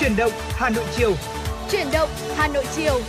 [0.00, 1.14] Chuyển động Hà Nội chiều.
[1.70, 3.00] Chuyển động Hà Nội chiều.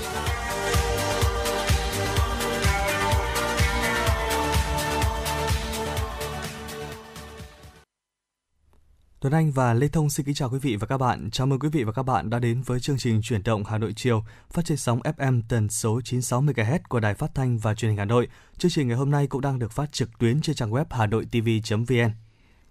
[9.19, 11.29] Tuấn Anh và Lê Thông xin kính chào quý vị và các bạn.
[11.31, 13.77] Chào mừng quý vị và các bạn đã đến với chương trình Chuyển động Hà
[13.77, 17.75] Nội chiều phát trên sóng FM tần số 96 MHz của Đài Phát thanh và
[17.75, 18.27] Truyền hình Hà Nội.
[18.57, 22.11] Chương trình ngày hôm nay cũng đang được phát trực tuyến trên trang web hanoitv.vn.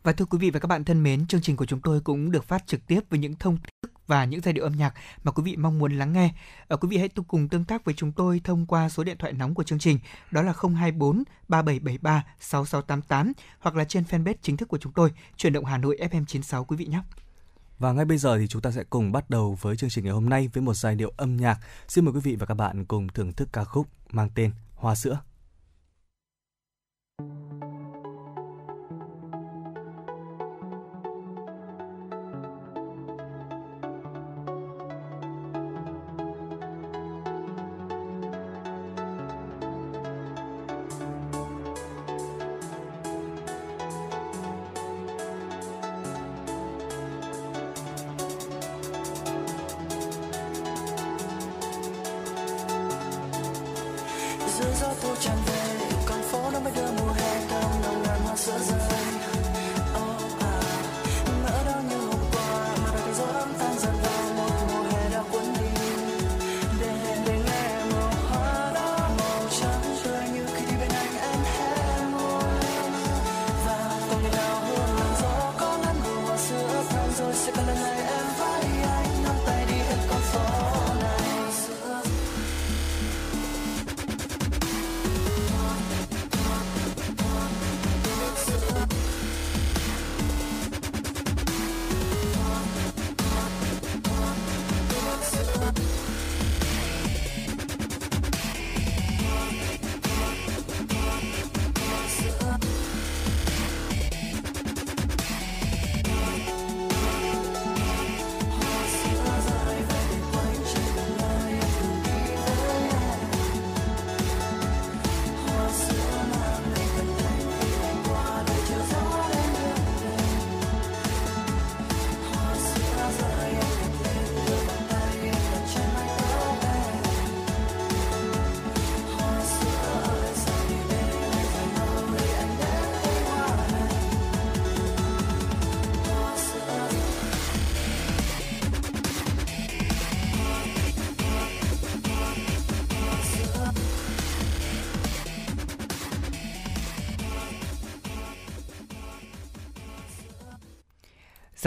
[0.02, 2.30] Và thưa quý vị và các bạn thân mến, chương trình của chúng tôi cũng
[2.30, 5.32] được phát trực tiếp với những thông tin và những giai điệu âm nhạc mà
[5.32, 6.32] quý vị mong muốn lắng nghe.
[6.68, 9.32] Ở quý vị hãy cùng tương tác với chúng tôi thông qua số điện thoại
[9.32, 9.98] nóng của chương trình,
[10.30, 15.52] đó là 024 3773 6688 hoặc là trên fanpage chính thức của chúng tôi, Chuyển
[15.52, 17.00] động Hà Nội FM 96 quý vị nhé.
[17.78, 20.12] Và ngay bây giờ thì chúng ta sẽ cùng bắt đầu với chương trình ngày
[20.12, 21.58] hôm nay với một giai điệu âm nhạc.
[21.88, 24.94] Xin mời quý vị và các bạn cùng thưởng thức ca khúc mang tên Hoa
[24.94, 25.18] sữa.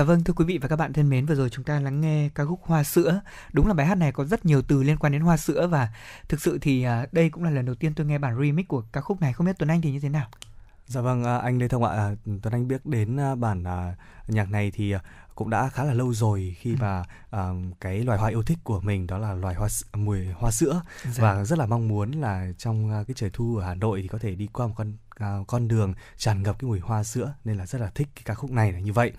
[0.03, 2.01] Dạ vâng thưa quý vị và các bạn thân mến, vừa rồi chúng ta lắng
[2.01, 3.21] nghe ca khúc Hoa sữa.
[3.53, 5.89] Đúng là bài hát này có rất nhiều từ liên quan đến hoa sữa và
[6.29, 8.83] thực sự thì à, đây cũng là lần đầu tiên tôi nghe bản remix của
[8.91, 9.33] ca khúc này.
[9.33, 10.27] Không biết Tuấn Anh thì như thế nào?
[10.87, 13.63] Dạ vâng, à, anh Lê Thông ạ, à, Tuấn Anh biết đến bản
[14.27, 14.93] nhạc này thì
[15.35, 16.77] cũng đã khá là lâu rồi khi ừ.
[16.79, 17.03] mà
[17.35, 20.81] uh, cái loài hoa yêu thích của mình đó là loài hoa mùi hoa sữa
[21.03, 21.23] dạ.
[21.23, 24.07] và rất là mong muốn là trong uh, cái trời thu ở Hà Nội thì
[24.07, 24.93] có thể đi qua một con
[25.23, 28.23] uh, con đường tràn ngập cái mùi hoa sữa nên là rất là thích cái
[28.25, 29.11] ca khúc này là như vậy.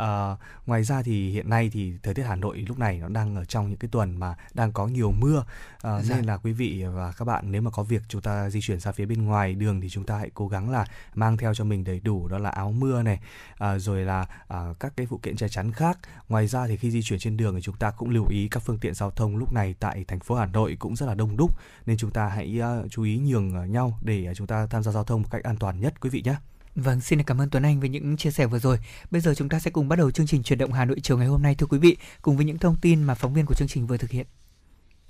[0.00, 3.36] À, ngoài ra thì hiện nay thì thời tiết Hà Nội lúc này nó đang
[3.36, 5.44] ở trong những cái tuần mà đang có nhiều mưa
[5.82, 6.16] à, dạ.
[6.16, 8.80] nên là quý vị và các bạn nếu mà có việc chúng ta di chuyển
[8.80, 10.84] ra phía bên ngoài đường thì chúng ta hãy cố gắng là
[11.14, 13.20] mang theo cho mình đầy đủ đó là áo mưa này
[13.58, 15.98] à, rồi là à, các cái phụ kiện che chắn khác.
[16.28, 18.62] Ngoài ra thì khi di chuyển trên đường thì chúng ta cũng lưu ý các
[18.62, 21.36] phương tiện giao thông lúc này tại thành phố Hà Nội cũng rất là đông
[21.36, 21.50] đúc
[21.86, 24.92] nên chúng ta hãy uh, chú ý nhường nhau để uh, chúng ta tham gia
[24.92, 26.34] giao thông một cách an toàn nhất quý vị nhé.
[26.74, 28.78] Vâng, xin cảm ơn Tuấn Anh với những chia sẻ vừa rồi.
[29.10, 31.18] Bây giờ chúng ta sẽ cùng bắt đầu chương trình chuyển động Hà Nội chiều
[31.18, 33.54] ngày hôm nay thưa quý vị, cùng với những thông tin mà phóng viên của
[33.54, 34.26] chương trình vừa thực hiện.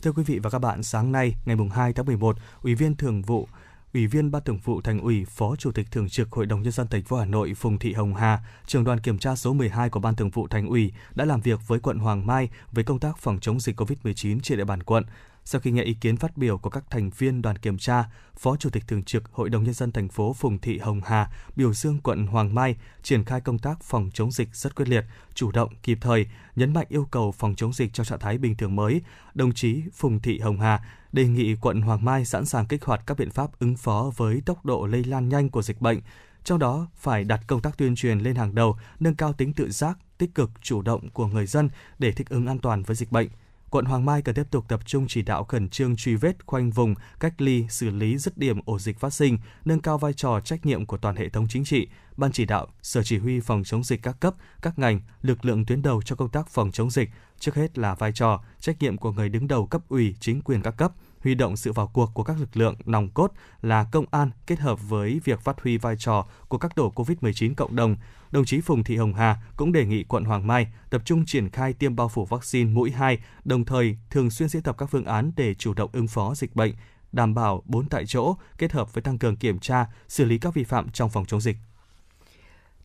[0.03, 3.23] Thưa quý vị và các bạn, sáng nay, ngày 2 tháng 11, Ủy viên Thường
[3.23, 3.49] vụ
[3.95, 6.73] Ủy viên Ban Thường vụ Thành ủy, Phó Chủ tịch Thường trực Hội đồng nhân
[6.73, 9.91] dân thành phố Hà Nội Phùng Thị Hồng Hà, trưởng đoàn kiểm tra số 12
[9.91, 12.99] của Ban Thường vụ Thành ủy đã làm việc với quận Hoàng Mai về công
[12.99, 15.05] tác phòng chống dịch COVID-19 trên địa bàn quận.
[15.51, 18.05] Sau khi nghe ý kiến phát biểu của các thành viên đoàn kiểm tra,
[18.37, 21.31] Phó Chủ tịch Thường trực Hội đồng Nhân dân thành phố Phùng Thị Hồng Hà
[21.57, 25.05] biểu dương quận Hoàng Mai triển khai công tác phòng chống dịch rất quyết liệt,
[25.35, 26.27] chủ động, kịp thời,
[26.57, 29.01] nhấn mạnh yêu cầu phòng chống dịch trong trạng thái bình thường mới.
[29.35, 33.03] Đồng chí Phùng Thị Hồng Hà đề nghị quận Hoàng Mai sẵn sàng kích hoạt
[33.07, 36.01] các biện pháp ứng phó với tốc độ lây lan nhanh của dịch bệnh,
[36.45, 39.71] trong đó phải đặt công tác tuyên truyền lên hàng đầu, nâng cao tính tự
[39.71, 41.69] giác, tích cực, chủ động của người dân
[41.99, 43.29] để thích ứng an toàn với dịch bệnh
[43.71, 46.71] quận Hoàng Mai cần tiếp tục tập trung chỉ đạo khẩn trương truy vết, khoanh
[46.71, 50.41] vùng, cách ly, xử lý dứt điểm ổ dịch phát sinh, nâng cao vai trò
[50.41, 53.63] trách nhiệm của toàn hệ thống chính trị, ban chỉ đạo, sở chỉ huy phòng
[53.65, 56.91] chống dịch các cấp, các ngành, lực lượng tuyến đầu cho công tác phòng chống
[56.91, 60.43] dịch, trước hết là vai trò, trách nhiệm của người đứng đầu cấp ủy, chính
[60.43, 63.33] quyền các cấp, huy động sự vào cuộc của các lực lượng nòng cốt
[63.63, 67.55] là công an kết hợp với việc phát huy vai trò của các tổ COVID-19
[67.55, 67.97] cộng đồng.
[68.31, 71.51] Đồng chí Phùng Thị Hồng Hà cũng đề nghị quận Hoàng Mai tập trung triển
[71.51, 75.05] khai tiêm bao phủ vaccine mũi 2, đồng thời thường xuyên diễn tập các phương
[75.05, 76.75] án để chủ động ứng phó dịch bệnh,
[77.13, 80.55] đảm bảo bốn tại chỗ kết hợp với tăng cường kiểm tra, xử lý các
[80.55, 81.57] vi phạm trong phòng chống dịch.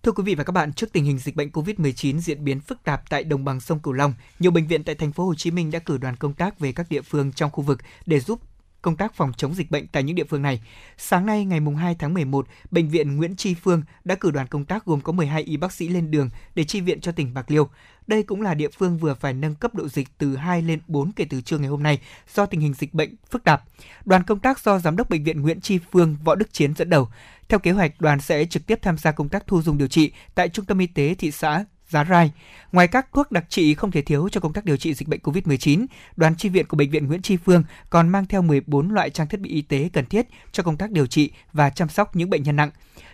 [0.06, 2.84] Thưa quý vị và các bạn, trước tình hình dịch bệnh COVID-19 diễn biến phức
[2.84, 5.52] tạp tại đồng bằng sông Cửu Long, nhiều bệnh viện tại thành phố Hồ Chí
[5.52, 8.40] Minh đã cử đoàn công tác về các địa phương trong khu vực để giúp
[8.82, 10.62] công tác phòng chống dịch bệnh tại những địa phương này.
[10.98, 14.66] Sáng nay ngày 2 tháng 11, Bệnh viện Nguyễn Tri Phương đã cử đoàn công
[14.66, 17.52] tác gồm có 12 y bác sĩ lên đường để chi viện cho tỉnh Bạc
[17.52, 17.70] Liêu.
[18.08, 21.12] Đây cũng là địa phương vừa phải nâng cấp độ dịch từ 2 lên 4
[21.12, 22.00] kể từ trưa ngày hôm nay
[22.34, 23.64] do tình hình dịch bệnh phức tạp.
[24.06, 26.90] Đoàn công tác do Giám đốc Bệnh viện Nguyễn Tri Phương Võ Đức Chiến dẫn
[26.90, 27.10] đầu.
[27.50, 30.12] Theo kế hoạch, đoàn sẽ trực tiếp tham gia công tác thu dung điều trị
[30.36, 31.66] tại Trung tâm Y tế thị xã
[31.96, 32.32] Giá Rai.
[32.72, 35.20] Ngoài các thuốc đặc trị không thể thiếu cho công tác điều trị dịch bệnh
[35.20, 39.10] COVID-19, đoàn chi viện của Bệnh viện Nguyễn Tri Phương còn mang theo 14 loại
[39.10, 42.16] trang thiết bị y tế cần thiết cho công tác điều trị và chăm sóc
[42.16, 42.70] những bệnh nhân nặng.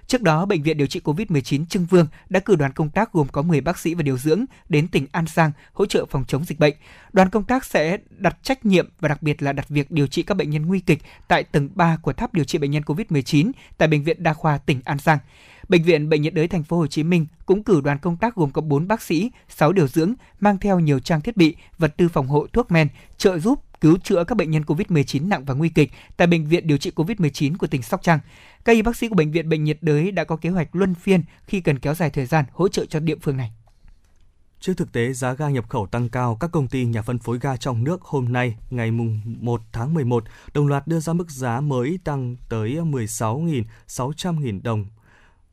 [0.07, 3.27] Trước đó, Bệnh viện điều trị COVID-19 Trưng Vương đã cử đoàn công tác gồm
[3.27, 6.45] có 10 bác sĩ và điều dưỡng đến tỉnh An Giang hỗ trợ phòng chống
[6.45, 6.73] dịch bệnh.
[7.13, 10.23] Đoàn công tác sẽ đặt trách nhiệm và đặc biệt là đặt việc điều trị
[10.23, 13.51] các bệnh nhân nguy kịch tại tầng 3 của tháp điều trị bệnh nhân COVID-19
[13.77, 15.17] tại Bệnh viện Đa khoa tỉnh An Giang.
[15.71, 18.35] Bệnh viện Bệnh nhiệt đới thành phố Hồ Chí Minh cũng cử đoàn công tác
[18.35, 21.93] gồm có 4 bác sĩ, 6 điều dưỡng mang theo nhiều trang thiết bị, vật
[21.97, 22.87] tư phòng hộ, thuốc men,
[23.17, 26.67] trợ giúp cứu chữa các bệnh nhân COVID-19 nặng và nguy kịch tại bệnh viện
[26.67, 28.19] điều trị COVID-19 của tỉnh Sóc Trăng.
[28.65, 30.95] Các y bác sĩ của bệnh viện Bệnh nhiệt đới đã có kế hoạch luân
[30.95, 33.51] phiên khi cần kéo dài thời gian hỗ trợ cho địa phương này.
[34.59, 37.39] Trước thực tế giá ga nhập khẩu tăng cao, các công ty nhà phân phối
[37.41, 41.31] ga trong nước hôm nay ngày mùng 1 tháng 11 đồng loạt đưa ra mức
[41.31, 44.85] giá mới tăng tới 16.600.000 đồng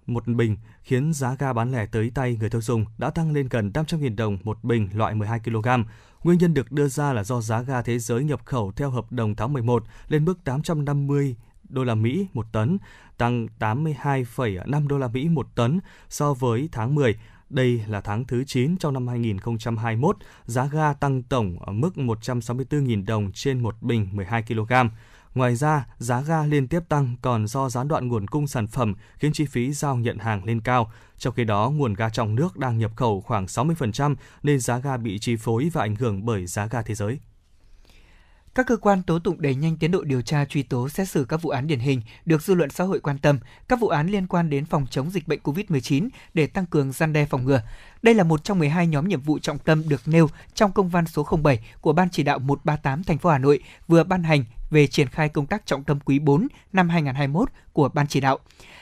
[0.09, 3.49] một bình khiến giá ga bán lẻ tới tay người tiêu dùng đã tăng lên
[3.49, 5.69] gần 500.000 đồng một bình loại 12 kg.
[6.25, 9.13] Nguyên nhân được đưa ra là do giá ga thế giới nhập khẩu theo hợp
[9.13, 11.37] đồng tháng 11 lên mức 850
[11.69, 12.79] đô la Mỹ một tấn,
[13.19, 17.19] tăng 82,5 đô la Mỹ một tấn so với tháng 10.
[17.51, 23.07] Đây là tháng thứ 9 trong năm 2021, giá ga tăng tổng ở mức 164.000
[23.07, 24.73] đồng trên một bình 12 kg.
[25.39, 28.95] Ngoài ra, giá ga liên tiếp tăng còn do gián đoạn nguồn cung sản phẩm
[29.19, 30.93] khiến chi phí giao nhận hàng lên cao.
[31.19, 34.97] Trong khi đó, nguồn ga trong nước đang nhập khẩu khoảng 60% nên giá ga
[34.97, 37.19] bị chi phối và ảnh hưởng bởi giá ga thế giới.
[38.55, 41.25] Các cơ quan tố tụng đẩy nhanh tiến độ điều tra truy tố xét xử
[41.25, 43.39] các vụ án điển hình được dư luận xã hội quan tâm,
[43.69, 47.13] các vụ án liên quan đến phòng chống dịch bệnh COVID-19 để tăng cường gian
[47.13, 47.63] đe phòng ngừa.
[48.03, 51.07] Đây là một trong 12 nhóm nhiệm vụ trọng tâm được nêu trong công văn
[51.07, 54.87] số 07 của Ban chỉ đạo 138 thành phố Hà Nội vừa ban hành về
[54.87, 58.39] triển khai công tác trọng tâm quý 4 năm 2021 của Ban chỉ đạo.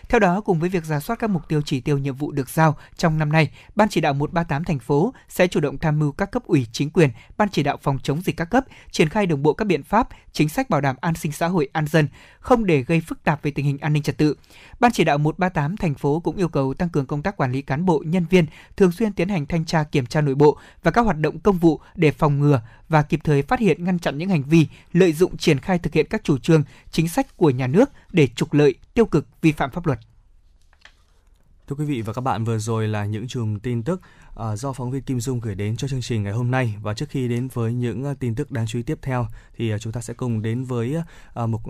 [0.09, 2.49] Theo đó, cùng với việc giả soát các mục tiêu chỉ tiêu nhiệm vụ được
[2.49, 6.13] giao trong năm nay, Ban chỉ đạo 138 thành phố sẽ chủ động tham mưu
[6.13, 9.27] các cấp ủy chính quyền, Ban chỉ đạo phòng chống dịch các cấp, triển khai
[9.27, 12.09] đồng bộ các biện pháp, chính sách bảo đảm an sinh xã hội an dân,
[12.41, 14.37] không để gây phức tạp về tình hình an ninh trật tự.
[14.81, 17.63] Ban chỉ đạo 138 thành phố cũng yêu cầu tăng cường công tác quản lý
[17.63, 18.47] cán bộ, nhân viên,
[18.77, 21.59] thường xuyên tiến hành thanh tra kiểm tra nội bộ và các hoạt động công
[21.59, 25.13] vụ để phòng ngừa và kịp thời phát hiện ngăn chặn những hành vi lợi
[25.13, 28.53] dụng triển khai thực hiện các chủ trương, chính sách của nhà nước để trục
[28.53, 29.99] lợi, tiêu cực, vi phạm pháp luật.
[31.69, 34.73] Thưa quý vị và các bạn, vừa rồi là những chùm tin tức uh, do
[34.73, 36.75] phóng viên Kim Dung gửi đến cho chương trình ngày hôm nay.
[36.83, 39.75] Và trước khi đến với những uh, tin tức đáng chú ý tiếp theo, thì
[39.75, 40.97] uh, chúng ta sẽ cùng đến với
[41.43, 41.63] uh, uh,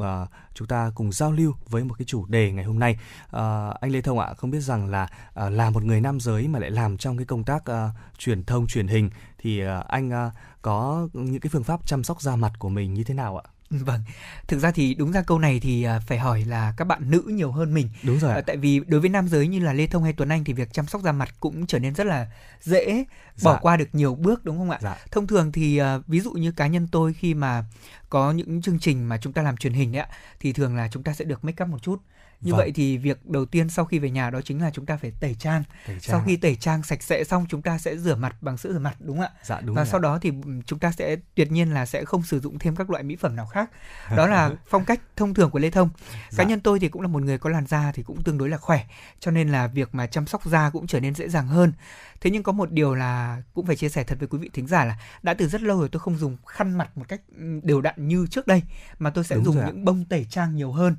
[0.54, 2.98] chúng ta cùng giao lưu với một cái chủ đề ngày hôm nay.
[3.26, 5.08] Uh, anh Lê Thông ạ, không biết rằng là
[5.46, 7.76] uh, là một người nam giới mà lại làm trong cái công tác uh,
[8.18, 12.22] truyền thông truyền hình thì uh, anh uh, có những cái phương pháp chăm sóc
[12.22, 13.44] da mặt của mình như thế nào ạ?
[13.70, 14.00] Vâng,
[14.48, 17.22] thực ra thì đúng ra câu này thì à, phải hỏi là các bạn nữ
[17.26, 17.88] nhiều hơn mình.
[18.02, 18.30] Đúng rồi.
[18.30, 18.36] Ạ.
[18.36, 20.52] À, tại vì đối với nam giới như là Lê Thông hay Tuấn Anh thì
[20.52, 22.26] việc chăm sóc da mặt cũng trở nên rất là
[22.60, 23.04] dễ,
[23.36, 23.50] dạ.
[23.50, 24.78] bỏ qua được nhiều bước đúng không ạ?
[24.82, 24.96] Dạ.
[25.10, 27.64] Thông thường thì à, ví dụ như cá nhân tôi khi mà
[28.08, 30.08] có những chương trình mà chúng ta làm truyền hình ấy ạ,
[30.40, 32.02] thì thường là chúng ta sẽ được make up một chút
[32.40, 32.58] như vâng.
[32.58, 35.12] vậy thì việc đầu tiên sau khi về nhà đó chính là chúng ta phải
[35.20, 35.64] tẩy trang.
[35.86, 36.10] tẩy trang.
[36.10, 38.78] Sau khi tẩy trang sạch sẽ xong chúng ta sẽ rửa mặt bằng sữa rửa
[38.78, 39.30] mặt đúng không ạ?
[39.42, 39.76] Dạ đúng.
[39.76, 39.90] Và rồi.
[39.90, 40.32] sau đó thì
[40.66, 43.36] chúng ta sẽ tuyệt nhiên là sẽ không sử dụng thêm các loại mỹ phẩm
[43.36, 43.70] nào khác.
[44.16, 45.90] Đó là phong cách thông thường của Lê Thông.
[46.30, 46.36] Dạ.
[46.36, 48.48] Cá nhân tôi thì cũng là một người có làn da thì cũng tương đối
[48.48, 48.84] là khỏe,
[49.20, 51.72] cho nên là việc mà chăm sóc da cũng trở nên dễ dàng hơn.
[52.20, 54.66] Thế nhưng có một điều là cũng phải chia sẻ thật với quý vị thính
[54.66, 57.20] giả là đã từ rất lâu rồi tôi không dùng khăn mặt một cách
[57.62, 58.62] đều đặn như trước đây
[58.98, 60.96] mà tôi sẽ Đúng dùng những bông tẩy trang nhiều hơn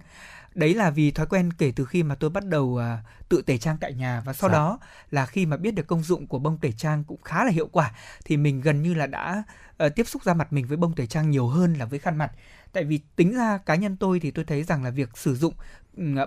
[0.58, 2.82] đấy là vì thói quen kể từ khi mà tôi bắt đầu uh,
[3.30, 4.54] tự tẩy trang tại nhà và sau dạ.
[4.54, 4.80] đó
[5.12, 7.68] là khi mà biết được công dụng của bông tẩy trang cũng khá là hiệu
[7.68, 7.92] quả
[8.26, 9.44] thì mình gần như là đã
[9.86, 12.18] uh, tiếp xúc da mặt mình với bông tẩy trang nhiều hơn là với khăn
[12.18, 12.32] mặt
[12.74, 15.54] tại vì tính ra cá nhân tôi thì tôi thấy rằng là việc sử dụng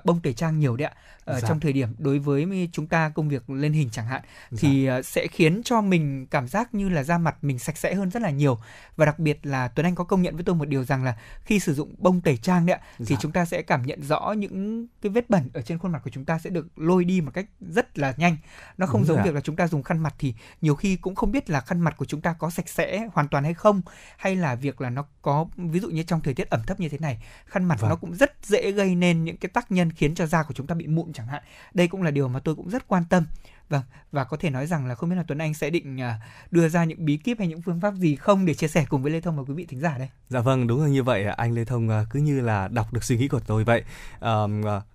[0.04, 1.48] bông tẩy trang nhiều đấy ạ ở dạ.
[1.48, 4.22] trong thời điểm đối với chúng ta công việc lên hình chẳng hạn
[4.58, 5.02] thì dạ.
[5.02, 8.22] sẽ khiến cho mình cảm giác như là da mặt mình sạch sẽ hơn rất
[8.22, 8.58] là nhiều
[8.96, 11.16] và đặc biệt là Tuấn Anh có công nhận với tôi một điều rằng là
[11.44, 13.06] khi sử dụng bông tẩy trang đấy ạ dạ.
[13.08, 16.00] thì chúng ta sẽ cảm nhận rõ những cái vết bẩn ở trên khuôn mặt
[16.04, 18.36] của chúng ta sẽ được lôi đi một cách rất là nhanh
[18.78, 21.14] nó không Đúng giống việc là chúng ta dùng khăn mặt thì nhiều khi cũng
[21.14, 23.82] không biết là khăn mặt của chúng ta có sạch sẽ hoàn toàn hay không
[24.16, 26.88] hay là việc là nó có ví dụ như trong thời tiết ẩm thấp như
[26.88, 27.90] thế này khăn mặt vâng.
[27.90, 30.66] nó cũng rất dễ gây nên những cái tác nhân khiến cho da của chúng
[30.66, 31.42] ta bị mụn chẳng hạn.
[31.74, 33.26] Đây cũng là điều mà tôi cũng rất quan tâm.
[33.70, 36.20] Vâng, và có thể nói rằng là không biết là Tuấn Anh sẽ định à,
[36.50, 39.02] đưa ra những bí kíp hay những phương pháp gì không để chia sẻ cùng
[39.02, 40.08] với Lê Thông và quý vị thính giả đây.
[40.28, 41.24] Dạ vâng, đúng là như vậy.
[41.24, 43.84] Anh Lê Thông à, cứ như là đọc được suy nghĩ của tôi vậy.
[44.20, 44.30] À,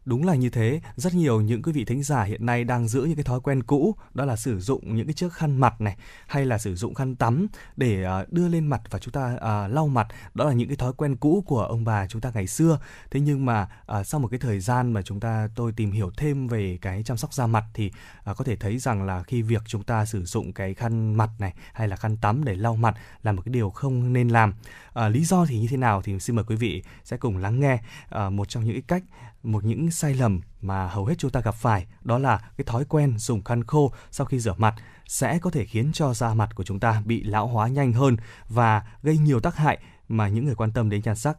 [0.05, 0.82] đúng là như thế.
[0.96, 3.63] Rất nhiều những quý vị thính giả hiện nay đang giữ những cái thói quen
[3.63, 6.94] cũ, đó là sử dụng những cái chiếc khăn mặt này hay là sử dụng
[6.94, 10.08] khăn tắm để à, đưa lên mặt và chúng ta à, lau mặt.
[10.34, 12.79] Đó là những cái thói quen cũ của ông bà chúng ta ngày xưa.
[13.12, 16.12] Thế nhưng mà à, sau một cái thời gian mà chúng ta tôi tìm hiểu
[16.17, 17.91] thêm về cái chăm sóc da mặt thì
[18.24, 21.29] à, có thể thấy rằng là khi việc chúng ta sử dụng cái khăn mặt
[21.39, 24.53] này hay là khăn tắm để lau mặt là một cái điều không nên làm.
[24.93, 27.60] À, lý do thì như thế nào thì xin mời quý vị sẽ cùng lắng
[27.60, 27.79] nghe
[28.10, 29.03] à, một trong những cách
[29.43, 32.86] một những sai lầm mà hầu hết chúng ta gặp phải đó là cái thói
[32.86, 34.75] quen dùng khăn khô sau khi rửa mặt
[35.07, 38.17] sẽ có thể khiến cho da mặt của chúng ta bị lão hóa nhanh hơn
[38.50, 41.38] và gây nhiều tác hại mà những người quan tâm đến nhan sắc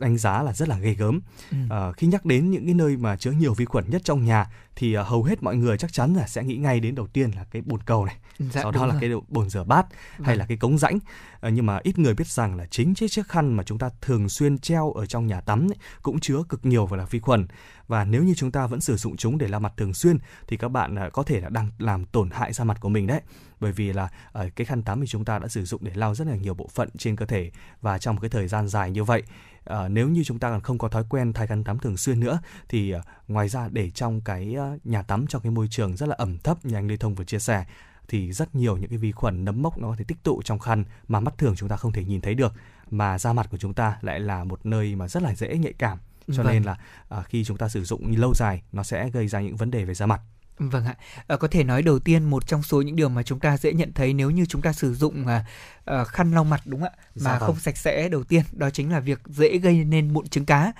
[0.00, 1.20] đánh giá là rất là ghê gớm.
[1.50, 1.56] Ừ.
[1.70, 4.46] À, khi nhắc đến những cái nơi mà chứa nhiều vi khuẩn nhất trong nhà
[4.76, 7.30] thì uh, hầu hết mọi người chắc chắn là sẽ nghĩ ngay đến đầu tiên
[7.30, 9.00] là cái bồn cầu này, dạ, sau đó là rồi.
[9.00, 9.86] cái bồn rửa bát
[10.18, 10.26] vâng.
[10.26, 10.98] hay là cái cống rãnh.
[11.40, 13.90] À, nhưng mà ít người biết rằng là chính chiếc chiếc khăn mà chúng ta
[14.00, 17.18] thường xuyên treo ở trong nhà tắm ấy, cũng chứa cực nhiều và là vi
[17.18, 17.46] khuẩn
[17.88, 20.56] và nếu như chúng ta vẫn sử dụng chúng để lau mặt thường xuyên thì
[20.56, 23.20] các bạn uh, có thể là đang làm tổn hại da mặt của mình đấy
[23.60, 24.04] bởi vì là
[24.38, 26.54] uh, cái khăn tắm thì chúng ta đã sử dụng để lau rất là nhiều
[26.54, 29.22] bộ phận trên cơ thể và trong cái thời gian dài như vậy
[29.64, 32.20] à, nếu như chúng ta còn không có thói quen thay khăn tắm thường xuyên
[32.20, 35.96] nữa thì à, ngoài ra để trong cái à, nhà tắm trong cái môi trường
[35.96, 37.64] rất là ẩm thấp như anh Lê Thông vừa chia sẻ
[38.08, 40.58] thì rất nhiều những cái vi khuẩn nấm mốc nó có thể tích tụ trong
[40.58, 42.52] khăn mà mắt thường chúng ta không thể nhìn thấy được
[42.90, 45.72] mà da mặt của chúng ta lại là một nơi mà rất là dễ nhạy
[45.72, 46.52] cảm cho vâng.
[46.52, 46.76] nên là
[47.08, 49.84] à, khi chúng ta sử dụng lâu dài nó sẽ gây ra những vấn đề
[49.84, 50.20] về da mặt
[50.58, 50.96] Vâng ạ.
[51.26, 53.72] À, có thể nói đầu tiên một trong số những điều mà chúng ta dễ
[53.72, 55.44] nhận thấy nếu như chúng ta sử dụng à,
[55.84, 56.90] à, khăn lau mặt đúng ạ?
[56.94, 57.46] Mà dạ vâng.
[57.46, 60.72] không sạch sẽ đầu tiên đó chính là việc dễ gây nên mụn trứng cá.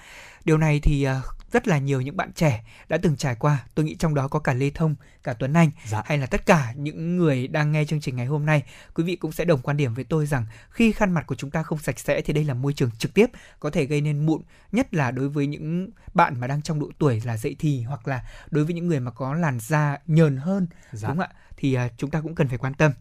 [0.44, 1.22] Điều này thì à,
[1.52, 4.38] rất là nhiều những bạn trẻ đã từng trải qua tôi nghĩ trong đó có
[4.38, 6.02] cả lê thông cả tuấn anh dạ.
[6.04, 8.62] hay là tất cả những người đang nghe chương trình ngày hôm nay
[8.94, 11.50] quý vị cũng sẽ đồng quan điểm với tôi rằng khi khăn mặt của chúng
[11.50, 13.26] ta không sạch sẽ thì đây là môi trường trực tiếp
[13.61, 16.90] có thể gây nên mụn nhất là đối với những bạn mà đang trong độ
[16.99, 20.37] tuổi là dậy thì hoặc là đối với những người mà có làn da nhờn
[20.37, 21.08] hơn dạ.
[21.08, 22.92] đúng không ạ thì uh, chúng ta cũng cần phải quan tâm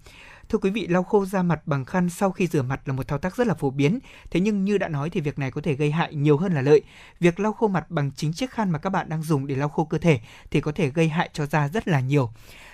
[0.52, 3.08] Thưa quý vị, lau khô da mặt bằng khăn sau khi rửa mặt là một
[3.08, 4.00] thao tác rất là phổ biến.
[4.32, 6.62] Thế nhưng như đã nói thì việc này có thể gây hại nhiều hơn là
[6.62, 6.82] lợi.
[7.20, 9.70] Việc lau khô mặt bằng chính chiếc khăn mà các bạn đang dùng để lau
[9.70, 10.20] khô cơ thể
[10.52, 12.32] thì có thể gây hại cho da rất là nhiều.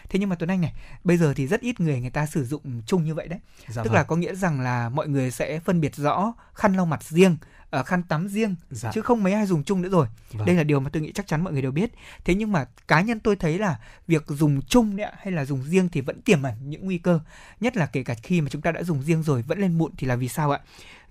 [0.10, 2.46] Thế nhưng mà Tuấn Anh này, bây giờ thì rất ít người người ta sử
[2.46, 3.40] dụng chung như vậy đấy.
[3.68, 3.96] Dạ Tức vâng.
[3.96, 7.38] là có nghĩa rằng là mọi người sẽ phân biệt rõ khăn lau mặt riêng
[7.80, 8.92] uh, khăn tắm riêng dạ.
[8.94, 10.08] chứ không mấy ai dùng chung nữa rồi.
[10.32, 10.46] Vâng.
[10.46, 11.92] đây là điều mà tôi nghĩ chắc chắn mọi người đều biết.
[12.26, 15.64] Thế nhưng mà cá nhân tôi thấy là việc dùng chung đấy, hay là dùng
[15.64, 17.20] riêng thì vẫn tiềm ẩn những nguy cơ.
[17.60, 19.92] Nhất là kể cả khi mà chúng ta đã dùng riêng rồi vẫn lên mụn
[19.98, 20.60] thì là vì sao ạ?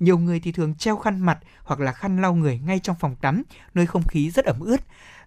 [0.00, 3.16] Nhiều người thì thường treo khăn mặt hoặc là khăn lau người ngay trong phòng
[3.16, 3.42] tắm
[3.74, 4.80] nơi không khí rất ẩm ướt.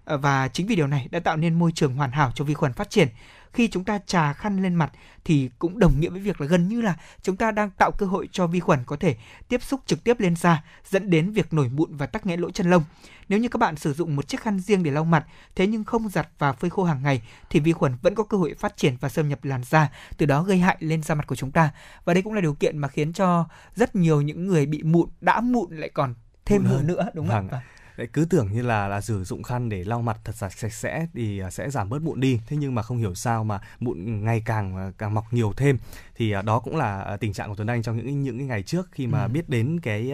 [0.05, 2.73] Và chính vì điều này đã tạo nên môi trường hoàn hảo cho vi khuẩn
[2.73, 3.07] phát triển
[3.53, 4.91] khi chúng ta trà khăn lên mặt
[5.25, 8.05] thì cũng đồng nghĩa với việc là gần như là chúng ta đang tạo cơ
[8.05, 9.15] hội cho vi khuẩn có thể
[9.47, 12.51] tiếp xúc trực tiếp lên da, dẫn đến việc nổi mụn và tắc nghẽn lỗ
[12.51, 12.83] chân lông.
[13.29, 15.25] Nếu như các bạn sử dụng một chiếc khăn riêng để lau mặt,
[15.55, 18.37] thế nhưng không giặt và phơi khô hàng ngày thì vi khuẩn vẫn có cơ
[18.37, 21.27] hội phát triển và xâm nhập làn da, từ đó gây hại lên da mặt
[21.27, 21.69] của chúng ta.
[22.05, 25.09] Và đây cũng là điều kiện mà khiến cho rất nhiều những người bị mụn
[25.21, 26.13] đã mụn lại còn
[26.45, 27.49] thêm mụn nữa đúng không ạ?
[27.51, 27.61] Vâng
[27.99, 30.73] Đấy, cứ tưởng như là là sử dụng khăn để lau mặt thật sạch sạch
[30.73, 32.39] sẽ thì à, sẽ giảm bớt mụn đi.
[32.47, 35.77] Thế nhưng mà không hiểu sao mà mụn ngày càng à, càng mọc nhiều thêm.
[36.15, 38.87] Thì à, đó cũng là tình trạng của Tuấn Anh trong những những ngày trước
[38.91, 39.27] khi mà ừ.
[39.27, 40.13] biết đến cái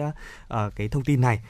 [0.76, 1.40] cái thông tin này.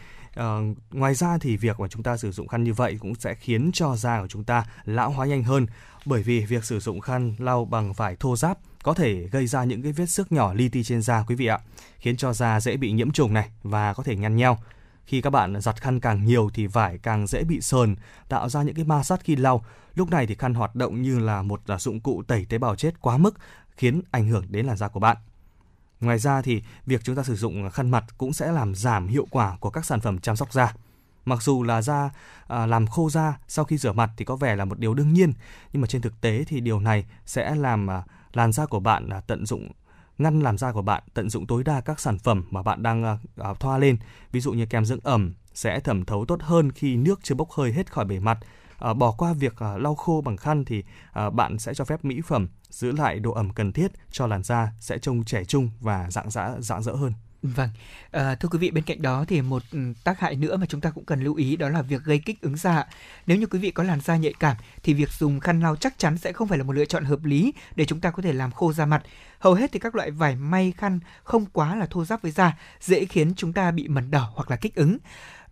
[0.41, 3.35] Uh, ngoài ra thì việc mà chúng ta sử dụng khăn như vậy cũng sẽ
[3.35, 5.67] khiến cho da của chúng ta lão hóa nhanh hơn.
[6.05, 9.65] Bởi vì việc sử dụng khăn lau bằng vải thô ráp có thể gây ra
[9.65, 11.59] những cái vết xước nhỏ li ti trên da quý vị ạ
[11.99, 14.59] khiến cho da dễ bị nhiễm trùng này và có thể nhăn nheo
[15.07, 17.97] khi các bạn giặt khăn càng nhiều thì vải càng dễ bị sờn,
[18.29, 19.65] tạo ra những cái ma sát khi lau.
[19.95, 22.77] Lúc này thì khăn hoạt động như là một à, dụng cụ tẩy tế bào
[22.77, 23.35] chết quá mức,
[23.77, 25.17] khiến ảnh hưởng đến làn da của bạn.
[26.01, 29.27] Ngoài ra thì việc chúng ta sử dụng khăn mặt cũng sẽ làm giảm hiệu
[29.31, 30.75] quả của các sản phẩm chăm sóc da.
[31.25, 32.11] Mặc dù là da
[32.47, 35.13] à, làm khô da sau khi rửa mặt thì có vẻ là một điều đương
[35.13, 35.33] nhiên,
[35.73, 39.09] nhưng mà trên thực tế thì điều này sẽ làm à, làn da của bạn
[39.09, 39.69] à, tận dụng
[40.19, 43.19] ngăn làn da của bạn tận dụng tối đa các sản phẩm mà bạn đang
[43.51, 43.97] uh, thoa lên,
[44.33, 47.51] ví dụ như kem dưỡng ẩm sẽ thẩm thấu tốt hơn khi nước chưa bốc
[47.51, 48.39] hơi hết khỏi bề mặt.
[48.79, 52.05] À, bỏ qua việc à, lau khô bằng khăn thì à, bạn sẽ cho phép
[52.05, 55.71] mỹ phẩm giữ lại độ ẩm cần thiết cho làn da sẽ trông trẻ trung
[55.81, 57.13] và dạng dã dạng dỡ hơn.
[57.55, 57.69] Vâng,
[58.11, 60.81] à, thưa quý vị bên cạnh đó thì một ừ, tác hại nữa mà chúng
[60.81, 62.87] ta cũng cần lưu ý đó là việc gây kích ứng da.
[63.27, 65.99] Nếu như quý vị có làn da nhạy cảm thì việc dùng khăn lau chắc
[65.99, 68.33] chắn sẽ không phải là một lựa chọn hợp lý để chúng ta có thể
[68.33, 69.03] làm khô da mặt.
[69.39, 72.59] Hầu hết thì các loại vải may khăn không quá là thô ráp với da,
[72.81, 74.99] dễ khiến chúng ta bị mẩn đỏ hoặc là kích ứng.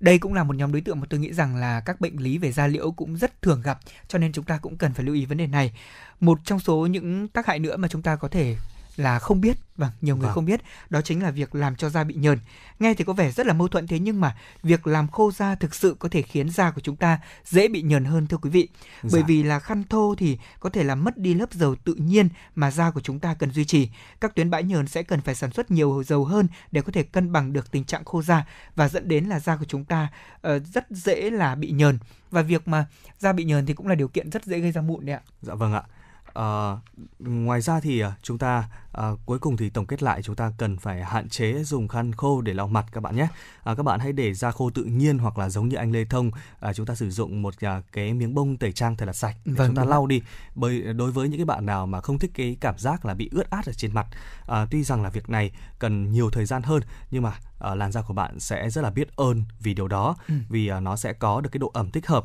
[0.01, 2.39] Đây cũng là một nhóm đối tượng mà tôi nghĩ rằng là các bệnh lý
[2.39, 5.15] về da liễu cũng rất thường gặp, cho nên chúng ta cũng cần phải lưu
[5.15, 5.73] ý vấn đề này.
[6.21, 8.57] Một trong số những tác hại nữa mà chúng ta có thể
[8.97, 10.35] là không biết vâng nhiều người vâng.
[10.35, 10.61] không biết
[10.91, 12.39] đó chính là việc làm cho da bị nhờn.
[12.79, 15.55] Nghe thì có vẻ rất là mâu thuẫn thế nhưng mà việc làm khô da
[15.55, 18.51] thực sự có thể khiến da của chúng ta dễ bị nhờn hơn thưa quý
[18.51, 18.69] vị.
[19.03, 19.09] Dạ.
[19.13, 22.29] bởi vì là khăn thô thì có thể làm mất đi lớp dầu tự nhiên
[22.55, 23.89] mà da của chúng ta cần duy trì.
[24.21, 27.03] Các tuyến bã nhờn sẽ cần phải sản xuất nhiều dầu hơn để có thể
[27.03, 28.47] cân bằng được tình trạng khô da
[28.77, 31.99] và dẫn đến là da của chúng ta uh, rất dễ là bị nhờn.
[32.31, 32.87] Và việc mà
[33.19, 35.23] da bị nhờn thì cũng là điều kiện rất dễ gây ra mụn đấy ạ.
[35.43, 35.83] Dạ vâng ạ
[36.35, 36.76] À,
[37.19, 40.53] ngoài ra thì à, chúng ta à, cuối cùng thì tổng kết lại chúng ta
[40.59, 43.29] cần phải hạn chế dùng khăn khô để lau mặt các bạn nhé.
[43.64, 46.05] À, các bạn hãy để da khô tự nhiên hoặc là giống như anh Lê
[46.05, 49.12] Thông à, chúng ta sử dụng một à, cái miếng bông tẩy trang thật là
[49.12, 50.23] sạch để vâng, chúng ta lau đi.
[50.55, 53.29] Bởi đối với những cái bạn nào mà không thích cái cảm giác là bị
[53.33, 54.07] ướt át ở trên mặt,
[54.47, 57.93] à, tuy rằng là việc này cần nhiều thời gian hơn nhưng mà à, làn
[57.93, 60.35] da của bạn sẽ rất là biết ơn vì điều đó ừ.
[60.49, 62.25] vì à, nó sẽ có được cái độ ẩm thích hợp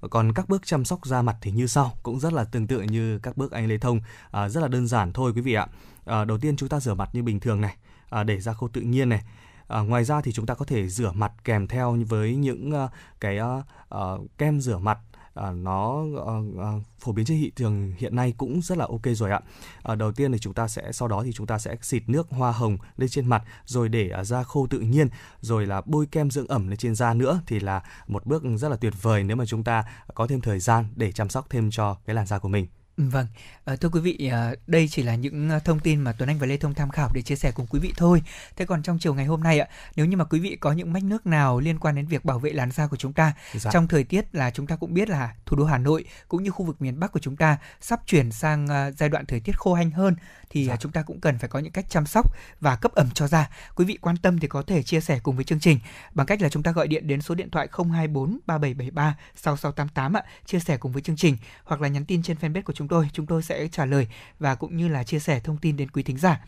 [0.00, 2.80] còn các bước chăm sóc da mặt thì như sau, cũng rất là tương tự
[2.80, 5.66] như các bước anh Lê Thông, à, rất là đơn giản thôi quý vị ạ.
[6.04, 7.76] À, đầu tiên chúng ta rửa mặt như bình thường này,
[8.10, 9.22] à, để da khô tự nhiên này.
[9.68, 12.90] À, ngoài ra thì chúng ta có thể rửa mặt kèm theo với những uh,
[13.20, 13.64] cái uh,
[13.94, 14.98] uh, kem rửa mặt
[15.40, 19.02] à, nó à, à, phổ biến trên thị trường hiện nay cũng rất là ok
[19.14, 19.40] rồi ạ.
[19.82, 22.28] À, đầu tiên thì chúng ta sẽ sau đó thì chúng ta sẽ xịt nước
[22.30, 25.08] hoa hồng lên trên mặt rồi để à, da khô tự nhiên
[25.40, 28.68] rồi là bôi kem dưỡng ẩm lên trên da nữa thì là một bước rất
[28.68, 31.70] là tuyệt vời nếu mà chúng ta có thêm thời gian để chăm sóc thêm
[31.70, 32.66] cho cái làn da của mình.
[33.08, 33.26] Vâng,
[33.64, 36.46] à, thưa quý vị, à, đây chỉ là những thông tin mà Tuấn Anh và
[36.46, 38.22] Lê Thông tham khảo để chia sẻ cùng quý vị thôi.
[38.56, 40.92] Thế còn trong chiều ngày hôm nay ạ, nếu như mà quý vị có những
[40.92, 43.70] mách nước nào liên quan đến việc bảo vệ làn da của chúng ta dạ.
[43.72, 46.50] trong thời tiết là chúng ta cũng biết là thủ đô Hà Nội cũng như
[46.50, 49.74] khu vực miền Bắc của chúng ta sắp chuyển sang giai đoạn thời tiết khô
[49.74, 50.16] hanh hơn
[50.50, 50.76] thì dạ.
[50.76, 53.50] chúng ta cũng cần phải có những cách chăm sóc và cấp ẩm cho da.
[53.74, 55.78] Quý vị quan tâm thì có thể chia sẻ cùng với chương trình
[56.14, 60.22] bằng cách là chúng ta gọi điện đến số điện thoại 024 3773 6688 ạ,
[60.46, 63.08] chia sẻ cùng với chương trình hoặc là nhắn tin trên fanpage của chúng tôi,
[63.12, 64.06] chúng tôi sẽ trả lời
[64.38, 66.40] và cũng như là chia sẻ thông tin đến quý thính giả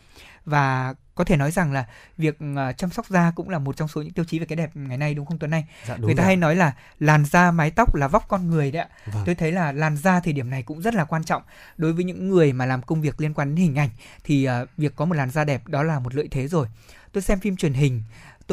[0.45, 1.85] và có thể nói rằng là
[2.17, 4.55] việc uh, chăm sóc da cũng là một trong số những tiêu chí về cái
[4.55, 5.63] đẹp ngày nay đúng không Tuấn Anh?
[5.87, 6.25] Dạ, đúng Người ta rồi.
[6.25, 8.89] hay nói là làn da, mái tóc là vóc con người đấy ạ.
[9.13, 9.23] Vâng.
[9.25, 11.41] Tôi thấy là làn da thời điểm này cũng rất là quan trọng
[11.77, 13.89] đối với những người mà làm công việc liên quan đến hình ảnh
[14.23, 16.67] thì uh, việc có một làn da đẹp đó là một lợi thế rồi.
[17.11, 18.03] Tôi xem phim truyền hình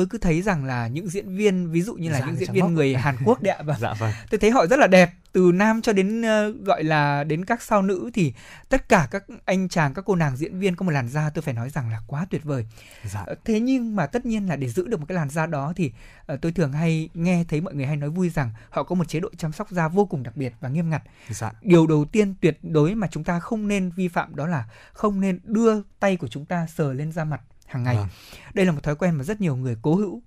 [0.01, 2.53] tôi cứ thấy rằng là những diễn viên ví dụ như là dạ, những diễn
[2.53, 3.77] viên người Hàn Quốc đấy ạ vâng.
[3.81, 4.13] dạ, vâng.
[4.31, 7.63] tôi thấy họ rất là đẹp từ nam cho đến uh, gọi là đến các
[7.63, 8.33] sao nữ thì
[8.69, 11.43] tất cả các anh chàng các cô nàng diễn viên có một làn da tôi
[11.43, 12.67] phải nói rằng là quá tuyệt vời
[13.05, 13.25] dạ.
[13.33, 15.73] uh, thế nhưng mà tất nhiên là để giữ được một cái làn da đó
[15.77, 15.93] thì
[16.33, 19.09] uh, tôi thường hay nghe thấy mọi người hay nói vui rằng họ có một
[19.09, 21.53] chế độ chăm sóc da vô cùng đặc biệt và nghiêm ngặt dạ.
[21.63, 25.21] điều đầu tiên tuyệt đối mà chúng ta không nên vi phạm đó là không
[25.21, 27.97] nên đưa tay của chúng ta sờ lên da mặt hàng ngày.
[27.97, 28.09] Vâng.
[28.55, 30.23] Đây là một thói quen mà rất nhiều người cố hữu.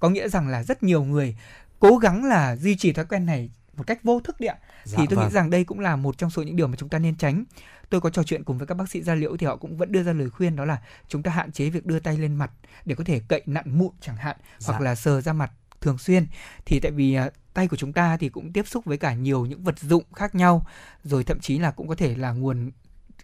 [0.00, 1.36] Có nghĩa rằng là rất nhiều người
[1.78, 4.56] cố gắng là duy trì thói quen này một cách vô thức đấy ạ.
[4.84, 5.24] Dạ, thì tôi vâng.
[5.24, 7.44] nghĩ rằng đây cũng là một trong số những điều mà chúng ta nên tránh.
[7.90, 9.92] Tôi có trò chuyện cùng với các bác sĩ da liễu thì họ cũng vẫn
[9.92, 10.78] đưa ra lời khuyên đó là
[11.08, 12.50] chúng ta hạn chế việc đưa tay lên mặt
[12.84, 14.72] để có thể cậy nặn mụn chẳng hạn dạ.
[14.72, 16.26] hoặc là sờ ra mặt thường xuyên
[16.64, 19.46] thì tại vì uh, tay của chúng ta thì cũng tiếp xúc với cả nhiều
[19.46, 20.66] những vật dụng khác nhau
[21.04, 22.70] rồi thậm chí là cũng có thể là nguồn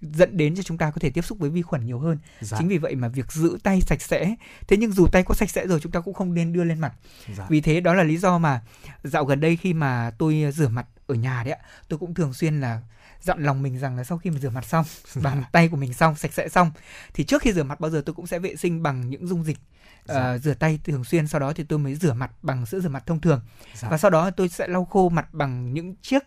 [0.01, 2.19] dẫn đến cho chúng ta có thể tiếp xúc với vi khuẩn nhiều hơn.
[2.41, 2.57] Dạ.
[2.59, 4.35] Chính vì vậy mà việc giữ tay sạch sẽ.
[4.69, 6.81] Thế nhưng dù tay có sạch sẽ rồi chúng ta cũng không nên đưa lên
[6.81, 6.93] mặt.
[7.37, 7.47] Dạ.
[7.49, 8.63] Vì thế đó là lý do mà
[9.05, 12.33] dạo gần đây khi mà tôi rửa mặt ở nhà đấy ạ, tôi cũng thường
[12.33, 12.81] xuyên là
[13.21, 14.85] dặn lòng mình rằng là sau khi mà rửa mặt xong,
[15.23, 16.71] bằng tay của mình xong, sạch sẽ xong
[17.15, 19.45] thì trước khi rửa mặt bao giờ tôi cũng sẽ vệ sinh bằng những dung
[19.45, 19.59] dịch
[20.05, 20.35] dạ.
[20.35, 22.89] uh, rửa tay thường xuyên sau đó thì tôi mới rửa mặt bằng sữa rửa
[22.89, 23.41] mặt thông thường
[23.75, 23.89] dạ.
[23.89, 26.23] và sau đó tôi sẽ lau khô mặt bằng những chiếc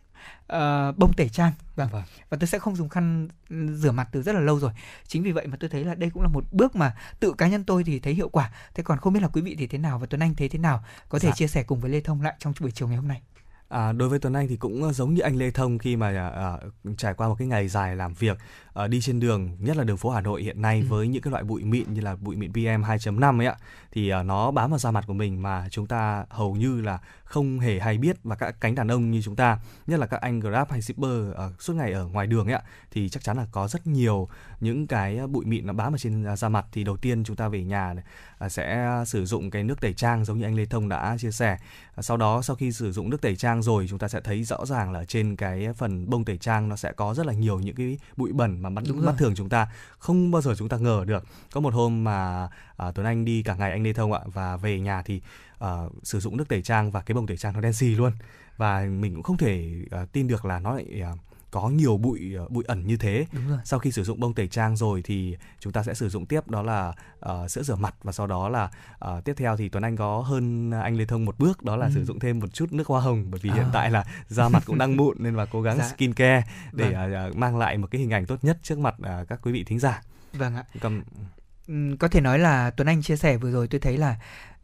[0.54, 1.90] uh, bông tẩy trang vâng.
[1.92, 2.04] vâng.
[2.30, 4.72] Và tôi sẽ không dùng khăn rửa mặt từ rất là lâu rồi.
[5.08, 7.48] Chính vì vậy mà tôi thấy là đây cũng là một bước mà tự cá
[7.48, 8.52] nhân tôi thì thấy hiệu quả.
[8.74, 10.60] Thế còn không biết là quý vị thì thế nào và tuấn anh thấy thế
[10.60, 10.84] nào?
[11.10, 11.36] Có thể dạ.
[11.36, 13.22] chia sẻ cùng với lê thông lại trong buổi chiều ngày hôm nay
[13.70, 16.58] À, đối với Tuấn Anh thì cũng giống như anh Lê Thông khi mà à,
[16.98, 18.38] trải qua một cái ngày dài làm việc
[18.74, 20.86] à, đi trên đường, nhất là đường phố Hà Nội hiện nay ừ.
[20.90, 23.56] với những cái loại bụi mịn như là bụi mịn PM 2.5 ấy ạ,
[23.92, 27.00] thì à, nó bám vào da mặt của mình mà chúng ta hầu như là
[27.24, 30.22] không hề hay biết và các cánh đàn ông như chúng ta, nhất là các
[30.22, 33.38] anh Grab hay shipper à, suốt ngày ở ngoài đường ấy ạ, thì chắc chắn
[33.38, 36.84] là có rất nhiều những cái bụi mịn nó bám ở trên da mặt thì
[36.84, 38.04] đầu tiên chúng ta về nhà này,
[38.38, 41.32] à, sẽ sử dụng cái nước tẩy trang giống như anh Lê Thông đã chia
[41.32, 41.58] sẻ.
[41.96, 44.44] À, sau đó sau khi sử dụng nước tẩy trang rồi chúng ta sẽ thấy
[44.44, 47.60] rõ ràng là trên cái phần bông tẩy trang nó sẽ có rất là nhiều
[47.60, 50.78] những cái bụi bẩn mà mắt mắt thường chúng ta không bao giờ chúng ta
[50.78, 51.24] ngờ được.
[51.52, 54.58] Có một hôm mà à, Tuấn Anh đi cả ngày anh Lê Thông ạ và
[54.58, 55.22] về nhà thì
[55.60, 55.70] à,
[56.04, 58.12] sử dụng nước tẩy trang và cái bông tẩy trang nó đen xì luôn.
[58.58, 61.20] Và mình cũng không thể uh, tin được là nó lại uh,
[61.56, 63.26] có nhiều bụi ờ, bụi ẩn như thế.
[63.32, 63.60] Đúng rồi.
[63.64, 66.48] Sau khi sử dụng bông tẩy trang rồi thì chúng ta sẽ sử dụng tiếp
[66.48, 66.94] đó là
[67.30, 68.70] uh, sữa rửa mặt và sau đó là
[69.06, 71.86] uh, tiếp theo thì Tuấn Anh có hơn anh Lê Thông một bước đó là
[71.86, 71.92] ừ.
[71.96, 73.54] sử dụng thêm một chút nước hoa hồng bởi vì à.
[73.54, 75.88] hiện tại là da mặt cũng đang mụn nên là cố gắng dạ.
[75.88, 77.30] skin care để vâng.
[77.30, 79.64] uh, mang lại một cái hình ảnh tốt nhất trước mặt uh, các quý vị
[79.64, 80.02] thính giả.
[80.34, 80.64] Vâng ạ.
[80.82, 81.02] Còn
[82.00, 84.16] có thể nói là Tuấn Anh chia sẻ vừa rồi tôi thấy là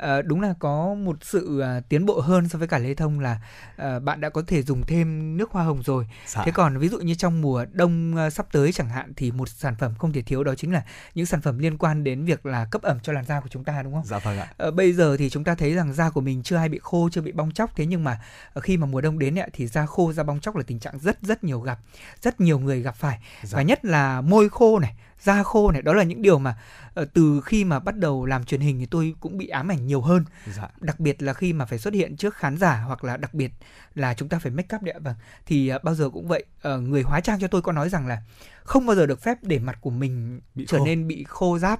[0.05, 3.19] uh, đúng là có một sự uh, tiến bộ hơn so với cả Lê Thông
[3.19, 3.39] là
[3.81, 6.07] uh, bạn đã có thể dùng thêm nước hoa hồng rồi.
[6.25, 6.41] Dạ.
[6.45, 9.49] Thế còn ví dụ như trong mùa đông uh, sắp tới chẳng hạn thì một
[9.49, 10.83] sản phẩm không thể thiếu đó chính là
[11.13, 13.63] những sản phẩm liên quan đến việc là cấp ẩm cho làn da của chúng
[13.63, 14.05] ta đúng không?
[14.05, 14.53] Dạ vâng ạ.
[14.67, 17.09] Uh, bây giờ thì chúng ta thấy rằng da của mình chưa hay bị khô,
[17.11, 18.21] chưa bị bong chóc thế nhưng mà
[18.61, 20.99] khi mà mùa đông đến ấy, thì da khô, da bong chóc là tình trạng
[20.99, 21.79] rất rất nhiều gặp,
[22.21, 23.19] rất nhiều người gặp phải.
[23.43, 23.55] Dạ.
[23.55, 26.57] Và nhất là môi khô này, da khô này đó là những điều mà
[27.01, 29.87] uh, từ khi mà bắt đầu làm truyền hình thì tôi cũng bị ám ảnh
[29.87, 30.69] nhiều hơn dạ.
[30.79, 33.51] đặc biệt là khi mà phải xuất hiện trước khán giả hoặc là đặc biệt
[33.95, 36.81] là chúng ta phải make up đấy vâng thì uh, bao giờ cũng vậy uh,
[36.81, 38.21] người hóa trang cho tôi có nói rằng là
[38.63, 40.85] không bao giờ được phép để mặt của mình bị trở khô.
[40.85, 41.79] nên bị khô ráp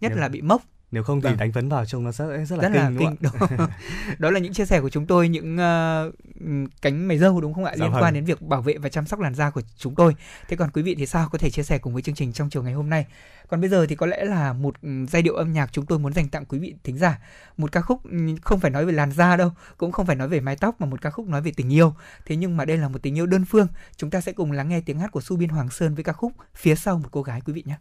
[0.00, 0.18] nhất Nếu...
[0.18, 1.36] là bị mốc nếu không thì vâng.
[1.36, 3.30] đánh phấn vào trông nó sẽ rất là rất kinh, là kinh đó.
[4.18, 7.64] đó là những chia sẻ của chúng tôi những uh, cánh mày dâu đúng không
[7.64, 7.72] ạ?
[7.76, 8.02] Dạ liên vâng.
[8.02, 10.16] quan đến việc bảo vệ và chăm sóc làn da của chúng tôi.
[10.48, 11.28] Thế còn quý vị thì sao?
[11.32, 13.06] Có thể chia sẻ cùng với chương trình trong chiều ngày hôm nay.
[13.48, 14.74] Còn bây giờ thì có lẽ là một
[15.08, 17.18] giai điệu âm nhạc chúng tôi muốn dành tặng quý vị thính giả.
[17.56, 18.02] Một ca khúc
[18.42, 20.86] không phải nói về làn da đâu cũng không phải nói về mái tóc mà
[20.86, 21.94] một ca khúc nói về tình yêu.
[22.26, 23.66] Thế nhưng mà đây là một tình yêu đơn phương.
[23.96, 26.12] Chúng ta sẽ cùng lắng nghe tiếng hát của Su Biên Hoàng Sơn với ca
[26.12, 27.76] khúc phía sau một cô gái quý vị nhé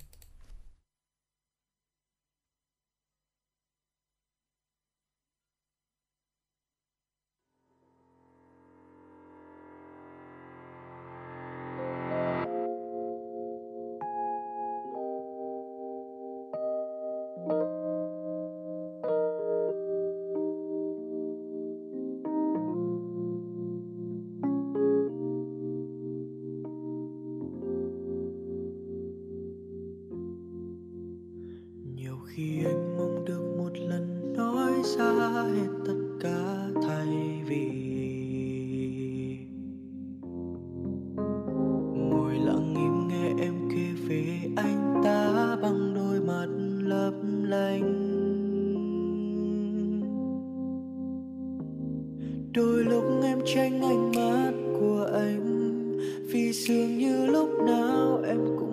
[52.53, 58.68] đôi lúc em tranh ánh mắt của anh, vì dường như lúc nào em cũng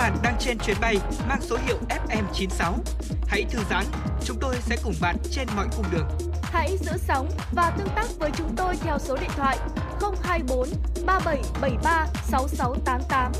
[0.00, 0.96] bạn đang trên chuyến bay
[1.28, 2.72] mang số hiệu FM96.
[3.26, 3.84] Hãy thư giãn,
[4.24, 6.08] chúng tôi sẽ cùng bạn trên mọi cung đường.
[6.42, 9.58] Hãy giữ sóng và tương tác với chúng tôi theo số điện thoại
[10.22, 10.68] 024
[11.06, 13.32] 3773 6688.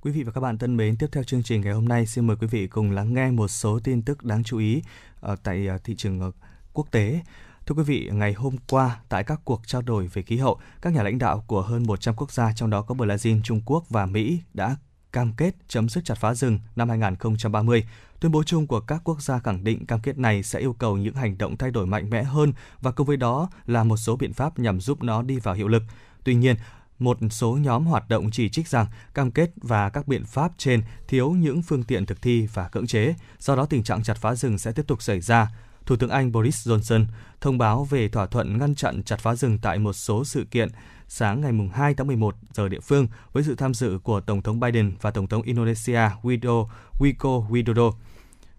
[0.00, 2.26] Quý vị và các bạn thân mến, tiếp theo chương trình ngày hôm nay xin
[2.26, 4.82] mời quý vị cùng lắng nghe một số tin tức đáng chú ý
[5.20, 6.30] ở tại ờ, thị trường ờ,
[6.72, 7.20] quốc tế.
[7.66, 10.92] Thưa quý vị, ngày hôm qua tại các cuộc trao đổi về khí hậu, các
[10.92, 14.06] nhà lãnh đạo của hơn 100 quốc gia trong đó có Brazil, Trung Quốc và
[14.06, 14.76] Mỹ đã
[15.12, 17.84] cam kết chấm dứt chặt phá rừng năm 2030.
[18.20, 20.96] Tuyên bố chung của các quốc gia khẳng định cam kết này sẽ yêu cầu
[20.96, 24.16] những hành động thay đổi mạnh mẽ hơn và cùng với đó là một số
[24.16, 25.82] biện pháp nhằm giúp nó đi vào hiệu lực.
[26.24, 26.56] Tuy nhiên,
[26.98, 30.82] một số nhóm hoạt động chỉ trích rằng cam kết và các biện pháp trên
[31.08, 34.34] thiếu những phương tiện thực thi và cưỡng chế, do đó tình trạng chặt phá
[34.34, 35.48] rừng sẽ tiếp tục xảy ra.
[35.86, 37.04] Thủ tướng Anh Boris Johnson
[37.40, 40.68] thông báo về thỏa thuận ngăn chặn chặt phá rừng tại một số sự kiện
[41.08, 44.60] sáng ngày 2 tháng 11 giờ địa phương với sự tham dự của Tổng thống
[44.60, 46.66] Biden và Tổng thống Indonesia Widodo
[46.98, 47.92] Wiko Widodo.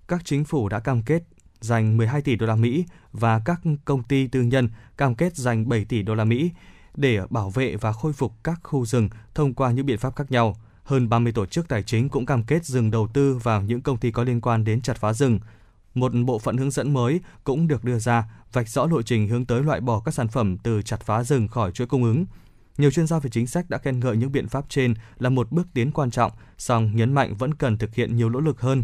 [0.07, 1.23] Các chính phủ đã cam kết
[1.59, 5.69] dành 12 tỷ đô la Mỹ và các công ty tư nhân cam kết dành
[5.69, 6.51] 7 tỷ đô la Mỹ
[6.95, 10.31] để bảo vệ và khôi phục các khu rừng thông qua những biện pháp khác
[10.31, 10.55] nhau.
[10.83, 13.97] Hơn 30 tổ chức tài chính cũng cam kết dừng đầu tư vào những công
[13.97, 15.39] ty có liên quan đến chặt phá rừng.
[15.97, 19.45] Một bộ phận hướng dẫn mới cũng được đưa ra, vạch rõ lộ trình hướng
[19.45, 22.25] tới loại bỏ các sản phẩm từ chặt phá rừng khỏi chuỗi cung ứng.
[22.77, 25.51] Nhiều chuyên gia về chính sách đã khen ngợi những biện pháp trên là một
[25.51, 28.83] bước tiến quan trọng, song nhấn mạnh vẫn cần thực hiện nhiều nỗ lực hơn.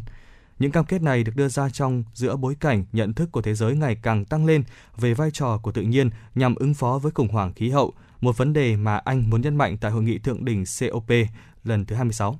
[0.60, 3.54] Những cam kết này được đưa ra trong giữa bối cảnh nhận thức của thế
[3.54, 4.64] giới ngày càng tăng lên
[4.98, 8.38] về vai trò của tự nhiên nhằm ứng phó với khủng hoảng khí hậu, một
[8.38, 11.12] vấn đề mà Anh muốn nhấn mạnh tại hội nghị thượng đỉnh COP
[11.64, 12.40] lần thứ 26.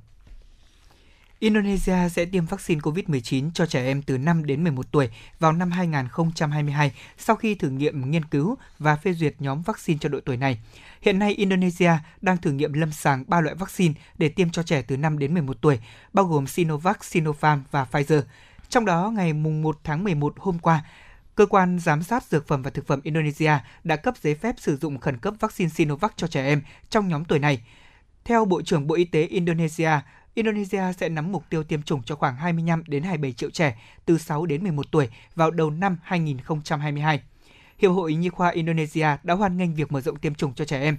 [1.44, 5.72] Indonesia sẽ tiêm vaccine COVID-19 cho trẻ em từ 5 đến 11 tuổi vào năm
[5.72, 10.38] 2022 sau khi thử nghiệm nghiên cứu và phê duyệt nhóm vaccine cho độ tuổi
[10.38, 10.60] này.
[11.02, 14.82] Hiện nay, Indonesia đang thử nghiệm lâm sàng 3 loại vaccine để tiêm cho trẻ
[14.82, 15.80] từ 5 đến 11 tuổi,
[16.14, 18.22] bao gồm Sinovac, Sinopharm và Pfizer.
[18.70, 20.86] Trong đó, ngày 1 tháng 11 hôm qua,
[21.36, 23.54] Cơ quan Giám sát Dược phẩm và Thực phẩm Indonesia
[23.84, 27.26] đã cấp giấy phép sử dụng khẩn cấp vaccine Sinovac cho trẻ em trong nhóm
[27.26, 27.62] tuổi này.
[28.26, 29.92] Theo Bộ trưởng Bộ Y tế Indonesia,
[30.34, 34.18] Indonesia sẽ nắm mục tiêu tiêm chủng cho khoảng 25 đến 27 triệu trẻ từ
[34.18, 37.22] 6 đến 11 tuổi vào đầu năm 2022.
[37.80, 40.82] Hiệp hội Nhi khoa Indonesia đã hoan nghênh việc mở rộng tiêm chủng cho trẻ
[40.82, 40.98] em.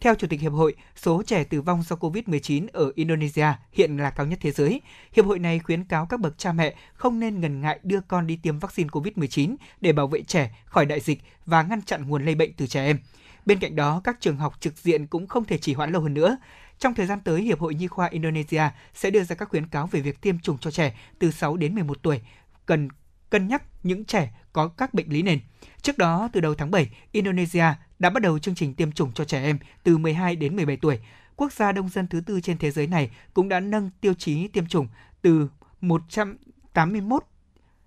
[0.00, 4.10] Theo Chủ tịch Hiệp hội, số trẻ tử vong do COVID-19 ở Indonesia hiện là
[4.10, 4.80] cao nhất thế giới.
[5.12, 8.26] Hiệp hội này khuyến cáo các bậc cha mẹ không nên ngần ngại đưa con
[8.26, 12.24] đi tiêm vaccine COVID-19 để bảo vệ trẻ khỏi đại dịch và ngăn chặn nguồn
[12.24, 12.98] lây bệnh từ trẻ em.
[13.46, 16.14] Bên cạnh đó, các trường học trực diện cũng không thể trì hoãn lâu hơn
[16.14, 16.36] nữa.
[16.80, 18.62] Trong thời gian tới, Hiệp hội Nhi khoa Indonesia
[18.94, 21.74] sẽ đưa ra các khuyến cáo về việc tiêm chủng cho trẻ từ 6 đến
[21.74, 22.20] 11 tuổi,
[22.66, 22.88] cần
[23.30, 25.38] cân nhắc những trẻ có các bệnh lý nền.
[25.82, 27.64] Trước đó, từ đầu tháng 7, Indonesia
[27.98, 30.98] đã bắt đầu chương trình tiêm chủng cho trẻ em từ 12 đến 17 tuổi.
[31.36, 34.48] quốc gia đông dân thứ tư trên thế giới này cũng đã nâng tiêu chí
[34.48, 34.88] tiêm chủng
[35.22, 35.48] từ
[35.80, 37.24] 181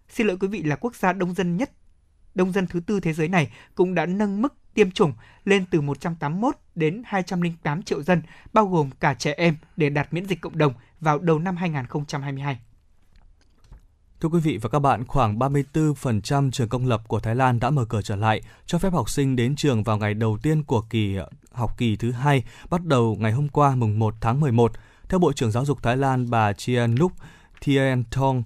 [0.10, 1.72] Xin lỗi quý vị là quốc gia đông dân nhất
[2.36, 5.14] đông dân thứ tư thế giới này cũng đã nâng mức tiêm chủng
[5.46, 8.22] lên từ 181 đến 208 triệu dân,
[8.54, 12.60] bao gồm cả trẻ em để đạt miễn dịch cộng đồng vào đầu năm 2022.
[14.22, 17.70] Thưa quý vị và các bạn, khoảng 34% trường công lập của Thái Lan đã
[17.70, 20.82] mở cửa trở lại, cho phép học sinh đến trường vào ngày đầu tiên của
[20.82, 21.18] kỳ
[21.52, 24.72] học kỳ thứ hai, bắt đầu ngày hôm qua mùng 1 tháng 11.
[25.10, 27.12] Theo Bộ trưởng Giáo dục Thái Lan bà Chianuk
[27.62, 28.44] Thientong,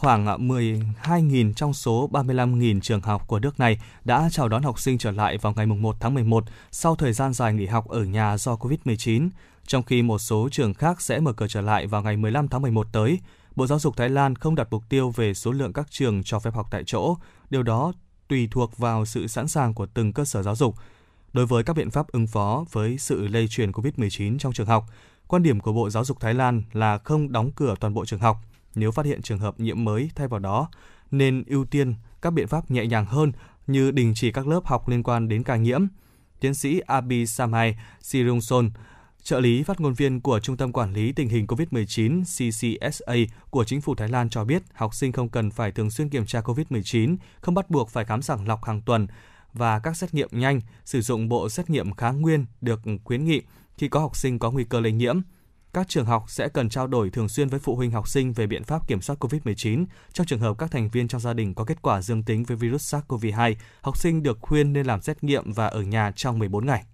[0.00, 4.78] khoảng à, 12.000 trong số 35.000 trường học của nước này đã chào đón học
[4.78, 8.04] sinh trở lại vào ngày 1 tháng 11 sau thời gian dài nghỉ học ở
[8.04, 9.28] nhà do Covid-19,
[9.66, 12.62] trong khi một số trường khác sẽ mở cửa trở lại vào ngày 15 tháng
[12.62, 13.18] 11 tới.
[13.56, 16.38] Bộ Giáo dục Thái Lan không đặt mục tiêu về số lượng các trường cho
[16.38, 17.16] phép học tại chỗ.
[17.50, 17.92] Điều đó
[18.28, 20.74] tùy thuộc vào sự sẵn sàng của từng cơ sở giáo dục.
[21.32, 24.84] Đối với các biện pháp ứng phó với sự lây truyền COVID-19 trong trường học,
[25.26, 28.20] quan điểm của Bộ Giáo dục Thái Lan là không đóng cửa toàn bộ trường
[28.20, 28.36] học
[28.74, 30.68] nếu phát hiện trường hợp nhiễm mới thay vào đó,
[31.10, 33.32] nên ưu tiên các biện pháp nhẹ nhàng hơn
[33.66, 35.86] như đình chỉ các lớp học liên quan đến ca nhiễm.
[36.40, 38.70] Tiến sĩ Abi Samai Sirungson,
[39.22, 43.14] trợ lý phát ngôn viên của Trung tâm Quản lý Tình hình COVID-19 CCSA
[43.50, 46.26] của chính phủ Thái Lan cho biết học sinh không cần phải thường xuyên kiểm
[46.26, 49.06] tra COVID-19, không bắt buộc phải khám sàng lọc hàng tuần
[49.52, 53.42] và các xét nghiệm nhanh, sử dụng bộ xét nghiệm kháng nguyên được khuyến nghị
[53.78, 55.20] khi có học sinh có nguy cơ lây nhiễm
[55.72, 58.46] các trường học sẽ cần trao đổi thường xuyên với phụ huynh học sinh về
[58.46, 59.84] biện pháp kiểm soát COVID-19.
[60.12, 62.56] Trong trường hợp các thành viên trong gia đình có kết quả dương tính với
[62.56, 66.66] virus SARS-CoV-2, học sinh được khuyên nên làm xét nghiệm và ở nhà trong 14
[66.66, 66.84] ngày.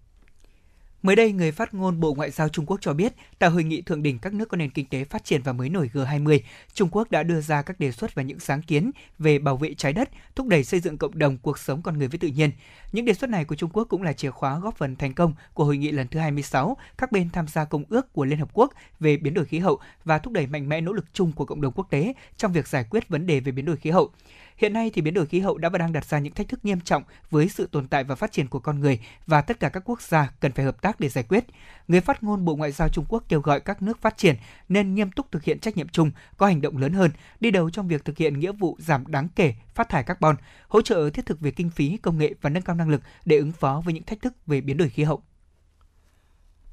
[1.06, 3.82] Mới đây, người phát ngôn Bộ Ngoại giao Trung Quốc cho biết, tại hội nghị
[3.82, 6.40] thượng đỉnh các nước có nền kinh tế phát triển và mới nổi G20,
[6.74, 9.74] Trung Quốc đã đưa ra các đề xuất và những sáng kiến về bảo vệ
[9.74, 12.50] trái đất, thúc đẩy xây dựng cộng đồng cuộc sống con người với tự nhiên.
[12.92, 15.34] Những đề xuất này của Trung Quốc cũng là chìa khóa góp phần thành công
[15.54, 18.48] của hội nghị lần thứ 26, các bên tham gia công ước của Liên Hợp
[18.52, 21.44] Quốc về biến đổi khí hậu và thúc đẩy mạnh mẽ nỗ lực chung của
[21.44, 24.10] cộng đồng quốc tế trong việc giải quyết vấn đề về biến đổi khí hậu.
[24.56, 26.64] Hiện nay thì biến đổi khí hậu đã và đang đặt ra những thách thức
[26.64, 29.68] nghiêm trọng với sự tồn tại và phát triển của con người và tất cả
[29.68, 31.44] các quốc gia cần phải hợp tác để giải quyết.
[31.88, 34.36] Người phát ngôn Bộ Ngoại giao Trung Quốc kêu gọi các nước phát triển
[34.68, 37.70] nên nghiêm túc thực hiện trách nhiệm chung, có hành động lớn hơn, đi đầu
[37.70, 40.36] trong việc thực hiện nghĩa vụ giảm đáng kể phát thải carbon,
[40.68, 43.36] hỗ trợ thiết thực về kinh phí, công nghệ và nâng cao năng lực để
[43.36, 45.22] ứng phó với những thách thức về biến đổi khí hậu.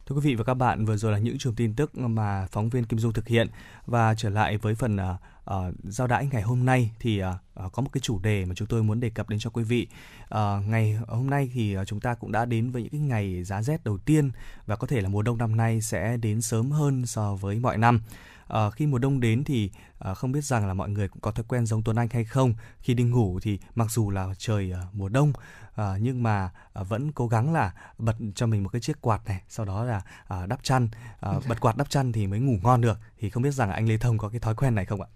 [0.06, 2.70] Thưa quý vị và các bạn, vừa rồi là những trường tin tức mà phóng
[2.70, 3.48] viên Kim Dung thực hiện
[3.86, 5.02] và trở lại với phần uh,
[5.50, 8.68] uh, giao đãi ngày hôm nay thì uh, có một cái chủ đề mà chúng
[8.68, 9.88] tôi muốn đề cập đến cho quý vị.
[10.24, 13.62] Uh, ngày hôm nay thì chúng ta cũng đã đến với những cái ngày giá
[13.62, 14.32] rét đầu tiên
[14.66, 17.78] và có thể là mùa đông năm nay sẽ đến sớm hơn so với mọi
[17.78, 18.02] năm.
[18.48, 21.32] À, khi mùa đông đến thì à, không biết rằng là mọi người cũng có
[21.32, 24.72] thói quen giống Tuấn Anh hay không khi đi ngủ thì mặc dù là trời
[24.72, 25.34] à, mùa đông
[25.76, 29.22] à, nhưng mà à, vẫn cố gắng là bật cho mình một cái chiếc quạt
[29.26, 32.58] này sau đó là à, đắp chăn à, bật quạt đắp chăn thì mới ngủ
[32.64, 35.02] ngon được thì không biết rằng anh Lê Thông có cái thói quen này không
[35.02, 35.08] ạ?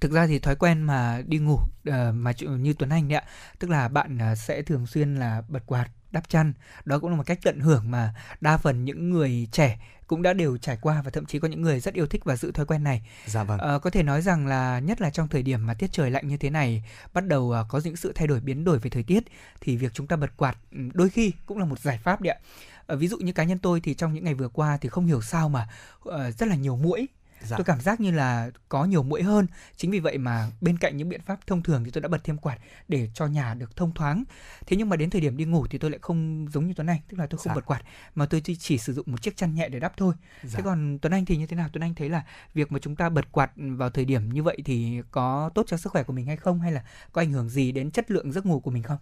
[0.00, 3.24] Thực ra thì thói quen mà đi ngủ uh, mà như Tuấn Anh đấy ạ,
[3.58, 6.52] tức là bạn uh, sẽ thường xuyên là bật quạt đắp chăn
[6.84, 10.32] đó cũng là một cách tận hưởng mà đa phần những người trẻ cũng đã
[10.32, 12.66] đều trải qua và thậm chí có những người rất yêu thích và giữ thói
[12.66, 13.08] quen này.
[13.26, 13.58] Dạ vâng.
[13.58, 16.28] À, có thể nói rằng là nhất là trong thời điểm mà tiết trời lạnh
[16.28, 19.02] như thế này, bắt đầu uh, có những sự thay đổi biến đổi về thời
[19.02, 19.24] tiết
[19.60, 20.56] thì việc chúng ta bật quạt
[20.92, 22.38] đôi khi cũng là một giải pháp đấy ạ.
[22.86, 25.06] À, ví dụ như cá nhân tôi thì trong những ngày vừa qua thì không
[25.06, 25.68] hiểu sao mà
[26.08, 27.06] uh, rất là nhiều muỗi
[27.42, 27.56] Dạ.
[27.56, 29.46] Tôi cảm giác như là có nhiều mũi hơn.
[29.76, 32.24] Chính vì vậy mà bên cạnh những biện pháp thông thường thì tôi đã bật
[32.24, 34.24] thêm quạt để cho nhà được thông thoáng.
[34.66, 36.86] Thế nhưng mà đến thời điểm đi ngủ thì tôi lại không giống như Tuấn
[36.86, 37.54] Anh, tức là tôi không dạ.
[37.54, 37.82] bật quạt
[38.14, 40.14] mà tôi chỉ sử dụng một chiếc chăn nhẹ để đắp thôi.
[40.42, 40.56] Dạ.
[40.56, 41.68] Thế còn Tuấn Anh thì như thế nào?
[41.72, 42.24] Tuấn Anh thấy là
[42.54, 45.76] việc mà chúng ta bật quạt vào thời điểm như vậy thì có tốt cho
[45.76, 48.32] sức khỏe của mình hay không hay là có ảnh hưởng gì đến chất lượng
[48.32, 48.98] giấc ngủ của mình không?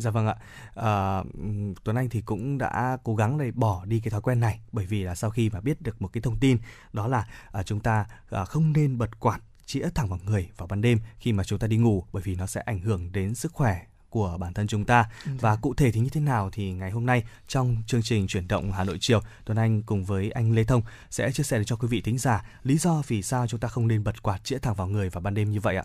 [0.00, 0.34] Dạ vâng ạ.
[0.74, 1.22] À,
[1.84, 4.86] Tuấn Anh thì cũng đã cố gắng để bỏ đi cái thói quen này bởi
[4.86, 6.58] vì là sau khi mà biết được một cái thông tin
[6.92, 10.66] đó là à, chúng ta à, không nên bật quạt chĩa thẳng vào người vào
[10.66, 13.34] ban đêm khi mà chúng ta đi ngủ bởi vì nó sẽ ảnh hưởng đến
[13.34, 15.32] sức khỏe của bản thân chúng ta ừ.
[15.40, 18.48] và cụ thể thì như thế nào thì ngày hôm nay trong chương trình chuyển
[18.48, 21.76] động Hà Nội chiều Tuấn Anh cùng với anh Lê Thông sẽ chia sẻ cho
[21.76, 24.58] quý vị thính giả lý do vì sao chúng ta không nên bật quạt chĩa
[24.58, 25.84] thẳng vào người vào ban đêm như vậy ạ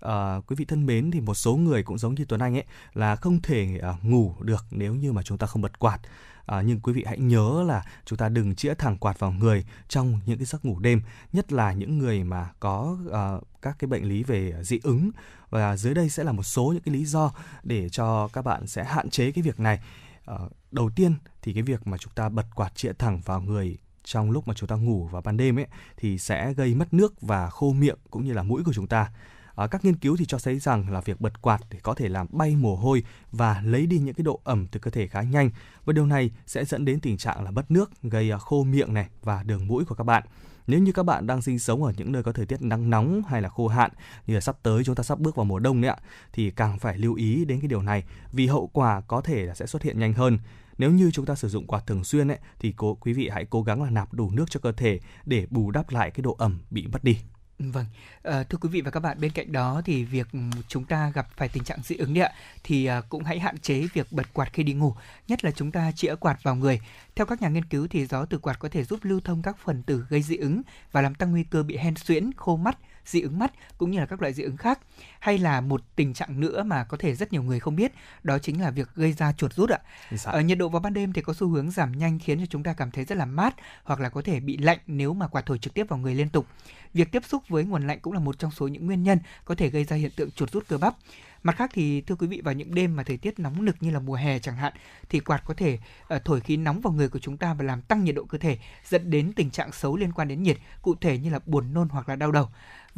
[0.00, 2.64] à, quý vị thân mến thì một số người cũng giống như Tuấn Anh ấy
[2.94, 6.00] là không thể à, ngủ được nếu như mà chúng ta không bật quạt.
[6.46, 9.64] À, nhưng quý vị hãy nhớ là chúng ta đừng chĩa thẳng quạt vào người
[9.88, 13.32] trong những cái giấc ngủ đêm, nhất là những người mà có à,
[13.62, 15.10] các cái bệnh lý về dị ứng
[15.50, 17.32] và dưới đây sẽ là một số những cái lý do
[17.62, 19.80] để cho các bạn sẽ hạn chế cái việc này.
[20.26, 20.34] À,
[20.70, 24.30] đầu tiên thì cái việc mà chúng ta bật quạt chĩa thẳng vào người trong
[24.30, 25.66] lúc mà chúng ta ngủ vào ban đêm ấy
[25.96, 29.10] thì sẽ gây mất nước và khô miệng cũng như là mũi của chúng ta
[29.58, 32.08] À, các nghiên cứu thì cho thấy rằng là việc bật quạt thì có thể
[32.08, 33.02] làm bay mồ hôi
[33.32, 35.50] và lấy đi những cái độ ẩm từ cơ thể khá nhanh
[35.84, 38.94] và điều này sẽ dẫn đến tình trạng là mất nước, gây ờ, khô miệng
[38.94, 40.22] này và đường mũi của các bạn.
[40.66, 43.22] Nếu như các bạn đang sinh sống ở những nơi có thời tiết nắng nóng
[43.28, 43.90] hay là khô hạn
[44.26, 45.96] như là sắp tới chúng ta sắp bước vào mùa đông đấy ạ
[46.32, 49.54] thì càng phải lưu ý đến cái điều này vì hậu quả có thể là
[49.54, 50.38] sẽ xuất hiện nhanh hơn.
[50.78, 53.46] Nếu như chúng ta sử dụng quạt thường xuyên ấy thì cố quý vị hãy
[53.50, 56.36] cố gắng là nạp đủ nước cho cơ thể để bù đắp lại cái độ
[56.38, 57.18] ẩm bị mất đi.
[57.58, 57.84] Vâng,
[58.22, 60.26] à, thưa quý vị và các bạn, bên cạnh đó thì việc
[60.68, 62.32] chúng ta gặp phải tình trạng dị ứng đấy ạ,
[62.64, 64.94] thì à, cũng hãy hạn chế việc bật quạt khi đi ngủ,
[65.28, 66.80] nhất là chúng ta chĩa quạt vào người.
[67.16, 69.56] Theo các nhà nghiên cứu thì gió từ quạt có thể giúp lưu thông các
[69.64, 72.78] phần tử gây dị ứng và làm tăng nguy cơ bị hen suyễn, khô mắt,
[73.08, 74.80] dị ứng mắt cũng như là các loại dị ứng khác.
[75.20, 77.92] Hay là một tình trạng nữa mà có thể rất nhiều người không biết,
[78.22, 79.78] đó chính là việc gây ra chuột rút ạ.
[80.10, 80.30] Dạ.
[80.30, 82.62] Ở nhiệt độ vào ban đêm thì có xu hướng giảm nhanh khiến cho chúng
[82.62, 83.54] ta cảm thấy rất là mát
[83.84, 86.28] hoặc là có thể bị lạnh nếu mà quạt thổi trực tiếp vào người liên
[86.28, 86.46] tục.
[86.94, 89.54] Việc tiếp xúc với nguồn lạnh cũng là một trong số những nguyên nhân có
[89.54, 90.94] thể gây ra hiện tượng chuột rút cơ bắp.
[91.42, 93.90] Mặt khác thì thưa quý vị vào những đêm mà thời tiết nóng nực như
[93.90, 94.72] là mùa hè chẳng hạn
[95.08, 95.78] thì quạt có thể
[96.14, 98.38] uh, thổi khí nóng vào người của chúng ta và làm tăng nhiệt độ cơ
[98.38, 101.74] thể dẫn đến tình trạng xấu liên quan đến nhiệt, cụ thể như là buồn
[101.74, 102.48] nôn hoặc là đau đầu.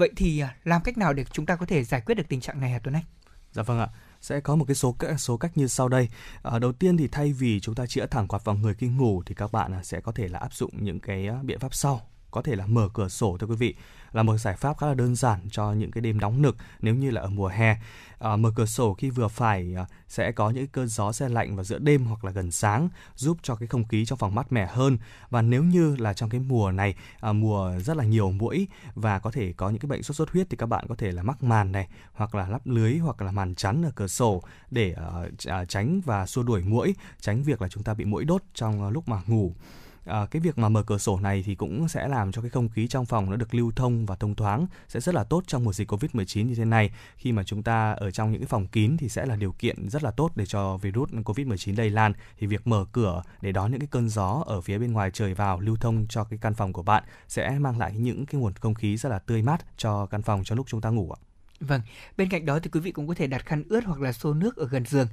[0.01, 2.41] Vậy thì à, làm cách nào để chúng ta có thể giải quyết được tình
[2.41, 3.03] trạng này hả Tuấn Anh?
[3.53, 3.89] Dạ vâng ạ.
[4.21, 6.09] Sẽ có một cái số số cách như sau đây.
[6.43, 9.23] À, đầu tiên thì thay vì chúng ta chĩa thẳng quạt vào người khi ngủ
[9.27, 11.75] thì các bạn à, sẽ có thể là áp dụng những cái à, biện pháp
[11.75, 13.74] sau có thể là mở cửa sổ thưa quý vị
[14.12, 16.95] là một giải pháp khá là đơn giản cho những cái đêm nóng nực nếu
[16.95, 17.76] như là ở mùa hè.
[18.18, 21.57] À, mở cửa sổ khi vừa phải à, sẽ có những cơn gió xe lạnh
[21.57, 24.53] vào giữa đêm hoặc là gần sáng giúp cho cái không khí trong phòng mát
[24.53, 24.99] mẻ hơn.
[25.31, 29.18] Và nếu như là trong cái mùa này à, mùa rất là nhiều muỗi và
[29.18, 31.22] có thể có những cái bệnh sốt xuất huyết thì các bạn có thể là
[31.22, 34.93] mắc màn này hoặc là lắp lưới hoặc là màn chắn ở cửa sổ để
[34.93, 38.43] ờ, à, tránh và xua đuổi muỗi tránh việc là chúng ta bị muỗi đốt
[38.55, 39.55] trong à, lúc mà ngủ
[40.11, 42.69] à, cái việc mà mở cửa sổ này thì cũng sẽ làm cho cái không
[42.69, 45.65] khí trong phòng nó được lưu thông và thông thoáng sẽ rất là tốt trong
[45.65, 46.91] mùa dịch Covid-19 như thế này.
[47.17, 49.89] Khi mà chúng ta ở trong những cái phòng kín thì sẽ là điều kiện
[49.89, 53.71] rất là tốt để cho virus Covid-19 lây lan thì việc mở cửa để đón
[53.71, 56.55] những cái cơn gió ở phía bên ngoài trời vào lưu thông cho cái căn
[56.55, 59.65] phòng của bạn sẽ mang lại những cái nguồn không khí rất là tươi mát
[59.77, 61.21] cho căn phòng cho lúc chúng ta ngủ ạ.
[61.61, 61.81] Vâng,
[62.17, 64.35] bên cạnh đó thì quý vị cũng có thể đặt khăn ướt hoặc là xô
[64.35, 65.07] nước ở gần giường.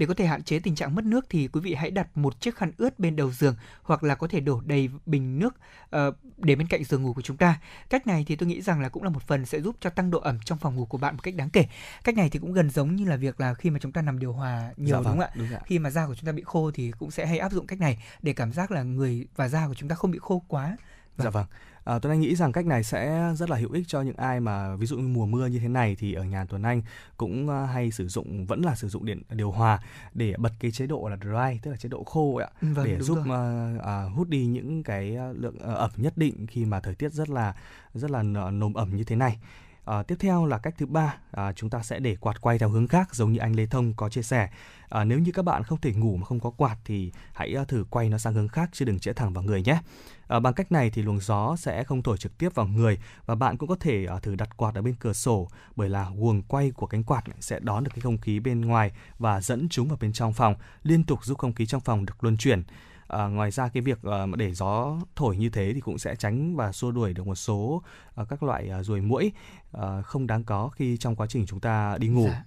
[0.00, 2.40] Để có thể hạn chế tình trạng mất nước thì quý vị hãy đặt một
[2.40, 5.54] chiếc khăn ướt bên đầu giường hoặc là có thể đổ đầy bình nước
[5.96, 7.60] uh, để bên cạnh giường ngủ của chúng ta.
[7.90, 10.10] Cách này thì tôi nghĩ rằng là cũng là một phần sẽ giúp cho tăng
[10.10, 11.66] độ ẩm trong phòng ngủ của bạn một cách đáng kể.
[12.04, 14.18] Cách này thì cũng gần giống như là việc là khi mà chúng ta nằm
[14.18, 15.30] điều hòa nhiều Dạ đúng vâng, không ạ?
[15.34, 15.60] đúng ạ.
[15.64, 17.80] Khi mà da của chúng ta bị khô thì cũng sẽ hay áp dụng cách
[17.80, 20.76] này để cảm giác là người và da của chúng ta không bị khô quá.
[21.16, 21.24] Vâng.
[21.24, 21.46] Dạ vâng.
[21.84, 24.40] À, Tuấn Anh nghĩ rằng cách này sẽ rất là hữu ích cho những ai
[24.40, 26.82] mà ví dụ như mùa mưa như thế này thì ở nhà Tuấn Anh
[27.16, 29.82] cũng à, hay sử dụng vẫn là sử dụng điện điều hòa
[30.14, 33.00] để bật cái chế độ là dry tức là chế độ khô ạ Vâng, để
[33.00, 33.38] giúp rồi.
[33.38, 37.30] à, à, hút đi những cái lượng ẩm nhất định khi mà thời tiết rất
[37.30, 37.54] là
[37.94, 39.38] rất là nồm ẩm như thế này.
[39.90, 42.68] À, tiếp theo là cách thứ ba à, chúng ta sẽ để quạt quay theo
[42.68, 44.48] hướng khác giống như anh Lê Thông có chia sẻ.
[44.88, 47.64] À, nếu như các bạn không thể ngủ mà không có quạt thì hãy ờ,
[47.64, 49.78] thử quay nó sang hướng khác chứ đừng chĩa thẳng vào người nhé.
[50.28, 53.34] À, bằng cách này thì luồng gió sẽ không thổi trực tiếp vào người và
[53.34, 56.42] bạn cũng có thể à, thử đặt quạt ở bên cửa sổ bởi là guồng
[56.42, 59.88] quay của cánh quạt sẽ đón được cái không khí bên ngoài và dẫn chúng
[59.88, 62.62] vào bên trong phòng liên tục giúp không khí trong phòng được luân chuyển.
[63.10, 66.56] À, ngoài ra cái việc à, để gió thổi như thế thì cũng sẽ tránh
[66.56, 67.82] và xua đuổi được một số
[68.14, 69.32] à, các loại à, ruồi muỗi
[69.72, 72.26] à, không đáng có khi trong quá trình chúng ta đi ngủ.
[72.26, 72.44] Dạ.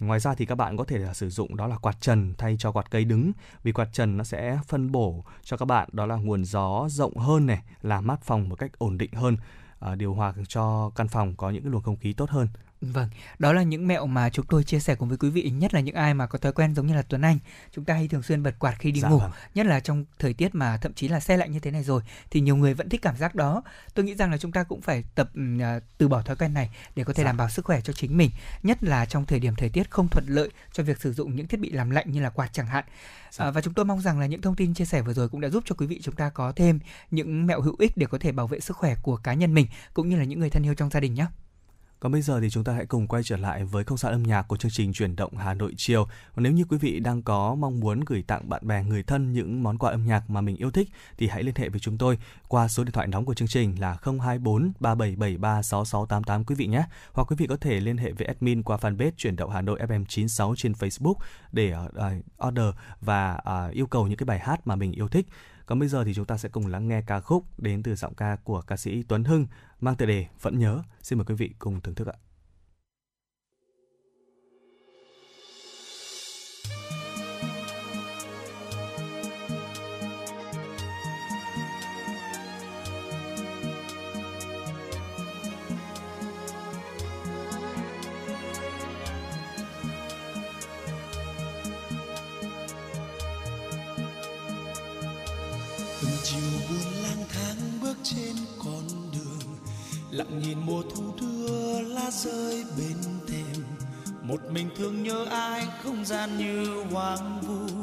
[0.00, 2.56] Ngoài ra thì các bạn có thể là sử dụng đó là quạt trần thay
[2.58, 6.06] cho quạt cây đứng vì quạt trần nó sẽ phân bổ cho các bạn đó
[6.06, 9.36] là nguồn gió rộng hơn này, làm mát phòng một cách ổn định hơn,
[9.80, 12.48] à, điều hòa cho căn phòng có những cái luồng không khí tốt hơn.
[12.92, 13.08] Vâng,
[13.38, 15.80] đó là những mẹo mà chúng tôi chia sẻ cùng với quý vị, nhất là
[15.80, 17.38] những ai mà có thói quen giống như là Tuấn Anh.
[17.72, 19.30] Chúng ta hay thường xuyên bật quạt khi đi Dạ ngủ, vâng.
[19.54, 22.02] nhất là trong thời tiết mà thậm chí là xe lạnh như thế này rồi
[22.30, 23.62] thì nhiều người vẫn thích cảm giác đó.
[23.94, 25.30] Tôi nghĩ rằng là chúng ta cũng phải tập
[25.60, 27.28] à, từ bỏ thói quen này để có thể Dạ.
[27.28, 28.30] đảm bảo sức khỏe cho chính mình,
[28.62, 31.48] nhất là trong thời điểm thời tiết không thuận lợi cho việc sử dụng những
[31.48, 32.84] thiết bị làm lạnh như là quạt chẳng hạn.
[33.30, 33.44] Dạ.
[33.44, 35.40] À, và chúng tôi mong rằng là những thông tin chia sẻ vừa rồi cũng
[35.40, 36.78] đã giúp cho quý vị chúng ta có thêm
[37.10, 39.66] những mẹo hữu ích để có thể bảo vệ sức khỏe của cá nhân mình
[39.94, 41.26] cũng như là những người thân yêu trong gia đình nhé.
[42.04, 44.22] Còn bây giờ thì chúng ta hãy cùng quay trở lại với không gian âm
[44.22, 46.04] nhạc của chương trình chuyển động Hà Nội chiều.
[46.34, 49.32] Và nếu như quý vị đang có mong muốn gửi tặng bạn bè người thân
[49.32, 50.88] những món quà âm nhạc mà mình yêu thích
[51.18, 53.80] thì hãy liên hệ với chúng tôi qua số điện thoại nóng của chương trình
[53.80, 56.84] là 024 3773 6688 quý vị nhé.
[57.12, 59.80] Hoặc quý vị có thể liên hệ với admin qua fanpage chuyển động Hà Nội
[59.88, 61.16] FM 96 trên Facebook
[61.52, 63.38] để uh, order và
[63.68, 65.26] uh, yêu cầu những cái bài hát mà mình yêu thích.
[65.66, 68.14] Còn bây giờ thì chúng ta sẽ cùng lắng nghe ca khúc đến từ giọng
[68.14, 69.46] ca của ca sĩ Tuấn Hưng
[69.80, 70.82] mang tựa đề Vẫn nhớ.
[71.02, 72.14] Xin mời quý vị cùng thưởng thức ạ.
[100.14, 102.96] Lặng nhìn mùa thu đưa lá rơi bên
[103.28, 103.64] thềm.
[104.22, 107.74] Một mình thương nhớ ai không gian như hoang vu.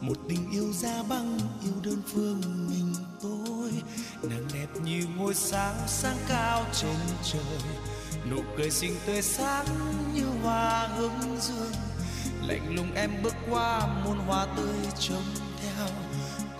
[0.00, 3.72] Một tình yêu da băng, yêu đơn phương mình tôi.
[4.22, 6.96] Nàng đẹp như ngôi sao sáng cao trên
[7.32, 7.60] trời.
[8.30, 9.66] Nụ cười xinh tươi sáng
[10.14, 11.72] như hoa hướng dương
[12.46, 15.24] lạnh lùng em bước qua muôn hoa tươi trông
[15.62, 15.86] theo.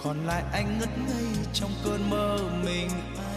[0.03, 2.89] Còn lại anh ngất ngây trong cơn mơ mình.
[2.91, 3.28] anh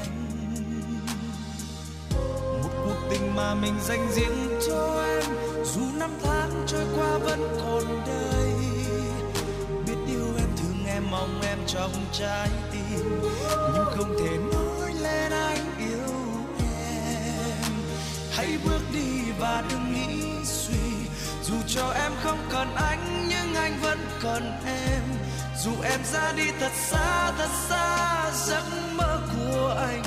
[2.63, 5.23] một cuộc tình mà mình dành riêng cho em,
[5.63, 8.53] dù năm tháng trôi qua vẫn còn đây.
[9.87, 13.21] Biết yêu em, thương em, mong em trong trái tim.
[13.73, 16.15] Nhưng không thể nói lên anh yêu
[16.59, 17.71] em.
[18.31, 21.07] Hãy bước đi và đừng nghĩ suy.
[21.43, 25.03] Dù cho em không cần anh, nhưng anh vẫn cần em.
[25.63, 28.63] Dù em ra đi thật xa thật xa, giấc
[28.95, 30.03] mơ của anh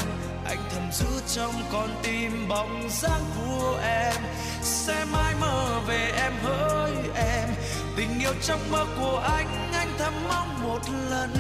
[0.55, 4.15] anh thầm giữ trong con tim bóng dáng của em.
[4.63, 7.49] Sẽ mãi mơ về em hỡi em.
[7.97, 10.81] Tình yêu trong mơ của anh anh thầm mong một
[11.11, 11.31] lần.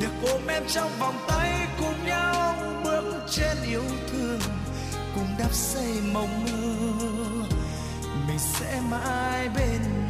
[0.00, 4.40] Được ôm em trong vòng tay cùng nhau bước trên yêu thương.
[5.14, 7.46] Cùng đắp xây mộng mơ.
[8.28, 10.01] Mình sẽ mãi bên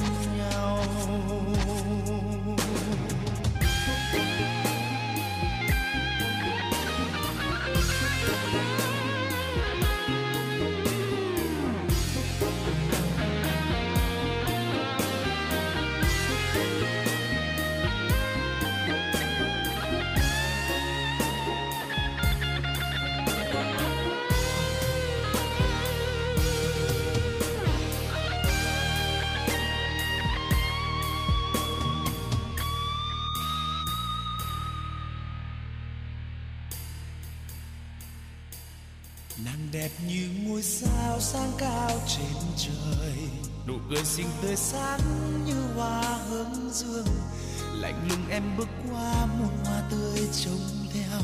[40.07, 43.15] như ngôi sao sáng cao trên trời.
[43.67, 45.01] Nụ cười xinh tươi sáng
[45.47, 47.07] như hoa hướng dương.
[47.73, 51.21] Lạnh lùng em bước qua muôn hoa tươi trông theo.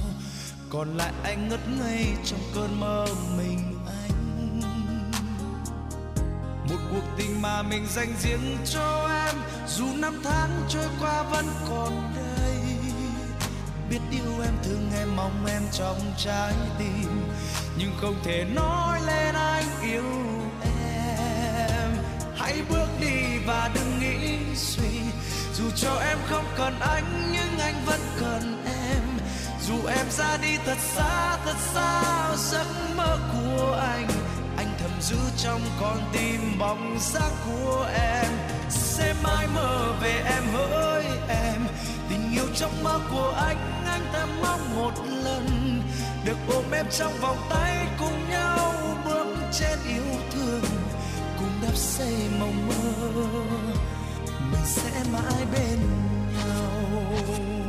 [0.71, 3.07] Còn lại anh ngất ngây trong cơn mơ
[3.37, 4.61] mình anh.
[6.69, 9.37] Một cuộc tình mà mình dành riêng cho em.
[9.69, 12.28] Dù năm tháng trôi qua vẫn còn đây
[13.91, 17.23] biết yêu em, thương em, mong em trong trái tim.
[17.79, 20.05] Nhưng không thể nói lên anh yêu
[20.63, 21.91] em.
[22.37, 25.01] Hãy bước đi và đừng nghĩ suy.
[25.55, 29.03] Dù cho em không cần anh, nhưng anh vẫn cần em.
[29.67, 32.03] Dù em ra đi thật xa thật xa
[32.37, 32.67] giấc
[32.97, 34.09] mơ của anh.
[34.57, 38.33] Anh thầm giữ trong con tim bóng dáng của em.
[38.71, 40.88] Sẽ mãi mơ về em hơn
[42.59, 44.93] trong mơ của anh anh ta mong một
[45.25, 45.47] lần
[46.25, 50.63] được ôm em trong vòng tay cùng nhau bước trên yêu thương,
[51.39, 53.13] cùng đắp xây mộng mơ,
[54.51, 55.79] mình sẽ mãi bên
[56.37, 57.68] nhau.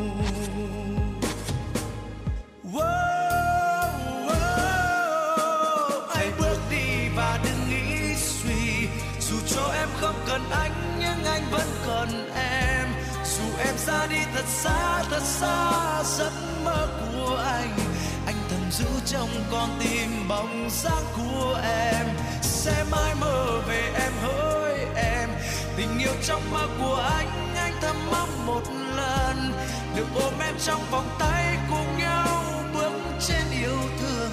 [13.90, 16.32] Xa đi, thật xa thật xa, giấc
[16.64, 17.78] mơ của anh.
[18.26, 22.06] Anh thầm giữ trong con tim bóng dáng của em.
[22.42, 25.30] Sẽ mãi mơ về em hỡi em.
[25.78, 28.64] Tình yêu trong mơ của anh anh thầm mong một
[28.96, 29.54] lần.
[29.96, 32.92] Được ôm em trong vòng tay cùng nhau, bước
[33.28, 34.32] trên yêu thương.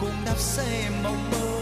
[0.00, 1.61] Cùng đắp xây mộng mơ.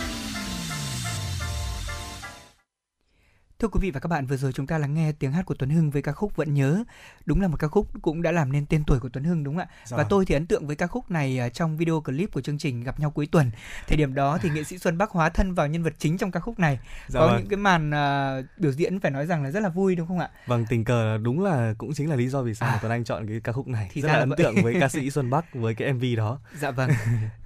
[3.61, 5.53] Thưa quý vị và các bạn, vừa rồi chúng ta lắng nghe tiếng hát của
[5.53, 6.83] Tuấn Hưng với ca khúc Vẫn nhớ.
[7.25, 9.55] Đúng là một ca khúc cũng đã làm nên tên tuổi của Tuấn Hưng đúng
[9.55, 9.67] không ạ?
[9.85, 10.09] Dạ và vâng.
[10.09, 12.83] tôi thì ấn tượng với ca khúc này à, trong video clip của chương trình
[12.83, 13.51] Gặp nhau cuối tuần.
[13.87, 16.31] Thời điểm đó thì nghệ sĩ Xuân Bắc hóa thân vào nhân vật chính trong
[16.31, 16.79] ca khúc này.
[17.07, 17.37] Dạ Có vâng.
[17.37, 20.19] những cái màn à, biểu diễn phải nói rằng là rất là vui đúng không
[20.19, 20.29] ạ?
[20.45, 22.79] Vâng, tình cờ là đúng là cũng chính là lý do vì sao À.
[22.81, 23.89] Tuấn Anh chọn cái ca khúc này.
[23.93, 24.37] Thì Rất ra là là ấn vậy.
[24.37, 26.39] tượng với ca sĩ Xuân Bắc với cái MV đó.
[26.59, 26.89] Dạ vâng.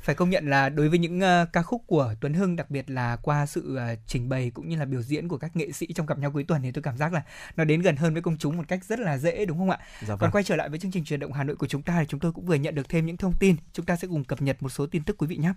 [0.01, 2.89] Phải công nhận là đối với những ờ, ca khúc của Tuấn Hưng đặc biệt
[2.89, 5.88] là qua sự ờ, trình bày cũng như là biểu diễn của các nghệ sĩ
[5.95, 7.24] trong gặp nhau cuối tuần thì tôi cảm giác là
[7.56, 9.80] nó đến gần hơn với công chúng một cách rất là dễ đúng không ạ?
[10.01, 10.32] Dạ Còn vâng.
[10.32, 12.20] quay trở lại với chương trình truyền động Hà Nội của chúng ta thì chúng
[12.20, 14.64] tôi cũng vừa nhận được thêm những thông tin, chúng ta sẽ cùng cập nhật
[14.64, 15.53] một số tin tức quý vị nhé.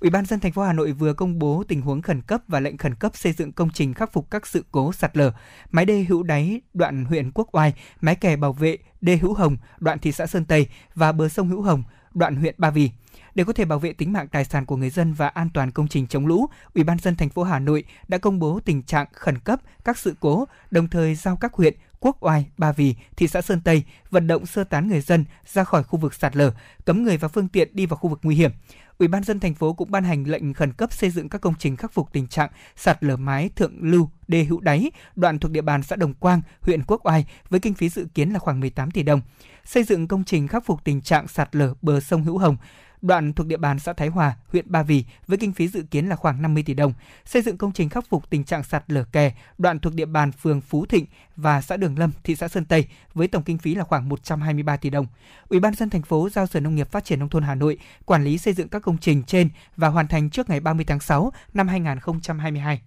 [0.00, 2.60] Ủy ban dân thành phố Hà Nội vừa công bố tình huống khẩn cấp và
[2.60, 5.32] lệnh khẩn cấp xây dựng công trình khắc phục các sự cố sạt lở,
[5.70, 9.56] mái đê hữu đáy đoạn huyện Quốc Oai, mái kè bảo vệ đê hữu Hồng
[9.78, 11.82] đoạn thị xã Sơn Tây và bờ sông hữu Hồng
[12.14, 12.90] đoạn huyện Ba Vì.
[13.34, 15.70] Để có thể bảo vệ tính mạng tài sản của người dân và an toàn
[15.70, 18.82] công trình chống lũ, Ủy ban dân thành phố Hà Nội đã công bố tình
[18.82, 22.94] trạng khẩn cấp các sự cố, đồng thời giao các huyện Quốc Oai, Ba Vì,
[23.16, 26.36] thị xã Sơn Tây vận động sơ tán người dân ra khỏi khu vực sạt
[26.36, 26.52] lở,
[26.84, 28.50] cấm người và phương tiện đi vào khu vực nguy hiểm.
[28.98, 31.54] Ủy ban dân thành phố cũng ban hành lệnh khẩn cấp xây dựng các công
[31.58, 35.50] trình khắc phục tình trạng sạt lở mái thượng lưu đê hữu đáy, đoạn thuộc
[35.50, 38.60] địa bàn xã Đồng Quang, huyện Quốc Oai với kinh phí dự kiến là khoảng
[38.60, 39.20] 18 tỷ đồng.
[39.64, 42.56] Xây dựng công trình khắc phục tình trạng sạt lở bờ sông Hữu Hồng,
[43.02, 46.08] đoạn thuộc địa bàn xã Thái Hòa, huyện Ba Vì với kinh phí dự kiến
[46.08, 46.92] là khoảng 50 tỷ đồng.
[47.24, 50.32] Xây dựng công trình khắc phục tình trạng sạt lở kè, đoạn thuộc địa bàn
[50.32, 53.74] phường Phú Thịnh và xã Đường Lâm, thị xã Sơn Tây với tổng kinh phí
[53.74, 55.06] là khoảng 123 tỷ đồng.
[55.48, 57.78] Ủy ban dân thành phố giao Sở Nông nghiệp Phát triển nông thôn Hà Nội
[58.04, 61.00] quản lý xây dựng các công trình trên và hoàn thành trước ngày 30 tháng
[61.00, 62.80] 6 năm 2022.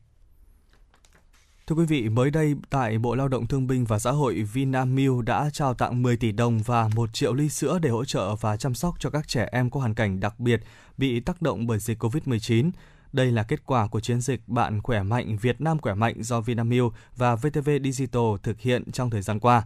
[1.67, 5.25] Thưa quý vị, mới đây tại Bộ Lao động Thương binh và Xã hội Vinamilk
[5.25, 8.57] đã trao tặng 10 tỷ đồng và 1 triệu ly sữa để hỗ trợ và
[8.57, 10.61] chăm sóc cho các trẻ em có hoàn cảnh đặc biệt
[10.97, 12.71] bị tác động bởi dịch COVID-19.
[13.13, 16.41] Đây là kết quả của chiến dịch Bạn khỏe mạnh Việt Nam khỏe mạnh do
[16.41, 19.63] Vinamilk và VTV Digital thực hiện trong thời gian qua.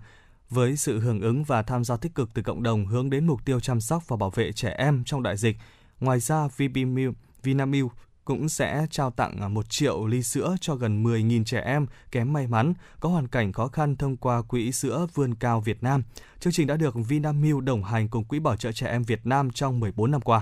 [0.49, 3.45] Với sự hưởng ứng và tham gia tích cực từ cộng đồng hướng đến mục
[3.45, 5.57] tiêu chăm sóc và bảo vệ trẻ em trong đại dịch,
[5.99, 7.91] ngoài ra VBMilk, Vinamilk
[8.27, 12.33] cũng sẽ trao tặng à, 1 triệu ly sữa cho gần 10.000 trẻ em kém
[12.33, 16.03] may mắn có hoàn cảnh khó khăn thông qua Quỹ sữa Vươn Cao Việt Nam.
[16.39, 19.51] Chương trình đã được Vinamilk đồng hành cùng Quỹ Bảo trợ Trẻ Em Việt Nam
[19.51, 20.41] trong 14 năm qua.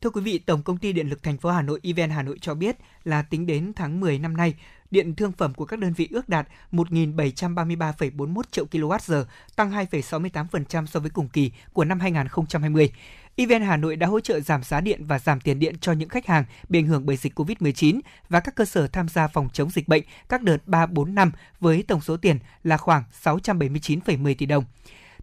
[0.00, 2.38] Thưa quý vị, Tổng công ty Điện lực thành phố Hà Nội EVN Hà Nội
[2.40, 4.54] cho biết là tính đến tháng 10 năm nay,
[4.90, 9.24] điện thương phẩm của các đơn vị ước đạt 1.733,41 triệu kWh,
[9.56, 12.92] tăng 2,68% so với cùng kỳ của năm 2020.
[13.40, 16.08] EVN Hà Nội đã hỗ trợ giảm giá điện và giảm tiền điện cho những
[16.08, 19.48] khách hàng bị ảnh hưởng bởi dịch COVID-19 và các cơ sở tham gia phòng
[19.52, 24.34] chống dịch bệnh các đợt 3, 4 năm với tổng số tiền là khoảng 679,10
[24.38, 24.64] tỷ đồng.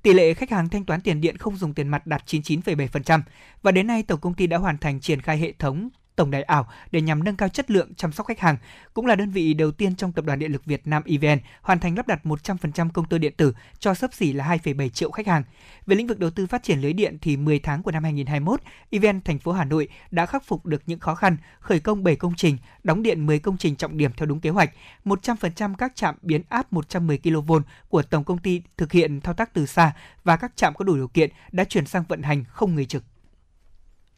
[0.02, 3.22] Tỷ lệ khách hàng thanh toán tiền điện không dùng tiền mặt đạt 99,7%
[3.62, 6.44] và đến nay tổng công ty đã hoàn thành triển khai hệ thống tổng đài
[6.44, 8.58] ảo để nhằm nâng cao chất lượng chăm sóc khách hàng.
[8.94, 11.80] Cũng là đơn vị đầu tiên trong Tập đoàn Điện lực Việt Nam EVN hoàn
[11.80, 15.28] thành lắp đặt 100% công tơ điện tử cho sấp xỉ là 2,7 triệu khách
[15.28, 15.44] hàng.
[15.86, 18.62] Về lĩnh vực đầu tư phát triển lưới điện thì 10 tháng của năm 2021,
[18.90, 22.16] EVN thành phố Hà Nội đã khắc phục được những khó khăn, khởi công 7
[22.16, 24.72] công trình, đóng điện 10 công trình trọng điểm theo đúng kế hoạch.
[25.06, 27.54] 100% các trạm biến áp 110 kV
[27.90, 29.94] của tổng công ty thực hiện thao tác từ xa
[30.24, 33.04] và các trạm có đủ điều kiện đã chuyển sang vận hành không người trực.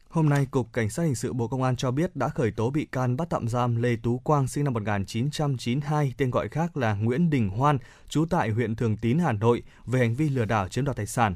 [0.08, 2.70] Hôm nay, Cục Cảnh sát Hình sự Bộ Công an cho biết đã khởi tố
[2.70, 6.94] bị can bắt tạm giam Lê Tú Quang sinh năm 1992, tên gọi khác là
[6.94, 7.78] Nguyễn Đình Hoan,
[8.08, 11.06] trú tại huyện Thường Tín, Hà Nội, về hành vi lừa đảo chiếm đoạt tài
[11.06, 11.34] sản.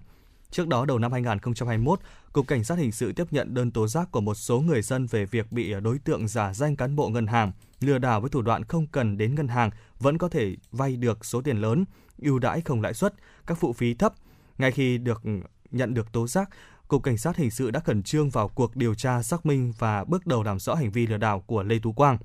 [0.51, 2.01] Trước đó, đầu năm 2021,
[2.33, 5.07] Cục Cảnh sát Hình sự tiếp nhận đơn tố giác của một số người dân
[5.07, 8.43] về việc bị đối tượng giả danh cán bộ ngân hàng, lừa đảo với thủ
[8.43, 11.85] đoạn không cần đến ngân hàng vẫn có thể vay được số tiền lớn,
[12.19, 13.15] ưu đãi không lãi suất,
[13.47, 14.15] các phụ phí thấp.
[14.59, 15.23] Ngay khi được
[15.71, 16.51] nhận được tố giác,
[16.93, 20.05] Cục Cảnh sát Hình sự đã khẩn trương vào cuộc điều tra xác minh và
[20.05, 22.19] bước đầu làm rõ hành vi lừa đảo của Lê Tú Quang.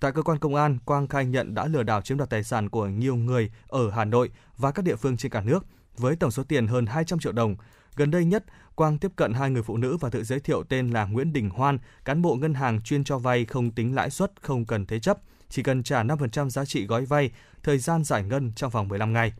[0.00, 2.68] Tại cơ quan công an, Quang khai nhận đã lừa đảo chiếm đoạt tài sản
[2.68, 6.30] của nhiều người ở Hà Nội và các địa phương trên cả nước với tổng
[6.30, 7.56] số tiền hơn 200 triệu đồng.
[7.96, 8.44] Gần đây nhất,
[8.74, 11.50] Quang tiếp cận hai người phụ nữ và tự giới thiệu tên là Nguyễn Đình
[11.50, 15.00] Hoan, cán bộ ngân hàng chuyên cho vay không tính lãi suất, không cần thế
[15.00, 17.30] chấp, chỉ cần trả 5% giá trị gói vay,
[17.62, 19.32] thời gian giải ngân trong vòng 15 ngày.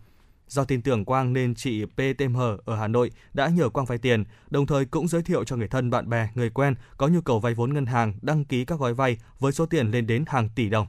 [0.48, 4.24] Do tin tưởng Quang nên chị PTM ở Hà Nội đã nhờ Quang vay tiền,
[4.50, 7.40] đồng thời cũng giới thiệu cho người thân, bạn bè, người quen có nhu cầu
[7.40, 10.48] vay vốn ngân hàng đăng ký các gói vay với số tiền lên đến hàng
[10.54, 10.86] tỷ đồng.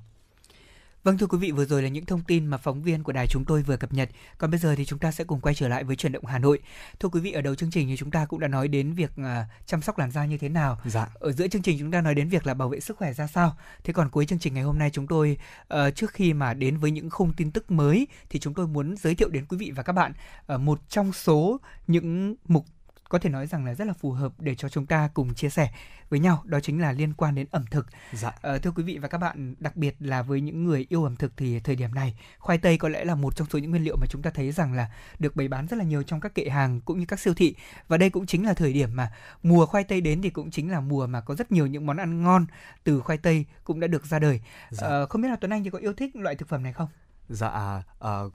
[1.05, 3.27] Vâng thưa quý vị, vừa rồi là những thông tin mà phóng viên của đài
[3.27, 4.09] chúng tôi vừa cập nhật.
[4.37, 6.39] Còn bây giờ thì chúng ta sẽ cùng quay trở lại với chuyển động Hà
[6.39, 6.59] Nội.
[6.99, 9.11] Thưa quý vị, ở đầu chương trình thì chúng ta cũng đã nói đến việc
[9.21, 9.25] uh,
[9.65, 10.77] chăm sóc làn da như thế nào.
[10.85, 11.07] Dạ.
[11.13, 13.27] Ở giữa chương trình chúng ta nói đến việc là bảo vệ sức khỏe ra
[13.27, 13.57] sao.
[13.83, 15.37] Thế còn cuối chương trình ngày hôm nay chúng tôi
[15.73, 18.95] uh, trước khi mà đến với những khung tin tức mới thì chúng tôi muốn
[18.97, 20.13] giới thiệu đến quý vị và các bạn
[20.53, 22.65] uh, một trong số những mục
[23.09, 25.49] có thể nói rằng là rất là phù hợp để cho chúng ta cùng chia
[25.49, 25.69] sẻ
[26.09, 27.87] với nhau đó chính là liên quan đến ẩm thực.
[28.13, 28.31] Dạ.
[28.41, 31.15] Ờ, thưa quý vị và các bạn, đặc biệt là với những người yêu ẩm
[31.15, 33.83] thực thì thời điểm này khoai tây có lẽ là một trong số những nguyên
[33.83, 36.35] liệu mà chúng ta thấy rằng là được bày bán rất là nhiều trong các
[36.35, 37.55] kệ hàng cũng như các siêu thị
[37.87, 39.11] và đây cũng chính là thời điểm mà
[39.43, 41.97] mùa khoai tây đến thì cũng chính là mùa mà có rất nhiều những món
[41.97, 42.45] ăn ngon
[42.83, 44.41] từ khoai tây cũng đã được ra đời.
[44.69, 44.87] Dạ.
[44.87, 46.87] Ờ, không biết là Tuấn Anh thì có yêu thích loại thực phẩm này không?
[47.29, 48.29] Dạ, ờ,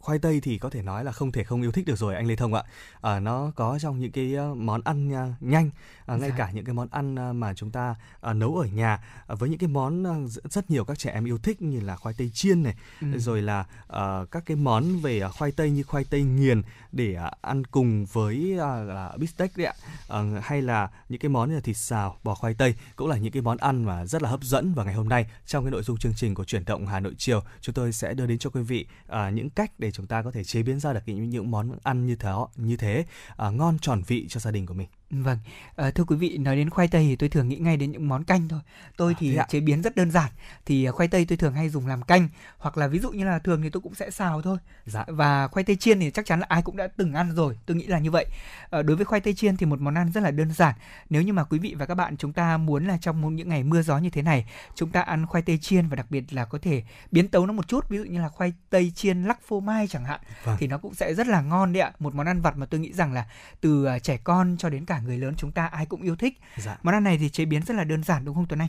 [0.00, 2.26] khoai tây thì có thể nói là không thể không yêu thích được rồi anh
[2.26, 2.62] Lê Thông ạ.
[3.00, 5.70] Ờ, nó có trong những cái ờ, món ăn nha- nhanh,
[6.06, 6.34] ờ, ngay Dạ.
[6.38, 9.58] cả những cái món ăn mà chúng ta ờ, nấu ở nhà ờ, với những
[9.58, 10.04] cái món
[10.50, 13.18] rất- nhiều các trẻ em yêu thích như là khoai tây chiên này, Ừ.
[13.18, 16.62] rồi là ờ, các cái món về khoai tây như khoai tây nghiền
[16.92, 19.74] để ờ, ăn cùng với ờ, là bít tết đấy ạ.
[20.08, 23.16] Ờ, hay là những cái món như là thịt xào, bò khoai tây cũng là
[23.16, 25.70] những cái món ăn mà rất là hấp dẫn và ngày hôm nay trong cái
[25.70, 28.38] nội dung chương trình của chuyển động Hà Nội chiều chúng tôi sẽ đưa đến
[28.38, 31.00] cho quý vị à, những cách để chúng ta có thể chế biến ra được
[31.06, 33.04] những những món ăn như thế như thế
[33.36, 34.88] à, ngon tròn vị cho gia đình của mình.
[35.10, 35.38] Vâng,
[35.76, 38.08] ờ, thưa quý vị, nói đến khoai tây thì tôi thường nghĩ ngay đến những
[38.08, 38.60] món canh thôi.
[38.96, 39.46] Tôi À, thì ạ?
[39.48, 40.30] chế biến rất đơn giản.
[40.66, 43.24] Thì ờ, khoai tây tôi thường hay dùng làm canh hoặc là ví dụ như
[43.24, 44.58] là thường thì tôi cũng sẽ xào thôi.
[44.86, 45.04] Dạ.
[45.08, 47.76] Và khoai tây chiên thì chắc chắn là ai cũng đã từng ăn rồi, tôi
[47.76, 48.26] nghĩ là như vậy.
[48.70, 50.74] Ờ, đối với khoai tây chiên thì một món ăn rất là đơn giản.
[51.10, 53.62] Nếu như mà quý vị và các bạn chúng ta muốn là trong những ngày
[53.64, 56.44] mưa gió như thế này, chúng ta ăn khoai tây chiên và đặc biệt là
[56.44, 59.38] có thể biến tấu nó một chút, ví dụ như là khoai tây chiên lắc
[59.48, 60.56] phô mai chẳng hạn Vâng.
[60.60, 61.92] thì nó cũng sẽ rất là ngon đấy ạ.
[61.98, 63.26] Một món ăn vặt mà tôi nghĩ rằng là
[63.60, 66.38] từ trẻ con cho đến cả người lớn chúng ta ai cũng yêu thích.
[66.56, 66.78] Dạ.
[66.82, 68.68] Món ăn này thì chế biến rất là đơn giản đúng không Tuấn Anh?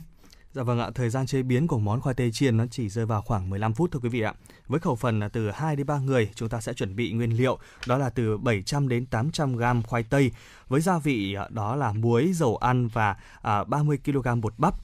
[0.53, 3.05] Dạ vâng ạ, thời gian chế biến của món khoai tây chiên nó chỉ rơi
[3.05, 4.33] vào khoảng 15 phút thôi quý vị ạ.
[4.67, 7.37] Với khẩu phần là từ 2 đến 3 người, chúng ta sẽ chuẩn bị nguyên
[7.37, 10.31] liệu đó là từ 700 đến 800 gram khoai tây
[10.67, 14.75] với gia vị à, đó là muối, dầu ăn và à, 30 kg bột bắp.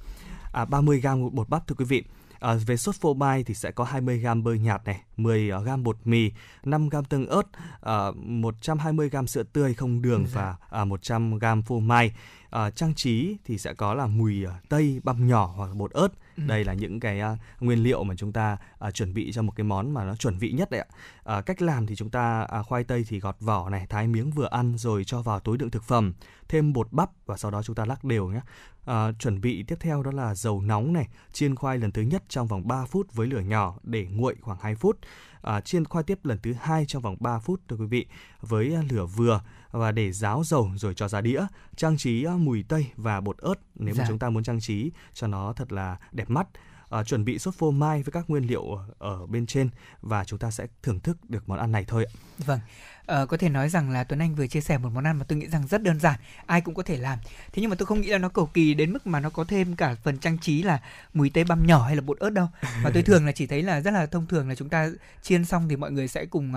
[0.54, 2.04] À, 30 gram bột bắp thưa quý vị.
[2.40, 5.84] À, về sốt phô mai thì sẽ có 20 gram bơ nhạt này, 10 gram
[5.84, 6.32] bột mì,
[6.64, 7.44] 5 gram tương ớt,
[7.82, 10.32] à, 120 gram sữa tươi không đường Dạ.
[10.42, 12.12] và à, 100 gram phô mai.
[12.50, 16.08] À, trang trí thì sẽ có là mùi à, tây băm nhỏ hoặc bột ớt.
[16.38, 16.44] Ừ.
[16.48, 18.58] Đây là những cái uh, nguyên liệu mà chúng ta
[18.88, 21.38] uh, chuẩn bị cho một cái món mà nó chuẩn vị nhất đấy ạ.
[21.38, 24.32] Uh, cách làm thì chúng ta uh, khoai tây thì gọt vỏ này, thái miếng
[24.32, 26.14] vừa ăn rồi cho vào túi đựng thực phẩm,
[26.48, 28.42] thêm bột bắp và sau đó chúng ta lắc đều nhé.
[28.88, 32.24] À, chuẩn bị tiếp theo đó là dầu nóng này, chiên khoai lần thứ nhất
[32.30, 35.00] trong vòng 3 phút với lửa nhỏ để nguội khoảng 2 phút.
[35.42, 38.06] À, chiên khoai tiếp lần thứ hai trong vòng 3 phút thưa quý vị
[38.42, 39.42] với lửa vừa
[39.78, 43.38] và để ráo dầu rồi cho ra đĩa trang trí à, mùi tây và bột
[43.38, 44.06] ớt nếu mà Dạ.
[44.08, 46.48] chúng ta muốn trang trí cho nó thật là đẹp mắt
[46.90, 49.70] à, chuẩn bị sốt phô mai với các nguyên liệu ở, ở bên trên
[50.02, 52.12] và chúng ta sẽ thưởng thức được món ăn này thôi ạ.
[52.38, 52.60] Vâng,
[53.08, 55.26] ờ, có thể nói rằng là Tuấn Anh vừa chia sẻ một món ăn mà
[55.28, 57.20] tôi nghĩ rằng rất đơn giản, ai cũng có thể làm.
[57.54, 59.44] Thế nhưng mà tôi không nghĩ là nó cầu kỳ đến mức mà nó có
[59.44, 60.80] thêm cả phần trang trí là
[61.14, 62.48] mùi tây băm nhỏ hay là bột ớt đâu.
[62.84, 64.90] Mà tôi thường là chỉ thấy là rất là thông thường là chúng ta
[65.22, 66.54] chiên xong thì mọi người sẽ cùng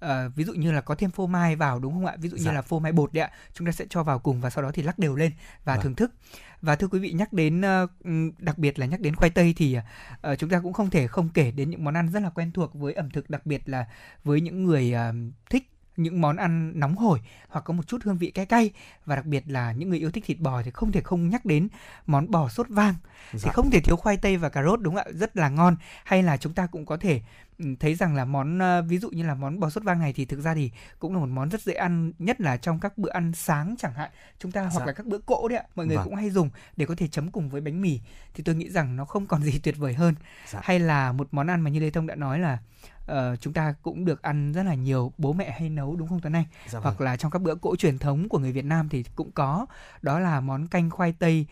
[0.00, 2.14] à, ví dụ như là có thêm phô mai vào đúng không ạ?
[2.18, 2.52] Ví dụ như Dạ.
[2.52, 4.70] là phô mai bột đấy ạ, chúng ta sẽ cho vào cùng và sau đó
[4.74, 5.32] thì lắc đều lên
[5.64, 5.82] và Vâng.
[5.82, 6.12] thưởng thức.
[6.62, 9.54] Và thưa quý vị nhắc đến ờ, ừm, đặc biệt là nhắc đến khoai tây
[9.56, 9.76] thì
[10.38, 12.74] chúng ta cũng không thể không kể đến những món ăn rất là quen thuộc
[12.74, 13.86] với ẩm thực đặc biệt là
[14.24, 14.94] với những người
[15.50, 18.70] thích những món ăn nóng hổi hoặc có một chút hương vị cay cay.
[19.06, 21.44] Và đặc biệt là những người yêu thích thịt bò thì không thể không nhắc
[21.44, 21.68] đến
[22.06, 22.94] món bò sốt vang.
[23.32, 23.50] Thì Dạ.
[23.52, 25.12] không thể thiếu khoai tây và cà rốt đúng không ạ?
[25.14, 25.76] Rất là ngon.
[26.04, 27.20] Hay là chúng ta cũng có thể
[27.80, 30.24] thấy rằng là món ờ, ví dụ như là món bò sốt vang này thì
[30.24, 33.10] thực ra thì cũng là một món rất dễ ăn nhất là trong các bữa
[33.10, 34.86] ăn sáng chẳng hạn chúng ta hoặc Dạ.
[34.86, 36.04] là các bữa cỗ đấy ạ mọi người Vâng.
[36.04, 38.00] cũng hay dùng để có thể chấm cùng với bánh mì
[38.34, 40.14] thì tôi nghĩ rằng nó không còn gì tuyệt vời hơn
[40.50, 40.60] Dạ.
[40.62, 42.58] hay là một món ăn mà như Lê Thông đã nói là
[43.06, 46.20] ờ, chúng ta cũng được ăn rất là nhiều bố mẹ hay nấu đúng không
[46.20, 46.82] Tuấn Anh Dạ vâng.
[46.82, 49.66] hoặc là trong các bữa cỗ truyền thống của người Việt Nam thì cũng có
[50.02, 51.46] đó là món canh khoai tây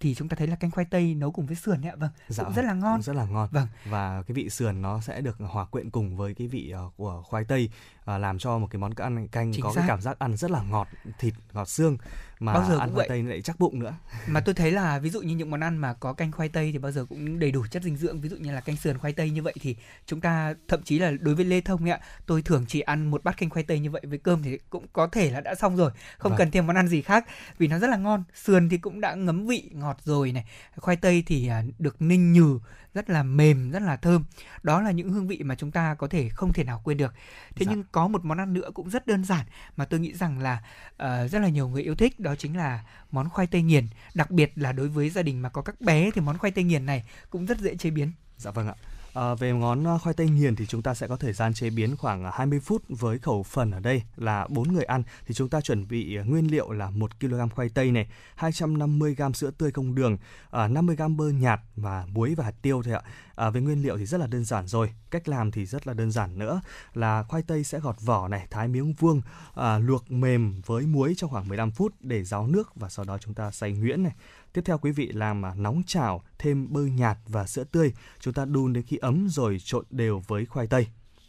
[0.00, 1.96] Thì chúng ta thấy là canh khoai tây nấu cùng với sườn ấy ạ.
[1.98, 3.02] Vâng Dạ cũng vâng, rất là ngon.
[3.02, 3.48] rất là ngon.
[3.52, 3.66] Vâng.
[3.90, 7.22] và cái vị sườn nó sẽ được hòa quyện cùng với cái vị ờ, của
[7.26, 7.70] khoai tây
[8.06, 9.80] ờ, làm cho một cái món ăn canh Chính có xác.
[9.80, 10.88] cái cảm giác ăn rất là ngọt
[11.18, 11.96] thịt ngọt xương
[12.40, 13.08] mà Bao giờ ăn khoai vậy.
[13.08, 13.94] tây lại chắc bụng nữa
[14.26, 16.70] mà tôi thấy là ví dụ như những món ăn mà có canh khoai tây
[16.72, 18.98] thì bao giờ cũng đầy đủ chất dinh dưỡng ví dụ như là canh sườn
[18.98, 19.76] khoai tây như vậy thì
[20.06, 23.24] chúng ta thậm chí là đối với Lê Thông ạ tôi thường chỉ ăn một
[23.24, 25.76] bát canh khoai tây như vậy với cơm thì cũng có thể là đã xong
[25.76, 26.38] rồi không Vâng.
[26.38, 27.24] cần thêm món ăn gì khác
[27.58, 30.44] vì nó rất là ngon sườn thì cũng đã ngấm vị ngọt rồi này
[30.76, 32.58] khoai tây thì à, được ninh nhừ
[32.94, 34.24] rất là mềm rất là thơm
[34.62, 37.14] đó là những hương vị mà chúng ta có thể không thể nào quên được
[37.56, 37.72] thế Dạ.
[37.74, 40.62] nhưng có một món ăn nữa cũng rất đơn giản mà tôi nghĩ rằng là
[40.92, 44.30] uh, rất là nhiều người yêu thích đó chính là món khoai tây nghiền đặc
[44.30, 46.86] biệt là đối với gia đình mà có các bé thì món khoai tây nghiền
[46.86, 48.74] này cũng rất dễ chế biến Dạ vâng ạ.
[49.16, 51.70] À, về món ờ, khoai tây nghiền thì chúng ta sẽ có thời gian chế
[51.70, 55.34] biến khoảng ờ, 20 phút với khẩu phần ở đây là 4 người ăn thì
[55.34, 59.50] chúng ta chuẩn bị nguyên liệu là 1 kg khoai tây này, 250 g sữa
[59.58, 60.16] tươi không đường,
[60.52, 63.00] 50 g bơ nhạt và muối và hạt tiêu thôi ạ.
[63.36, 65.94] À, về nguyên liệu thì rất là đơn giản rồi, cách làm thì rất là
[65.94, 66.60] đơn giản nữa
[66.94, 69.20] là khoai tây sẽ gọt vỏ này, thái miếng vuông,
[69.54, 73.18] à, luộc mềm với muối trong khoảng 15 phút để ráo nước và sau đó
[73.18, 74.12] chúng ta xay nhuyễn này.
[74.56, 77.92] Tiếp theo quý vị làm nóng chảo thêm bơ nhạt và sữa tươi.
[78.20, 80.86] Chúng ta đun đến khi ấm rồi trộn đều với khoai tây.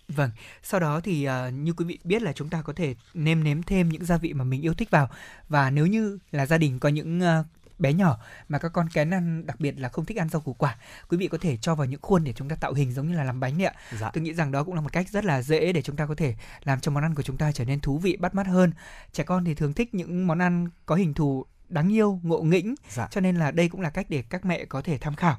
[0.07, 0.29] Vâng,
[0.63, 3.63] sau đó thì à, như quý vị biết là chúng ta có thể nêm nếm
[3.63, 5.09] thêm những gia vị mà mình yêu thích vào
[5.49, 7.43] và nếu như là gia đình có những à,
[7.79, 8.17] bé nhỏ
[8.49, 10.77] mà các con kén ăn đặc biệt là không thích ăn rau củ quả
[11.09, 13.15] quý vị có thể cho vào những khuôn để chúng ta tạo hình giống như
[13.17, 14.11] là làm bánh đấy ạ Dạ.
[14.13, 16.15] tôi nghĩ rằng đó cũng là một cách rất là dễ để chúng ta có
[16.15, 18.71] thể làm cho món ăn của chúng ta trở nên thú vị bắt mắt hơn
[19.11, 22.75] trẻ con thì thường thích những món ăn có hình thù đáng yêu ngộ nghĩnh
[22.89, 23.07] Dạ.
[23.11, 25.37] cho nên là đây cũng là cách để các mẹ có thể tham khảo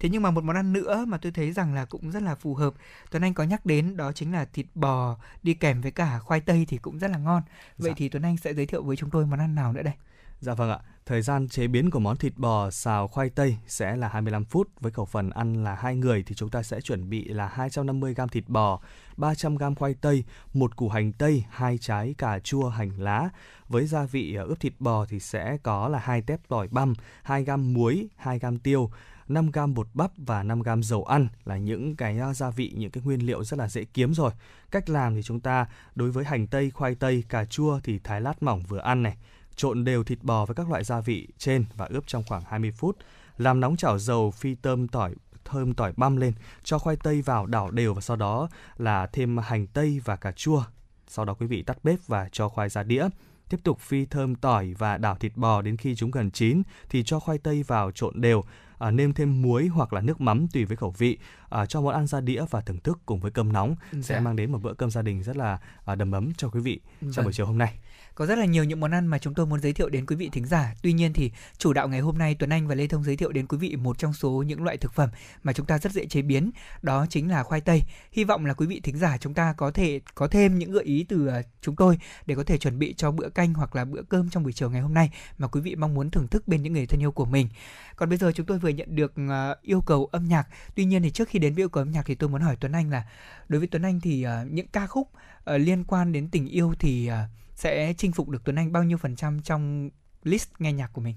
[0.00, 2.34] thế nhưng mà một món ăn nữa mà tôi thấy rằng là cũng rất là
[2.34, 2.74] phù hợp
[3.10, 6.40] Tuấn Anh có nhắc đến đó chính là thịt bò đi kèm với cả khoai
[6.40, 7.42] tây thì cũng rất là ngon
[7.78, 7.94] vậy Dạ.
[7.96, 9.94] thì Tuấn Anh sẽ giới thiệu với chúng tôi món ăn nào nữa đây
[10.40, 10.78] Dạ vâng ạ.
[11.06, 14.68] Thời gian chế biến của món thịt bò xào khoai tây sẽ là 25 phút
[14.80, 18.14] với khẩu phần ăn là hai người thì chúng ta sẽ chuẩn bị là 250
[18.14, 18.80] g thịt bò,
[19.20, 23.30] 300 g khoai tây, một củ hành tây, hai trái cà chua hành lá.
[23.68, 26.94] Với gia vị à, ướp thịt bò thì sẽ có là hai tép tỏi băm,
[27.22, 28.90] 2 g muối, 2 g tiêu,
[29.28, 32.72] 5 g bột bắp và 5 g dầu ăn là những cái à, gia vị,
[32.76, 34.32] những cái nguyên liệu rất là dễ kiếm rồi.
[34.70, 38.20] Cách làm thì chúng ta đối với hành tây, khoai tây, cà chua thì thái
[38.20, 39.16] lát mỏng vừa ăn này.
[39.56, 42.70] Trộn đều thịt bò với các loại gia vị trên và ướp trong khoảng 20
[42.70, 42.96] phút.
[43.38, 45.14] Làm nóng chảo dầu phi tôm tỏi
[45.44, 46.32] thơm tỏi băm lên,
[46.64, 50.32] cho khoai tây vào đảo đều và sau đó là thêm hành tây và cà
[50.32, 50.64] chua.
[51.08, 53.08] Sau đó quý vị tắt bếp và cho khoai ra đĩa.
[53.48, 57.02] Tiếp tục phi thơm tỏi và đảo thịt bò đến khi chúng gần chín thì
[57.02, 58.44] cho khoai tây vào trộn đều,
[58.78, 61.18] à, nêm thêm muối hoặc là nước mắm tùy với khẩu vị,
[61.48, 64.20] à, cho món ăn ra đĩa và thưởng thức cùng với cơm nóng sẽ Dạ.
[64.20, 66.80] mang đến một bữa cơm gia đình rất là à, đầm ấm cho quý vị
[67.00, 67.24] trong Vâng.
[67.24, 67.78] buổi chiều hôm nay.
[68.20, 70.16] Có rất là nhiều những món ăn mà chúng tôi muốn giới thiệu đến quý
[70.16, 70.74] vị thính giả.
[70.82, 73.32] Tuy nhiên thì chủ đạo ngày hôm nay Tuấn Anh và Lê Thông giới thiệu
[73.32, 75.10] đến quý vị một trong số những loại thực phẩm
[75.42, 76.50] mà chúng ta rất dễ chế biến,
[76.82, 77.82] đó chính là khoai tây.
[78.12, 80.84] Hy vọng là quý vị thính giả chúng ta có thể có thêm những gợi
[80.84, 83.84] ý từ ờ, chúng tôi để có thể chuẩn bị cho bữa canh hoặc là
[83.84, 86.48] bữa cơm trong buổi chiều ngày hôm nay mà quý vị mong muốn thưởng thức
[86.48, 87.48] bên những người thân yêu của mình.
[87.96, 90.48] Còn bây giờ chúng tôi vừa nhận được ờ, yêu cầu âm nhạc.
[90.74, 92.56] Tuy nhiên thì trước khi đến với yêu cầu âm nhạc thì tôi muốn hỏi
[92.60, 93.04] Tuấn Anh là
[93.48, 95.08] đối với Tuấn Anh thì ờ, những ca khúc
[95.46, 98.98] liên quan đến tình yêu thì uh, sẽ chinh phục được Tuấn Anh bao nhiêu
[98.98, 99.90] phần trăm trong
[100.22, 101.16] list nghe nhạc của mình?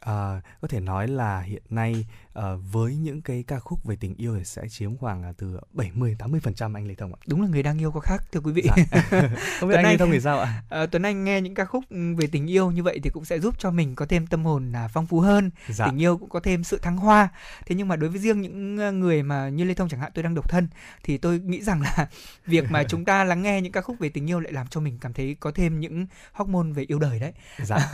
[0.00, 4.14] À, có thể nói là hiện nay ờ, với những cái ca khúc về tình
[4.14, 7.18] yêu thì sẽ chiếm khoảng à, từ 70 80% anh Lê Thông ạ.
[7.26, 8.62] Đúng là người đang yêu có khác thưa quý vị.
[8.64, 9.00] Dạ.
[9.60, 10.62] Không biết Tuấn anh Lê Thông thì sao ạ?
[10.68, 13.24] Ờ, Tuấn Anh nghe những ca khúc ừ, về tình yêu như vậy thì cũng
[13.24, 15.86] sẽ giúp cho mình có thêm tâm hồn là phong phú hơn, Dạ.
[15.86, 17.28] tình yêu cũng có thêm sự thăng hoa.
[17.66, 20.22] Thế nhưng mà đối với riêng những người mà như Lê Thông chẳng hạn tôi
[20.22, 20.68] đang độc thân
[21.04, 22.08] thì tôi nghĩ rằng là
[22.46, 24.80] việc mà chúng ta lắng nghe những ca khúc về tình yêu lại làm cho
[24.80, 27.32] mình cảm thấy có thêm những hormone về yêu đời đấy.
[27.64, 27.92] Dạ.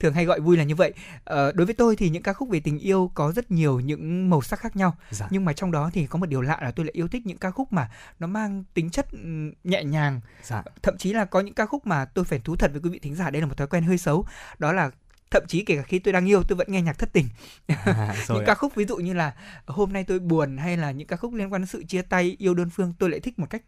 [0.00, 0.92] Thường hay gọi vui là như vậy.
[1.34, 4.30] Ờ, đối với tôi thì những ca khúc về tình yêu có rất nhiều những
[4.30, 5.26] màu sắc khác nhau Dạ.
[5.30, 7.38] nhưng mà trong đó thì có một điều lạ là tôi lại yêu thích những
[7.38, 10.62] ca khúc mà nó mang tính chất ừm, nhẹ nhàng Dạ.
[10.82, 12.98] thậm chí là có những ca khúc mà tôi phải thú thật với quý vị
[12.98, 14.26] thính giả đây là một thói quen hơi xấu
[14.58, 14.90] đó là
[15.30, 17.28] thậm chí kể cả khi tôi đang yêu tôi vẫn nghe nhạc thất tình
[17.66, 19.34] À, những ca khúc ví dụ như là
[19.66, 22.36] hôm nay tôi buồn hay là những ca khúc liên quan đến sự chia tay
[22.38, 23.62] yêu đơn phương tôi lại thích một cách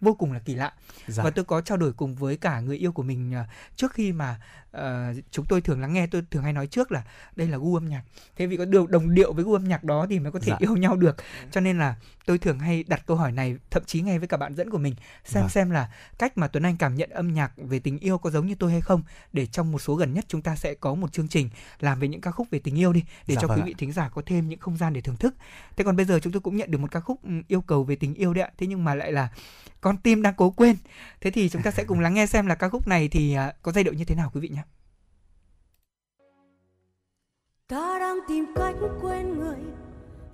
[0.00, 0.72] vô cùng là kỳ lạ
[1.06, 1.22] Dạ.
[1.24, 4.12] và tôi có trao đổi cùng với cả người yêu của mình à, trước khi
[4.12, 4.40] mà
[4.74, 7.02] ờ, chúng tôi thường lắng nghe tôi thường hay nói trước là
[7.36, 8.02] đây là gu âm nhạc.
[8.36, 10.50] Thế vì có điều đồng điệu với gu âm nhạc đó thì mới có thể
[10.50, 10.56] Dạ.
[10.58, 11.16] yêu nhau được.
[11.50, 11.94] Cho nên là
[12.26, 14.78] tôi thường hay đặt câu hỏi này thậm chí ngay với cả bạn dẫn của
[14.78, 14.94] mình
[15.24, 15.50] xem Vâng.
[15.50, 18.46] xem là cách mà Tuấn Anh cảm nhận âm nhạc về tình yêu có giống
[18.46, 19.02] như tôi hay không
[19.32, 21.50] để trong một số gần nhất chúng ta sẽ có một chương trình
[21.80, 23.66] làm về những ca khúc về tình yêu đi để Dạ cho vâng quý ạ.
[23.66, 25.34] vị thính giả có thêm những không gian để thưởng thức.
[25.76, 27.84] Thế còn bây giờ chúng tôi cũng nhận được một ca khúc ừm, yêu cầu
[27.84, 28.50] về tình yêu đấy ạ.
[28.58, 29.28] Thế nhưng mà lại là
[29.80, 30.76] con tim đang cố quên.
[31.20, 33.52] Thế thì chúng ta sẽ cùng lắng nghe xem là ca khúc này thì à,
[33.62, 34.62] có giai điệu như thế nào quý vị nhé
[37.68, 39.58] ta đang tìm cách quên người,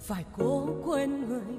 [0.01, 1.57] phải cố quên người.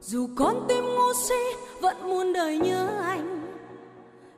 [0.00, 1.34] Dù con tim ngu si,
[1.80, 3.46] vẫn muôn đời nhớ anh.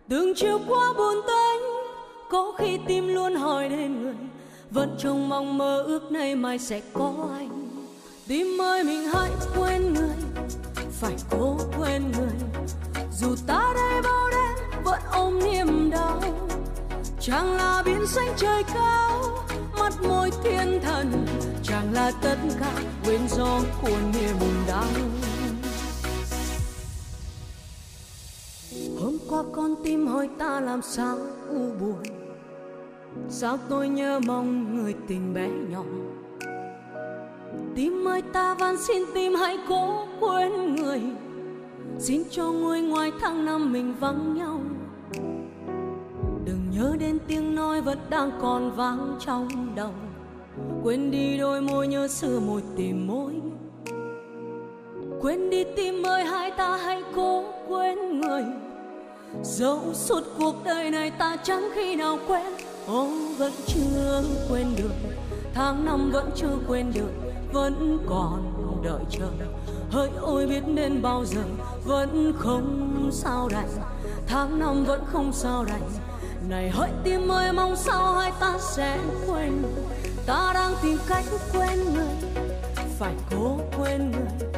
[0.08, 1.62] Từng chiều qua buồn tênh,
[2.30, 4.14] có khi tim luôn hỏi đến người.
[4.70, 7.68] Vẫn trông mong mơ ước nay mai sẽ có anh.
[8.28, 10.16] Tim ơi, mình hãy quên người,
[10.92, 12.64] phải cố quên người.
[13.12, 16.20] Dù ta đây bao đêm vẫn ôm niềm đau,
[17.20, 19.45] chẳng là biển xanh trời cao
[19.86, 21.26] mắt môi thiên thần,
[21.62, 22.72] chẳng là tất cả
[23.04, 24.36] quên gió của niềm
[24.68, 24.84] đau.
[29.00, 31.18] Hôm qua con tim hỏi ta làm sao
[31.48, 32.02] u buồn,
[33.28, 35.84] sao tôi nhớ mong người tình bé nhỏ.
[37.74, 41.00] Tim ơi, ta van xin tim hãy cố quên người,
[41.98, 44.60] xin cho ngôi ngoài tháng năm mình vắng nhau
[46.76, 49.90] nhớ đến tiếng nói vẫn đang còn vang trong đầu.
[50.82, 53.32] Quên đi đôi môi nhớ xưa môi tìm môi
[55.20, 58.44] quên đi tim ơi, hai ta hãy cố quên người.
[59.42, 62.46] Dẫu suốt cuộc đời này ta chẳng khi nào quên.
[62.86, 63.08] Ô
[63.38, 64.92] vẫn chưa quên được,
[65.54, 67.10] tháng năm vẫn chưa quên được,
[67.52, 68.52] vẫn còn
[68.84, 69.28] đợi chờ.
[69.90, 71.42] Hỡi ôi, biết nên bao giờ,
[71.84, 73.68] vẫn không sao đành.
[74.26, 75.82] Tháng năm vẫn không sao đành
[76.48, 76.70] này.
[76.70, 79.62] Hỡi tim ơi, mong sao hai ta sẽ quên
[80.26, 82.32] ta đang tìm cách quên người,
[82.98, 84.50] phải cố quên người.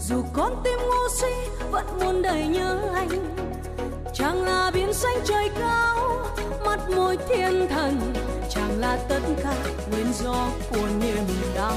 [0.00, 3.36] Dù con tim ngu si vẫn muốn đầy nhớ anh,
[4.14, 6.26] chẳng là biển xanh trời cao,
[6.64, 8.12] mắt môi thiên thần,
[8.50, 9.54] chẳng là tất cả
[9.90, 11.24] nguyên do của niềm
[11.54, 11.76] đau.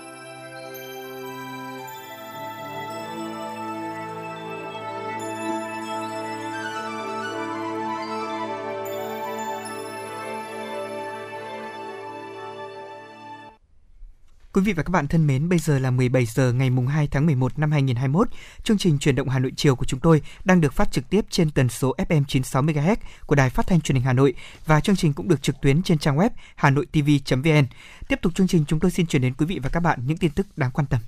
[14.61, 17.07] Quý vị và các bạn thân mến, bây giờ là 17 giờ ngày mùng 2
[17.07, 18.27] tháng 11 năm 2021.
[18.63, 21.25] Chương trình truyền động Hà Nội chiều của chúng tôi đang được phát trực tiếp
[21.29, 22.95] trên tần số FM 96 MHz
[23.25, 24.33] của Đài Phát thanh Truyền hình Hà Nội
[24.65, 27.65] và chương trình cũng được trực tuyến trên trang web hanoitv.vn.
[28.07, 30.17] Tiếp tục chương trình chúng tôi xin chuyển đến quý vị và các bạn những
[30.17, 30.99] tin tức đáng quan tâm.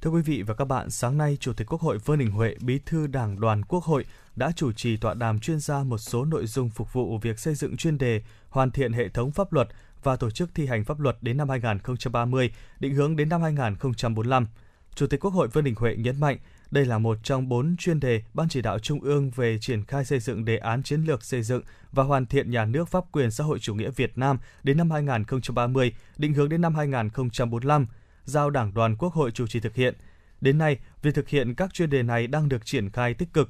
[0.00, 2.54] Thưa quý vị và các bạn, sáng nay, Chủ tịch Quốc hội Vương Đình Huệ,
[2.60, 4.04] Bí thư Đảng đoàn Quốc hội
[4.36, 7.54] đã chủ trì tọa đàm chuyên gia một số nội dung phục vụ việc xây
[7.54, 9.68] dựng chuyên đề, hoàn thiện hệ thống pháp luật
[10.02, 14.46] và tổ chức thi hành pháp luật đến năm 2030, định hướng đến năm 2045.
[14.94, 16.38] Chủ tịch Quốc hội Vương Đình Huệ nhấn mạnh,
[16.70, 20.04] đây là một trong bốn chuyên đề Ban chỉ đạo Trung ương về triển khai
[20.04, 23.30] xây dựng đề án chiến lược xây dựng và hoàn thiện nhà nước pháp quyền
[23.30, 27.86] xã hội chủ nghĩa Việt Nam đến năm 2030, định hướng đến năm 2045,
[28.24, 29.94] giao Đảng đoàn Quốc hội chủ trì thực hiện.
[30.40, 33.48] Đến nay, việc thực hiện các chuyên đề này đang được triển khai tích cực,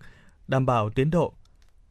[0.49, 1.34] đảm bảo tiến độ.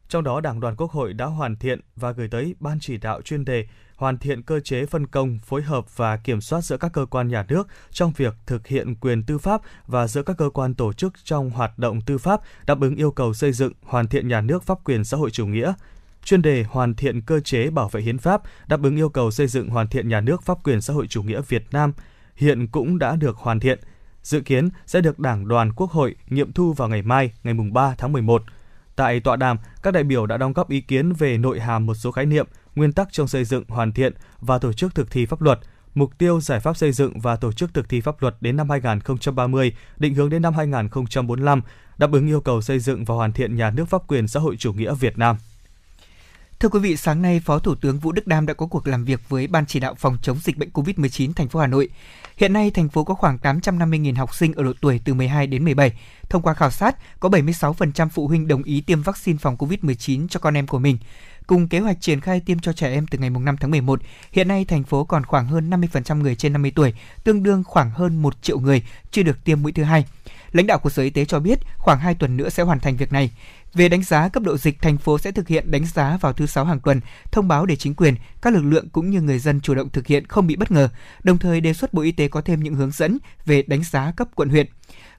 [0.08, 3.22] Trong đó, Đảng đoàn Quốc hội đã hoàn thiện và gửi tới Ban chỉ đạo
[3.22, 3.66] chuyên đề
[3.98, 7.28] hoàn thiện cơ chế phân công, phối hợp và kiểm soát giữa các cơ quan
[7.28, 10.92] nhà nước trong việc thực hiện quyền tư pháp và giữa các cơ quan tổ
[10.92, 14.40] chức trong hoạt động tư pháp đáp ứng yêu cầu xây dựng, hoàn thiện nhà
[14.40, 15.72] nước pháp quyền xã hội chủ nghĩa.
[16.24, 19.46] Chuyên đề hoàn thiện cơ chế bảo vệ hiến pháp đáp ứng yêu cầu xây
[19.46, 21.92] dựng hoàn thiện nhà nước pháp quyền xã hội chủ nghĩa Việt Nam
[22.36, 23.78] hiện cũng đã được hoàn thiện.
[24.22, 27.94] Dự kiến sẽ được Đảng đoàn Quốc hội nghiệm thu vào ngày mai, ngày 3
[27.98, 28.42] tháng 11.
[28.96, 31.94] Tại tọa đàm, các đại biểu đã đóng góp ý kiến về nội hàm một
[31.94, 32.46] số khái niệm,
[32.78, 35.58] nguyên tắc trong xây dựng, hoàn thiện và tổ chức thực thi pháp luật,
[35.94, 38.70] mục tiêu giải pháp xây dựng và tổ chức thực thi pháp luật đến năm
[38.70, 41.62] 2030, định hướng đến năm 2045,
[41.98, 44.56] đáp ứng yêu cầu xây dựng và hoàn thiện nhà nước pháp quyền xã hội
[44.56, 45.36] chủ nghĩa Việt Nam.
[46.60, 49.04] Thưa quý vị, sáng nay Phó Thủ tướng Vũ Đức Đam đã có cuộc làm
[49.04, 51.88] việc với Ban chỉ đạo phòng chống dịch bệnh COVID-19 thành phố Hà Nội.
[52.36, 55.64] Hiện nay thành phố có khoảng 850.000 học sinh ở độ tuổi từ 12 đến
[55.64, 55.92] 17.
[56.28, 60.40] Thông qua khảo sát, có 76% phụ huynh đồng ý tiêm vaccine phòng COVID-19 cho
[60.40, 60.98] con em của mình.
[61.48, 64.00] Cùng kế hoạch triển khai tiêm cho trẻ em từ ngày 5 tháng 11,
[64.32, 66.94] hiện nay thành phố còn khoảng hơn 50% người trên 50 tuổi,
[67.24, 70.04] tương đương khoảng hơn 1 triệu người chưa được tiêm mũi thứ hai.
[70.52, 72.96] Lãnh đạo của Sở Y tế cho biết khoảng 2 tuần nữa sẽ hoàn thành
[72.96, 73.30] việc này.
[73.74, 76.46] Về đánh giá cấp độ dịch, thành phố sẽ thực hiện đánh giá vào thứ
[76.46, 77.00] sáu hàng tuần,
[77.32, 80.06] thông báo để chính quyền, các lực lượng cũng như người dân chủ động thực
[80.06, 80.88] hiện không bị bất ngờ,
[81.22, 84.12] đồng thời đề xuất Bộ Y tế có thêm những hướng dẫn về đánh giá
[84.16, 84.66] cấp quận huyện.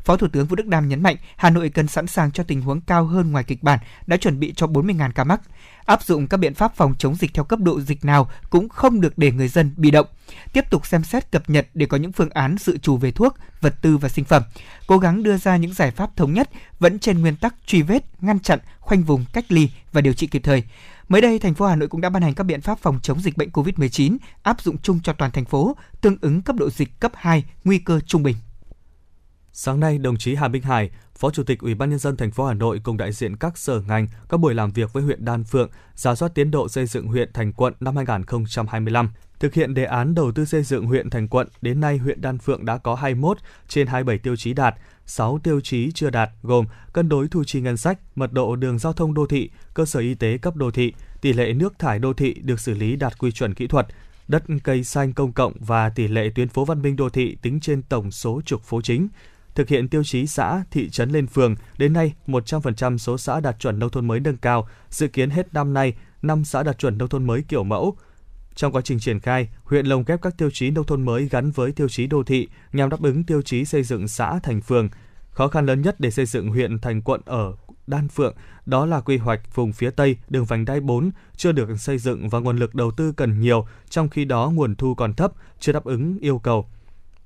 [0.03, 2.61] Phó Thủ tướng Vũ Đức Đam nhấn mạnh Hà Nội cần sẵn sàng cho tình
[2.61, 5.41] huống cao hơn ngoài kịch bản, đã chuẩn bị cho 40.000 ca mắc.
[5.85, 9.01] Áp dụng các biện pháp phòng chống dịch theo cấp độ dịch nào cũng không
[9.01, 10.07] được để người dân bị động.
[10.53, 13.35] Tiếp tục xem xét cập nhật để có những phương án dự trù về thuốc,
[13.61, 14.43] vật tư và sinh phẩm.
[14.87, 18.05] Cố gắng đưa ra những giải pháp thống nhất vẫn trên nguyên tắc truy vết,
[18.21, 20.63] ngăn chặn, khoanh vùng, cách ly và điều trị kịp thời.
[21.09, 23.21] Mới đây, thành phố Hà Nội cũng đã ban hành các biện pháp phòng chống
[23.21, 26.99] dịch bệnh COVID-19 áp dụng chung cho toàn thành phố, tương ứng cấp độ dịch
[26.99, 28.35] cấp 2, nguy cơ trung bình.
[29.61, 32.31] Sáng nay, đồng chí Hà Minh Hải, Phó Chủ tịch Ủy ban nhân dân thành
[32.31, 35.25] phố Hà Nội cùng đại diện các sở ngành có buổi làm việc với huyện
[35.25, 39.09] Đan Phượng, giả soát tiến độ xây dựng huyện thành quận năm 2025.
[39.39, 42.37] Thực hiện đề án đầu tư xây dựng huyện thành quận, đến nay huyện Đan
[42.37, 43.37] Phượng đã có 21
[43.67, 47.61] trên 27 tiêu chí đạt, 6 tiêu chí chưa đạt gồm cân đối thu chi
[47.61, 50.71] ngân sách, mật độ đường giao thông đô thị, cơ sở y tế cấp đô
[50.71, 53.87] thị, tỷ lệ nước thải đô thị được xử lý đạt quy chuẩn kỹ thuật,
[54.27, 57.59] đất cây xanh công cộng và tỷ lệ tuyến phố văn minh đô thị tính
[57.59, 59.07] trên tổng số trục phố chính.
[59.59, 63.59] Thực hiện tiêu chí xã, thị trấn lên phường, đến nay 100% số xã đạt
[63.59, 66.97] chuẩn nông thôn mới nâng cao, dự kiến hết năm nay, 5 xã đạt chuẩn
[66.97, 67.97] nông thôn mới kiểu mẫu,
[68.55, 71.51] trong quá trình triển khai, huyện lồng ghép các tiêu chí nông thôn mới gắn
[71.51, 74.89] với tiêu chí đô thị nhằm đáp ứng tiêu chí xây dựng xã thành phường.
[75.31, 77.53] Khó khăn lớn nhất để xây dựng huyện thành quận ở
[77.87, 78.35] Đan Phượng
[78.65, 82.29] đó là quy hoạch vùng phía Tây đường vành đai 4 chưa được xây dựng
[82.29, 85.71] và nguồn lực đầu tư cần nhiều, trong khi đó nguồn thu còn thấp, chưa
[85.71, 86.69] đáp ứng yêu cầu.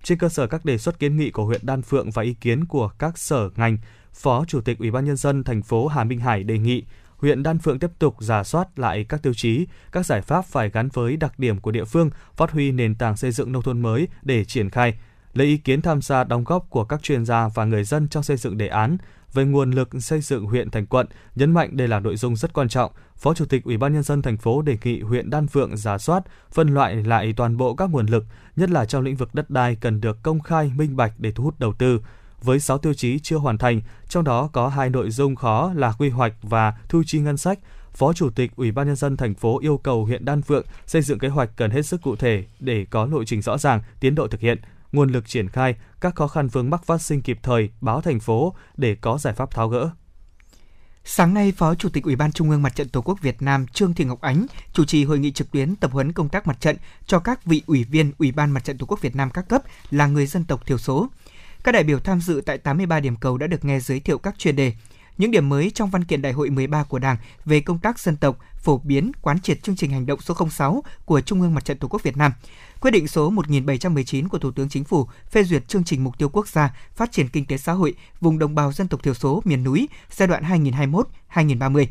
[0.03, 2.65] Trên cơ sở các đề xuất kiến nghị của huyện Đan Phượng và ý kiến
[2.65, 3.77] của các sở ngành,
[4.13, 6.83] Phó Chủ tịch Ủy ban nhân dân thành phố Hà Minh Hải đề nghị
[7.17, 10.69] huyện Đan Phượng tiếp tục giả soát lại các tiêu chí, các giải pháp phải
[10.69, 13.81] gắn với đặc điểm của địa phương, phát huy nền tảng xây dựng nông thôn
[13.81, 14.93] mới để triển khai,
[15.33, 18.23] lấy ý kiến tham gia đóng góp của các chuyên gia và người dân trong
[18.23, 18.97] xây dựng đề án
[19.33, 22.53] về nguồn lực xây dựng huyện thành quận, nhấn mạnh đây là nội dung rất
[22.53, 22.91] quan trọng.
[23.17, 25.97] Phó Chủ tịch Ủy ban nhân dân thành phố đề nghị huyện Đan Phượng giả
[25.97, 28.25] soát, phân loại lại toàn bộ các nguồn lực,
[28.55, 31.43] nhất là trong lĩnh vực đất đai cần được công khai, minh bạch để thu
[31.43, 32.01] hút đầu tư
[32.41, 35.93] với 6 tiêu chí chưa hoàn thành, trong đó có hai nội dung khó là
[35.99, 37.59] quy hoạch và thu chi ngân sách.
[37.93, 41.01] Phó Chủ tịch Ủy ban nhân dân thành phố yêu cầu huyện Đan Phượng xây
[41.01, 44.15] dựng kế hoạch cần hết sức cụ thể để có lộ trình rõ ràng, tiến
[44.15, 44.59] độ thực hiện,
[44.93, 48.19] nguồn lực triển khai, các khó khăn vướng mắc phát sinh kịp thời báo thành
[48.19, 49.89] phố để có giải pháp tháo gỡ.
[51.05, 53.67] Sáng nay, Phó Chủ tịch Ủy ban Trung ương Mặt trận Tổ quốc Việt Nam
[53.67, 56.61] Trương Thị Ngọc Ánh chủ trì hội nghị trực tuyến tập huấn công tác mặt
[56.61, 59.47] trận cho các vị ủy viên Ủy ban Mặt trận Tổ quốc Việt Nam các
[59.49, 61.07] cấp là người dân tộc thiểu số.
[61.63, 64.39] Các đại biểu tham dự tại 83 điểm cầu đã được nghe giới thiệu các
[64.39, 64.73] chuyên đề,
[65.17, 68.17] những điểm mới trong văn kiện đại hội 13 của Đảng về công tác dân
[68.17, 71.65] tộc, phổ biến quán triệt chương trình hành động số 06 của Trung ương Mặt
[71.65, 72.31] trận Tổ quốc Việt Nam,
[72.79, 76.29] quyết định số 1719 của Thủ tướng Chính phủ phê duyệt chương trình mục tiêu
[76.29, 79.41] quốc gia phát triển kinh tế xã hội vùng đồng bào dân tộc thiểu số
[79.45, 80.43] miền núi giai đoạn
[81.33, 81.85] 2021-2030.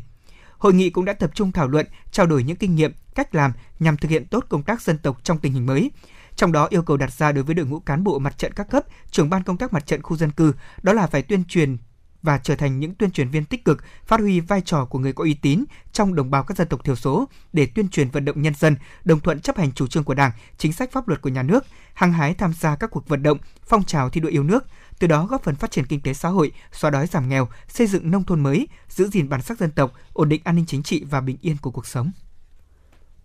[0.57, 3.53] Hội nghị cũng đã tập trung thảo luận, trao đổi những kinh nghiệm, cách làm
[3.79, 5.91] nhằm thực hiện tốt công tác dân tộc trong tình hình mới,
[6.35, 8.69] trong đó yêu cầu đặt ra đối với đội ngũ cán bộ mặt trận các
[8.69, 11.77] cấp, trưởng ban công tác mặt trận khu dân cư, đó là phải tuyên truyền
[12.23, 15.13] và trở thành những tuyên truyền viên tích cực, phát huy vai trò của người
[15.13, 18.25] có uy tín trong đồng bào các dân tộc thiểu số để tuyên truyền vận
[18.25, 21.21] động nhân dân đồng thuận chấp hành chủ trương của Đảng, chính sách pháp luật
[21.21, 24.29] của nhà nước, hăng hái tham gia các cuộc vận động, phong trào thi đua
[24.29, 24.65] yêu nước,
[24.99, 27.87] từ đó góp phần phát triển kinh tế xã hội, xóa đói giảm nghèo, xây
[27.87, 30.83] dựng nông thôn mới, giữ gìn bản sắc dân tộc, ổn định an ninh chính
[30.83, 32.11] trị và bình yên của cuộc sống.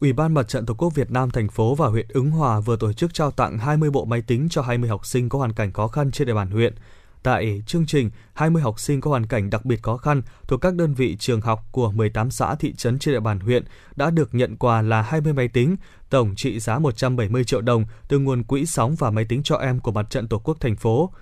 [0.01, 2.77] Ủy ban Mặt trận Tổ quốc Việt Nam thành phố và huyện Ứng Hòa vừa
[2.77, 5.73] tổ chức trao tặng 20 bộ máy tính cho 20 học sinh có hoàn cảnh
[5.73, 6.75] khó khăn trên địa bàn huyện.
[7.23, 10.75] Tại chương trình, 20 học sinh có hoàn cảnh đặc biệt khó khăn thuộc các
[10.75, 13.65] đơn vị trường học của 18 xã thị trấn trên địa bàn huyện
[13.97, 15.77] đã được nhận quà là 20 máy tính,
[16.11, 19.81] tổng trị giá 170 triệu đồng từ nguồn quỹ sóng và máy tính cho em
[19.81, 21.13] của Mặt trận Tổ quốc thành phố.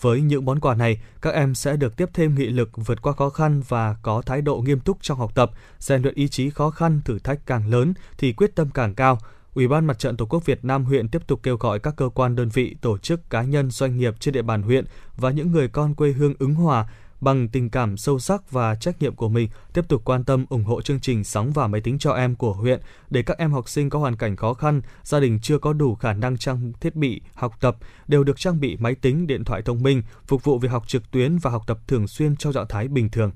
[0.00, 3.12] Với những món quà này, các em sẽ được tiếp thêm nghị lực vượt qua
[3.12, 6.50] khó khăn và có thái độ nghiêm túc trong học tập, rèn luyện ý chí
[6.50, 9.18] khó khăn, thử thách càng lớn thì quyết tâm càng cao.
[9.54, 12.08] Ủy ban Mặt trận Tổ quốc Việt Nam huyện tiếp tục kêu gọi các cơ
[12.08, 14.84] quan đơn vị, tổ chức cá nhân doanh nghiệp trên địa bàn huyện
[15.16, 16.86] và những người con quê hương ứng hòa
[17.20, 20.64] bằng tình cảm sâu sắc và trách nhiệm của mình tiếp tục quan tâm ủng
[20.64, 22.80] hộ chương trình sóng và máy tính cho em của huyện
[23.10, 25.94] để các em học sinh có hoàn cảnh khó khăn, gia đình chưa có đủ
[25.94, 27.76] khả năng trang thiết bị học tập
[28.08, 31.10] đều được trang bị máy tính, điện thoại thông minh phục vụ việc học trực
[31.10, 33.30] tuyến và học tập thường xuyên trong trạng thái bình thường.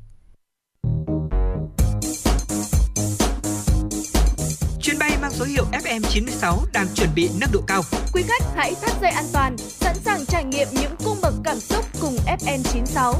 [5.34, 7.82] Số hiệu FM96 đang chuẩn bị nâng độ cao.
[8.12, 11.60] Quý khách hãy thắt dây an toàn, sẵn sàng trải nghiệm những cung bậc cảm
[11.60, 13.14] xúc cùng FN96.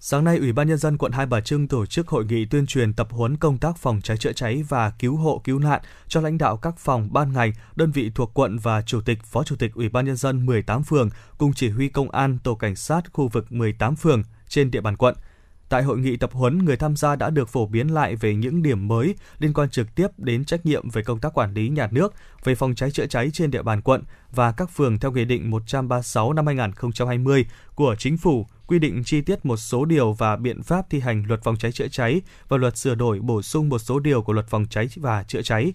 [0.00, 2.66] Sáng nay, Ủy ban Nhân dân quận Hai Bà Trưng tổ chức hội nghị tuyên
[2.66, 6.20] truyền tập huấn công tác phòng cháy chữa cháy và cứu hộ cứu nạn cho
[6.20, 9.56] lãnh đạo các phòng, ban ngành, đơn vị thuộc quận và Chủ tịch, Phó Chủ
[9.56, 13.02] tịch Ủy ban Nhân dân 18 phường cùng chỉ huy công an tổ cảnh sát
[13.12, 15.14] khu vực 18 phường trên địa bàn quận–
[15.68, 18.62] Tại hội nghị tập huấn, người tham gia đã được phổ biến lại về những
[18.62, 21.88] điểm mới liên quan trực tiếp đến trách nhiệm về công tác quản lý nhà
[21.90, 22.14] nước
[22.44, 25.50] về phòng cháy chữa cháy trên địa bàn quận và các phường theo Nghị định
[25.50, 30.62] 136 năm 2020 của Chính phủ quy định chi tiết một số điều và biện
[30.62, 33.78] pháp thi hành luật phòng cháy chữa cháy và luật sửa đổi bổ sung một
[33.78, 35.72] số điều của luật phòng cháy và chữa cháy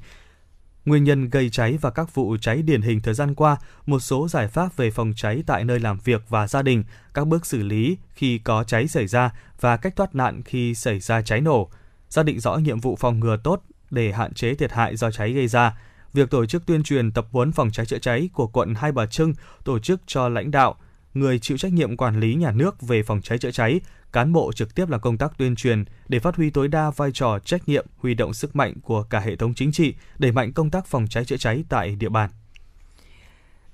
[0.85, 4.27] nguyên nhân gây cháy và các vụ cháy điển hình thời gian qua, một số
[4.27, 6.83] giải pháp về phòng cháy tại nơi làm việc và gia đình,
[7.13, 10.99] các bước xử lý khi có cháy xảy ra và cách thoát nạn khi xảy
[10.99, 11.69] ra cháy nổ,
[12.09, 13.61] xác định rõ nhiệm vụ phòng ngừa tốt
[13.91, 15.77] để hạn chế thiệt hại do cháy gây ra
[16.13, 19.05] việc tổ chức tuyên truyền tập huấn phòng cháy chữa cháy của quận Hai Bà
[19.05, 19.33] Trưng
[19.63, 20.75] tổ chức cho lãnh đạo,
[21.13, 23.81] người chịu trách nhiệm quản lý nhà nước về phòng cháy chữa cháy,
[24.13, 27.11] cán bộ trực tiếp là công tác tuyên truyền để phát huy tối đa vai
[27.13, 30.53] trò trách nhiệm, huy động sức mạnh của cả hệ thống chính trị, đẩy mạnh
[30.53, 32.29] công tác phòng cháy chữa cháy tại địa bàn.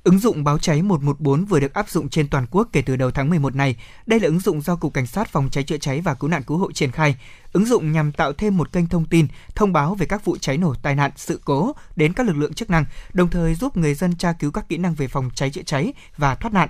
[0.03, 3.11] Ứng dụng báo cháy 114 vừa được áp dụng trên toàn quốc kể từ đầu
[3.11, 3.75] tháng 11 này.
[4.05, 6.43] Đây là ứng dụng do Cục Cảnh sát Phòng cháy chữa cháy và Cứu nạn
[6.43, 7.17] Cứu hộ triển khai.
[7.53, 10.57] Ứng dụng nhằm tạo thêm một kênh thông tin, thông báo về các vụ cháy
[10.57, 13.93] nổ, tai nạn, sự cố đến các lực lượng chức năng, đồng thời giúp người
[13.93, 16.69] dân tra cứu các kỹ năng về phòng cháy chữa cháy và thoát nạn.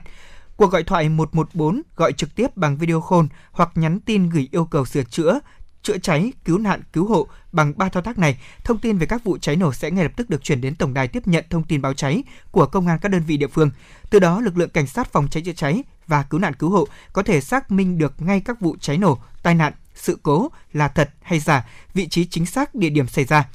[0.59, 4.65] Cuộc gọi thoại 114 gọi trực tiếp bằng video call hoặc nhắn tin gửi yêu
[4.65, 5.39] cầu sửa chữa,
[5.83, 9.23] chữa cháy, cứu nạn, cứu hộ bằng ba thao tác này, thông tin về các
[9.23, 11.63] vụ cháy nổ sẽ ngay lập tức được chuyển đến tổng đài tiếp nhận thông
[11.63, 13.71] tin báo cháy của công an các đơn vị địa phương.
[14.09, 16.87] Từ đó, lực lượng cảnh sát phòng cháy chữa cháy và cứu nạn cứu hộ
[17.13, 20.87] có thể xác minh được ngay các vụ cháy nổ, tai nạn, sự cố là
[20.87, 23.45] thật hay giả, vị trí chính xác địa điểm xảy ra.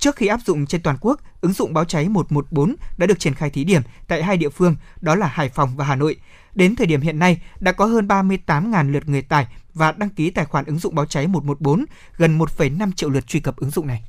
[0.00, 3.34] Trước khi áp dụng trên toàn quốc, ứng dụng báo cháy 114 đã được triển
[3.34, 6.16] khai thí điểm tại hai địa phương, đó là Hải Phòng và Hà Nội.
[6.54, 10.30] Đến thời điểm hiện nay, đã có hơn 38.000 lượt người tải và đăng ký
[10.30, 11.84] tài khoản ứng dụng báo cháy 114,
[12.16, 14.02] gần 1,5 triệu lượt truy cập ứng dụng này.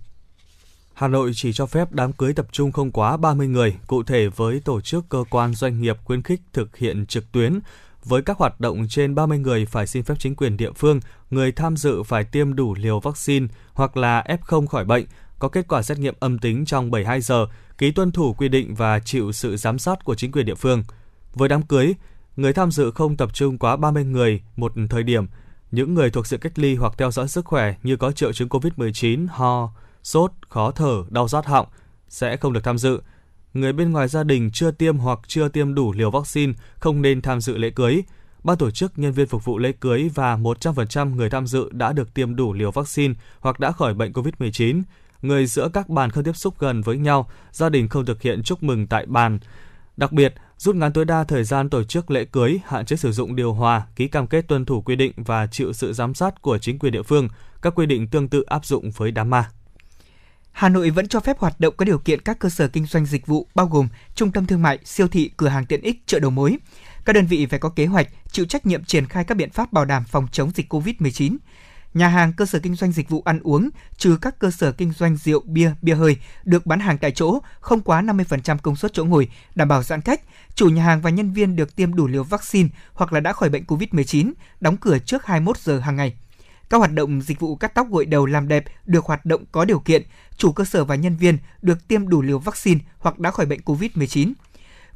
[0.93, 4.27] Hà Nội chỉ cho phép đám cưới tập trung không quá 30 người, cụ thể
[4.27, 7.59] với tổ chức cơ quan doanh nghiệp khuyến khích thực hiện trực tuyến.
[8.03, 10.99] Với các hoạt động trên 30 người phải xin phép chính quyền địa phương,
[11.29, 15.05] người tham dự phải tiêm đủ liều vaccine hoặc là F0 khỏi bệnh,
[15.41, 17.45] có kết quả xét nghiệm âm tính trong 72 giờ,
[17.77, 20.83] ký tuân thủ quy định và chịu sự giám sát của chính quyền địa phương.
[21.33, 21.93] Với đám cưới,
[22.35, 25.27] người tham dự không tập trung quá 30 người một thời điểm.
[25.71, 28.49] Những người thuộc sự cách ly hoặc theo dõi sức khỏe như có triệu chứng
[28.49, 29.73] COVID-19, ho,
[30.03, 31.67] sốt, khó thở, đau rát họng
[32.09, 33.01] sẽ không được tham dự.
[33.53, 37.21] Người bên ngoài gia đình chưa tiêm hoặc chưa tiêm đủ liều vaccine không nên
[37.21, 38.01] tham dự lễ cưới.
[38.43, 41.93] Ban tổ chức, nhân viên phục vụ lễ cưới và 100% người tham dự đã
[41.93, 44.81] được tiêm đủ liều vaccine hoặc đã khỏi bệnh COVID-19.
[45.21, 48.43] Người giữa các bàn không tiếp xúc gần với nhau, gia đình không thực hiện
[48.43, 49.39] chúc mừng tại bàn.
[49.97, 53.11] Đặc biệt, rút ngắn tối đa thời gian tổ chức lễ cưới, hạn chế sử
[53.11, 56.41] dụng điều hòa, ký cam kết tuân thủ quy định và chịu sự giám sát
[56.41, 57.27] của chính quyền địa phương.
[57.61, 59.49] Các quy định tương tự áp dụng với đám ma.
[60.51, 63.05] Hà Nội vẫn cho phép hoạt động có điều kiện các cơ sở kinh doanh
[63.05, 66.19] dịch vụ bao gồm trung tâm thương mại, siêu thị, cửa hàng tiện ích, chợ
[66.19, 66.57] đầu mối.
[67.05, 69.73] Các đơn vị phải có kế hoạch, chịu trách nhiệm triển khai các biện pháp
[69.73, 71.37] bảo đảm phòng chống dịch COVID-19.
[71.93, 74.91] Nhà hàng, cơ sở kinh doanh dịch vụ ăn uống, trừ các cơ sở kinh
[74.91, 78.93] doanh rượu, bia, bia hơi, được bán hàng tại chỗ, không quá 50% công suất
[78.93, 80.21] chỗ ngồi, đảm bảo giãn cách.
[80.55, 83.49] Chủ nhà hàng và nhân viên được tiêm đủ liều vaccine hoặc là đã khỏi
[83.49, 84.31] bệnh COVID-19,
[84.61, 86.15] đóng cửa trước 21 giờ hàng ngày.
[86.69, 89.65] Các hoạt động dịch vụ cắt tóc gội đầu làm đẹp được hoạt động có
[89.65, 90.03] điều kiện,
[90.37, 93.59] chủ cơ sở và nhân viên được tiêm đủ liều vaccine hoặc đã khỏi bệnh
[93.65, 94.33] COVID-19.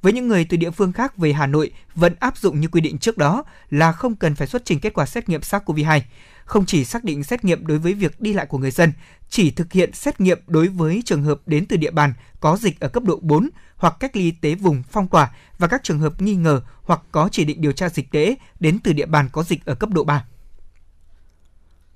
[0.01, 2.81] Với những người từ địa phương khác về Hà Nội vẫn áp dụng như quy
[2.81, 6.01] định trước đó là không cần phải xuất trình kết quả xét nghiệm SARS-CoV-2
[6.45, 8.93] không chỉ xác định xét nghiệm đối với việc đi lại của người dân,
[9.29, 12.79] chỉ thực hiện xét nghiệm đối với trường hợp đến từ địa bàn có dịch
[12.79, 15.99] ở cấp độ 4 hoặc cách ly y tế vùng phong tỏa và các trường
[15.99, 19.29] hợp nghi ngờ hoặc có chỉ định điều tra dịch tễ đến từ địa bàn
[19.31, 20.25] có dịch ở cấp độ 3.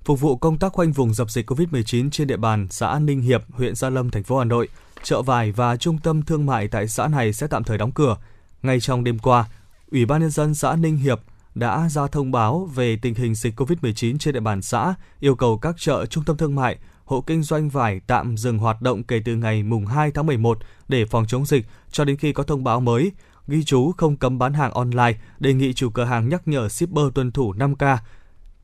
[0.04, 3.42] Phục vụ công tác khoanh vùng dập dịch COVID-19 trên địa bàn xã Ninh Hiệp,
[3.50, 4.68] huyện Gia Lâm, thành phố Hà Nội,
[5.02, 8.16] chợ vải và trung tâm thương mại tại xã này sẽ tạm thời đóng cửa.
[8.62, 9.44] Ngay trong đêm qua,
[9.90, 11.20] Ủy ban nhân dân xã Ninh Hiệp
[11.54, 15.58] đã ra thông báo về tình hình dịch COVID-19 trên địa bàn xã, yêu cầu
[15.58, 19.22] các chợ, trung tâm thương mại, hộ kinh doanh vải tạm dừng hoạt động kể
[19.24, 20.58] từ ngày mùng 2 tháng 11
[20.88, 23.12] để phòng chống dịch cho đến khi có thông báo mới.
[23.48, 27.04] Ghi chú không cấm bán hàng online, đề nghị chủ cửa hàng nhắc nhở shipper
[27.14, 27.96] tuân thủ 5K.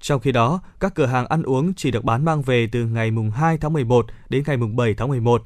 [0.00, 3.10] Trong khi đó, các cửa hàng ăn uống chỉ được bán mang về từ ngày
[3.10, 5.42] mùng 2 tháng 11 đến ngày mùng 7 tháng 11.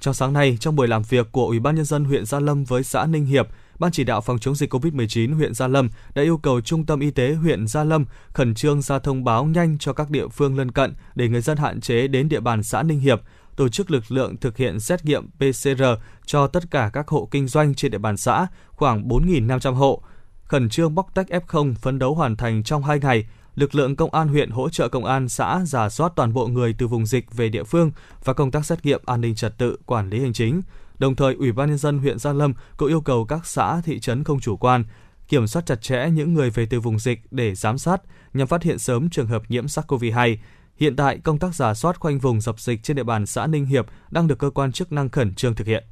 [0.00, 2.64] Trong sáng nay, trong buổi làm việc của Ủy ban nhân dân huyện Gia Lâm
[2.64, 3.48] với xã Ninh Hiệp,
[3.78, 7.00] Ban chỉ đạo phòng chống dịch COVID-19 huyện Gia Lâm đã yêu cầu Trung tâm
[7.00, 10.58] Y tế huyện Gia Lâm khẩn trương ra thông báo nhanh cho các địa phương
[10.58, 13.20] lân cận để người dân hạn chế đến địa bàn xã Ninh Hiệp,
[13.56, 15.82] tổ chức lực lượng thực hiện xét nghiệm PCR
[16.26, 20.02] cho tất cả các hộ kinh doanh trên địa bàn xã, khoảng 4.500 hộ.
[20.44, 24.14] Khẩn trương bóc tách F0 phấn đấu hoàn thành trong 2 ngày, lực lượng công
[24.14, 27.32] an huyện hỗ trợ công an xã giả soát toàn bộ người từ vùng dịch
[27.32, 27.90] về địa phương
[28.24, 30.62] và công tác xét nghiệm an ninh trật tự, quản lý hành chính.
[30.98, 34.00] Đồng thời, Ủy ban nhân dân huyện Gia Lâm cũng yêu cầu các xã thị
[34.00, 34.84] trấn không chủ quan
[35.28, 38.02] kiểm soát chặt chẽ những người về từ vùng dịch để giám sát
[38.34, 40.36] nhằm phát hiện sớm trường hợp nhiễm SARS-CoV-2.
[40.76, 43.66] Hiện tại, công tác giả soát khoanh vùng dập dịch trên địa bàn xã Ninh
[43.66, 45.84] Hiệp đang được cơ quan chức năng khẩn trương thực hiện.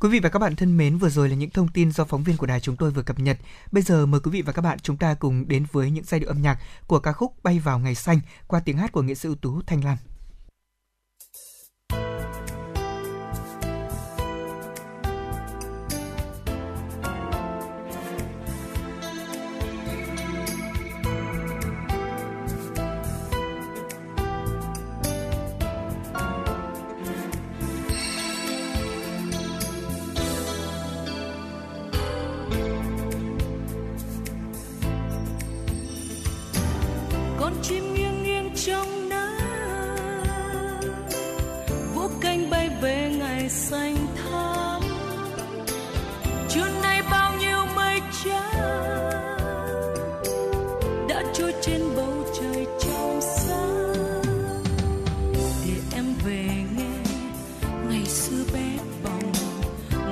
[0.00, 2.22] Quý vị và các bạn thân mến, vừa rồi là những thông tin do phóng
[2.22, 3.38] viên của đài chúng tôi vừa cập nhật.
[3.72, 6.20] Bây giờ mời quý vị và các bạn chúng ta cùng đến với những giai
[6.20, 9.14] điệu âm nhạc của ca khúc Bay vào ngày xanh qua tiếng hát của nghệ
[9.14, 9.96] sĩ ưu tú Thanh Lan.
[43.50, 44.82] xanh thắm.
[46.48, 49.10] Trưa nay bao nhiêu mây trắng
[51.08, 54.22] đã trôi trên bầu trời trong sáng.
[55.66, 57.12] Để em về nghe
[57.88, 59.32] ngày xưa bé bỏng,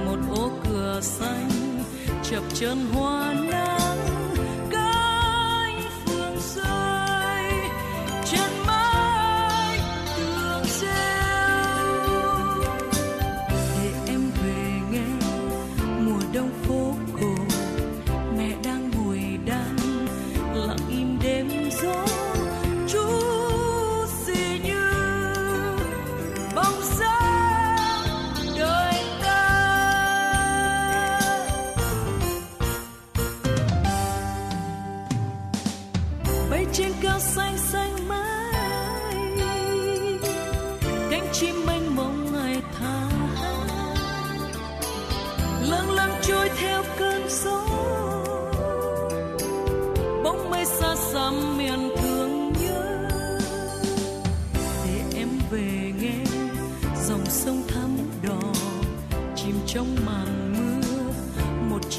[0.07, 1.51] một ô cửa xanh
[2.31, 3.58] chập chân hoa nắng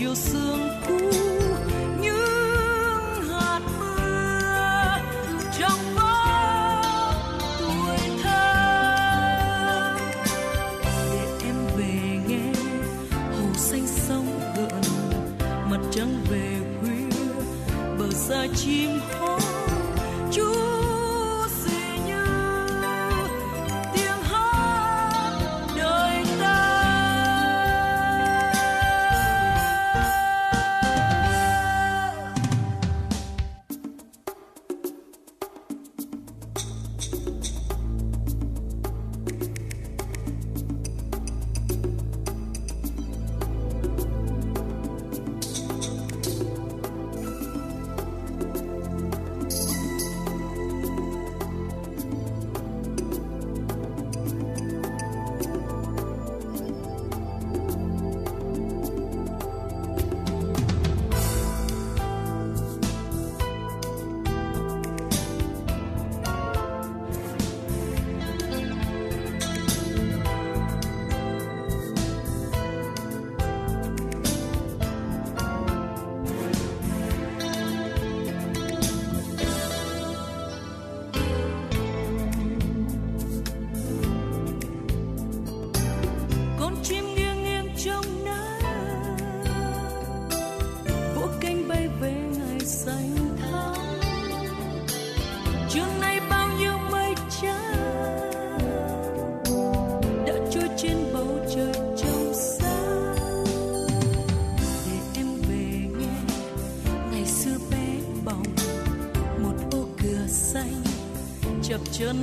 [0.09, 0.38] o sol.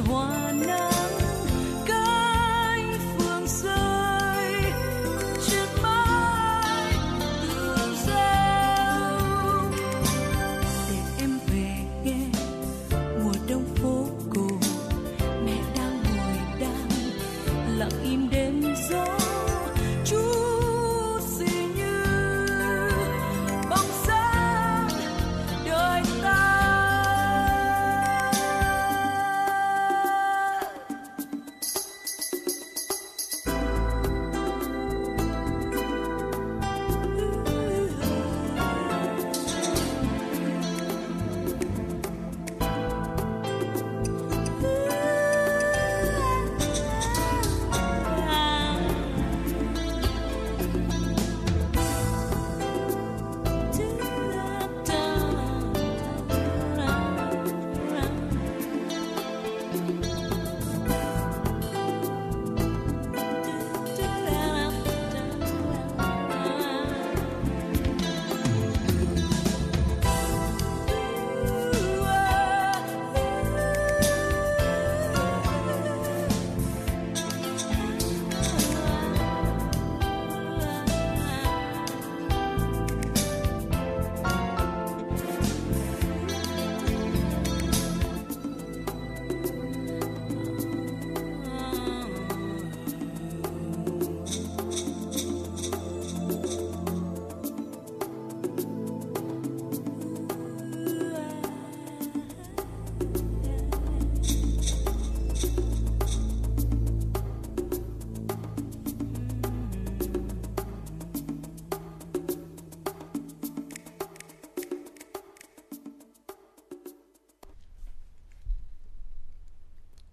[0.02, 0.35] one.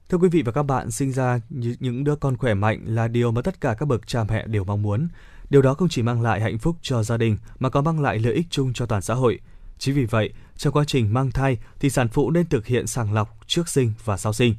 [0.10, 3.32] Thưa quý vị và các bạn, sinh ra những đứa con khỏe mạnh là điều
[3.32, 5.08] mà tất cả các bậc cha mẹ đều mong muốn.
[5.50, 8.20] Điều đó không chỉ mang lại hạnh phúc cho gia đình mà còn mang lại
[8.20, 9.40] lợi ích chung cho toàn xã hội.
[9.78, 13.14] Chính vì vậy, trong quá trình mang thai thì sản phụ nên thực hiện sàng
[13.14, 14.56] lọc trước sinh và sau sinh.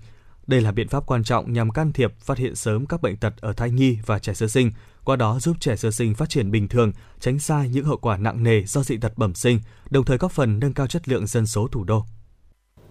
[0.46, 3.34] Đây là biện pháp quan trọng nhằm can thiệp phát hiện sớm các bệnh tật
[3.40, 4.72] ở thai nhi và trẻ sơ sinh,
[5.04, 8.16] qua đó giúp trẻ sơ sinh phát triển bình thường, tránh xa những hậu quả
[8.16, 9.60] nặng nề do dị tật bẩm sinh,
[9.90, 12.04] đồng thời góp phần nâng cao chất lượng dân số thủ đô.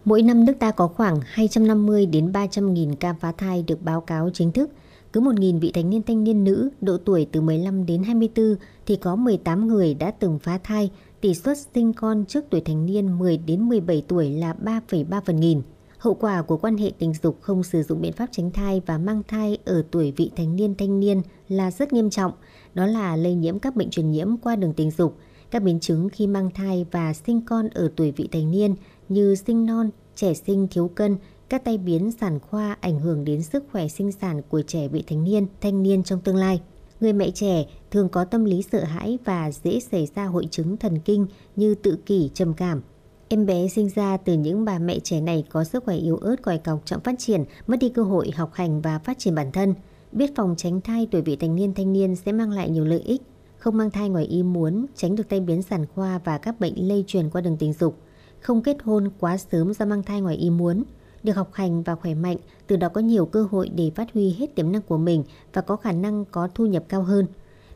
[0.06, 4.02] Mỗi năm nước ta có khoảng 250 đến 300 nghìn ca phá thai được báo
[4.02, 4.70] cáo chính thức.
[5.14, 8.56] Cứ 1 nghìn vị thanh niên thanh niên nữ độ tuổi từ 15 đến 24
[8.86, 10.92] thì có 18 người đã từng phá thai.
[11.22, 15.40] Tỷ suất sinh con trước tuổi thành niên 10 đến 17 tuổi là 3,3 phần
[15.40, 15.62] nghìn.
[15.98, 18.98] Hậu quả của quan hệ tình dục không sử dụng biện pháp tránh thai và
[18.98, 22.32] mang thai ở tuổi vị thành niên thanh niên là rất nghiêm trọng.
[22.74, 25.18] Đó là lây nhiễm các bệnh truyền nhiễm qua đường tình dục,
[25.52, 28.76] các biến chứng khi mang thai và sinh con ở tuổi vị thành niên
[29.14, 31.18] như sinh non, trẻ sinh thiếu cân,
[31.49, 35.03] các tai biến sản khoa ảnh hưởng đến sức khỏe sinh sản của trẻ vị
[35.07, 36.61] thành niên, thanh niên trong tương lai.
[36.99, 40.77] Người mẹ trẻ thường có tâm lý sợ hãi và dễ xảy ra hội chứng
[40.77, 42.81] thần kinh như tự kỷ, trầm cảm.
[43.30, 46.41] Em bé sinh ra từ những bà mẹ trẻ này có sức khỏe yếu ớt
[46.41, 49.52] còi cọc chậm phát triển, mất đi cơ hội học hành và phát triển bản
[49.52, 49.73] thân.
[50.11, 52.99] Biết phòng tránh thai tuổi vị thành niên thanh niên sẽ mang lại nhiều lợi
[52.99, 53.22] ích,
[53.57, 56.88] không mang thai ngoài ý muốn, tránh được tai biến sản khoa và các bệnh
[56.88, 57.98] lây truyền qua đường tình dục,
[58.44, 60.84] không kết hôn quá sớm do mang thai ngoài ý muốn,
[61.24, 62.38] được học hành và khỏe mạnh,
[62.68, 65.61] từ đó có nhiều cơ hội để phát huy hết tiềm năng của mình và
[65.61, 67.28] có khả năng có thu nhập cao hơn.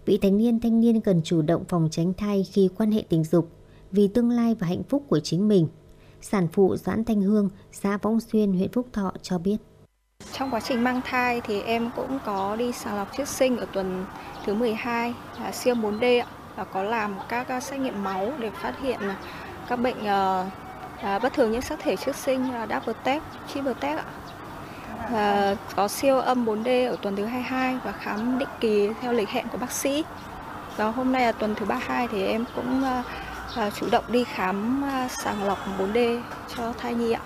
[0.06, 3.24] Vị thành niên thanh niên cần chủ động phòng tránh thai khi quan hệ tình
[3.24, 3.50] dục
[3.92, 5.68] vì tương lai và hạnh phúc của chính mình.
[6.22, 9.58] Sản phụ Doãn Thanh Hương, xã Võng Xuyên, huyện Phúc Thọ cho biết.
[10.34, 13.66] Trong quá trình mang thai thì em cũng có đi sàng lọc trước sinh ở
[13.74, 14.06] tuần
[14.46, 16.24] thứ 12 là siêu 4D
[16.56, 19.00] và có làm các xét nghiệm máu để phát hiện
[19.68, 23.24] các bệnh uh, bất thường nhiễm sắc thể trước sinh uh, double test,
[23.54, 24.06] triple test ạ.
[25.12, 29.30] Và có siêu âm 4D ở tuần thứ 22 và khám định kỳ theo lịch
[29.30, 30.04] hẹn của bác sĩ.
[30.78, 33.06] Và hôm nay là tuần thứ 32 thì em cũng uh,
[33.74, 36.22] chủ động đi khám à, sàng lọc 4D
[36.56, 37.22] cho thai nhi ạ.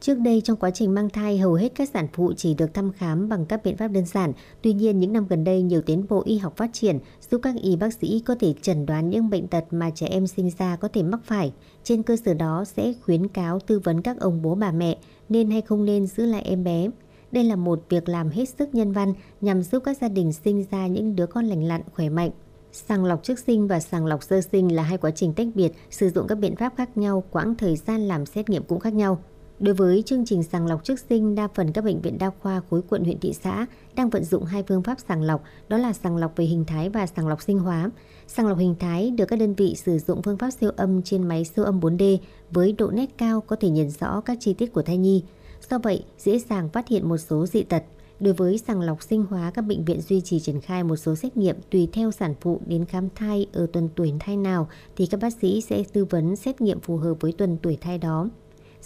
[0.00, 2.92] Trước đây trong quá trình mang thai, hầu hết các sản phụ chỉ được thăm
[2.92, 4.32] khám bằng các biện pháp đơn giản.
[4.62, 6.98] Tuy nhiên, những năm gần đây, nhiều tiến bộ y học phát triển
[7.30, 10.26] giúp các y bác sĩ có thể chẩn đoán những bệnh tật mà trẻ em
[10.26, 11.52] sinh ra có thể mắc phải.
[11.84, 14.98] Trên cơ sở đó sẽ khuyến cáo tư vấn các ông bố bà mẹ
[15.28, 16.88] nên hay không nên giữ lại em bé.
[17.32, 20.64] Đây là một việc làm hết sức nhân văn nhằm giúp các gia đình sinh
[20.70, 22.30] ra những đứa con lành lặn, khỏe mạnh.
[22.72, 25.72] Sàng lọc trước sinh và sàng lọc sơ sinh là hai quá trình tách biệt,
[25.90, 28.94] sử dụng các biện pháp khác nhau, quãng thời gian làm xét nghiệm cũng khác
[28.94, 29.18] nhau.
[29.60, 32.60] Đối với chương trình sàng lọc trước sinh, đa phần các bệnh viện đa khoa
[32.70, 35.92] khối quận huyện thị xã đang vận dụng hai phương pháp sàng lọc, đó là
[35.92, 37.90] sàng lọc về hình thái và sàng lọc sinh hóa.
[38.26, 41.28] Sàng lọc hình thái được các đơn vị sử dụng phương pháp siêu âm trên
[41.28, 42.18] máy siêu âm 4D
[42.50, 45.22] với độ nét cao có thể nhìn rõ các chi tiết của thai nhi.
[45.70, 47.82] Do vậy, dễ dàng phát hiện một số dị tật.
[48.20, 51.14] Đối với sàng lọc sinh hóa, các bệnh viện duy trì triển khai một số
[51.14, 55.06] xét nghiệm tùy theo sản phụ đến khám thai ở tuần tuổi thai nào thì
[55.06, 58.28] các bác sĩ sẽ tư vấn xét nghiệm phù hợp với tuần tuổi thai đó.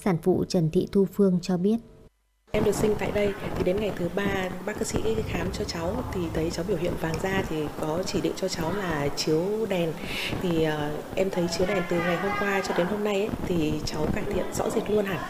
[0.04, 1.76] Sản phụ Trần Thị Thu Phương cho biết.
[2.50, 6.04] Em được sinh tại đây thì đến ngày thứ ba bác sĩ khám cho cháu
[6.12, 9.66] thì thấy cháu biểu hiện vàng da thì có chỉ định cho cháu là chiếu
[9.68, 9.92] đèn
[10.42, 10.72] thì uh,
[11.14, 14.06] em thấy chiếu đèn từ ngày hôm qua cho đến hôm nay ấy, thì cháu
[14.14, 15.20] cải thiện rõ rệt luôn hẳn.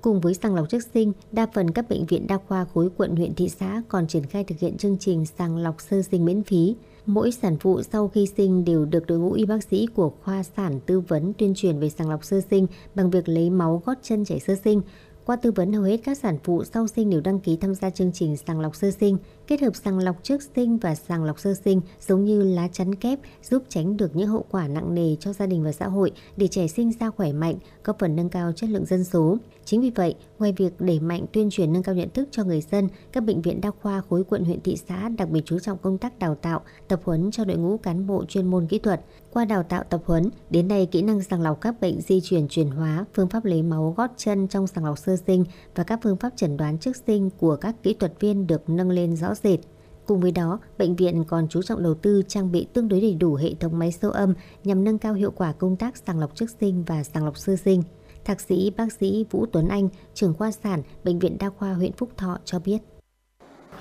[0.00, 3.16] Cùng với sàng lọc trước sinh, đa phần các bệnh viện đa khoa khối quận
[3.16, 6.42] huyện thị xã còn triển khai thực hiện chương trình sàng lọc sơ sinh miễn
[6.42, 6.76] phí.
[7.06, 10.42] Mỗi sản phụ sau khi sinh đều được đội ngũ y bác sĩ của khoa
[10.42, 13.94] sản tư vấn tuyên truyền về sàng lọc sơ sinh bằng việc lấy máu gót
[14.02, 14.82] chân trẻ sơ sinh.
[15.26, 17.90] Qua tư vấn hầu hết các sản phụ sau sinh đều đăng ký tham gia
[17.90, 21.40] chương trình sàng lọc sơ sinh, kết hợp sàng lọc trước sinh và sàng lọc
[21.40, 25.16] sơ sinh giống như lá chắn kép giúp tránh được những hậu quả nặng nề
[25.20, 28.28] cho gia đình và xã hội để trẻ sinh ra khỏe mạnh, góp phần nâng
[28.28, 29.38] cao chất lượng dân số.
[29.64, 32.60] Chính vì vậy, ngoài việc đẩy mạnh tuyên truyền nâng cao nhận thức cho người
[32.60, 35.78] dân, các bệnh viện đa khoa khối quận huyện thị xã đặc biệt chú trọng
[35.78, 39.00] công tác đào tạo, tập huấn cho đội ngũ cán bộ chuyên môn kỹ thuật.
[39.34, 42.48] Qua đào tạo tập huấn, đến nay kỹ năng sàng lọc các bệnh di truyền
[42.48, 45.44] chuyển hóa, phương pháp lấy máu gót chân trong sàng lọc sơ sinh
[45.74, 48.90] và các phương pháp chẩn đoán trước sinh của các kỹ thuật viên được nâng
[48.90, 49.58] lên rõ rệt.
[50.06, 53.14] Cùng với đó, bệnh viện còn chú trọng đầu tư trang bị tương đối đầy
[53.14, 54.34] đủ hệ thống máy siêu âm
[54.64, 57.56] nhằm nâng cao hiệu quả công tác sàng lọc trước sinh và sàng lọc sơ
[57.56, 57.82] sinh.
[58.24, 61.92] Thạc sĩ bác sĩ Vũ Tuấn Anh, trưởng khoa sản Bệnh viện Đa khoa huyện
[61.92, 62.78] Phúc Thọ cho biết.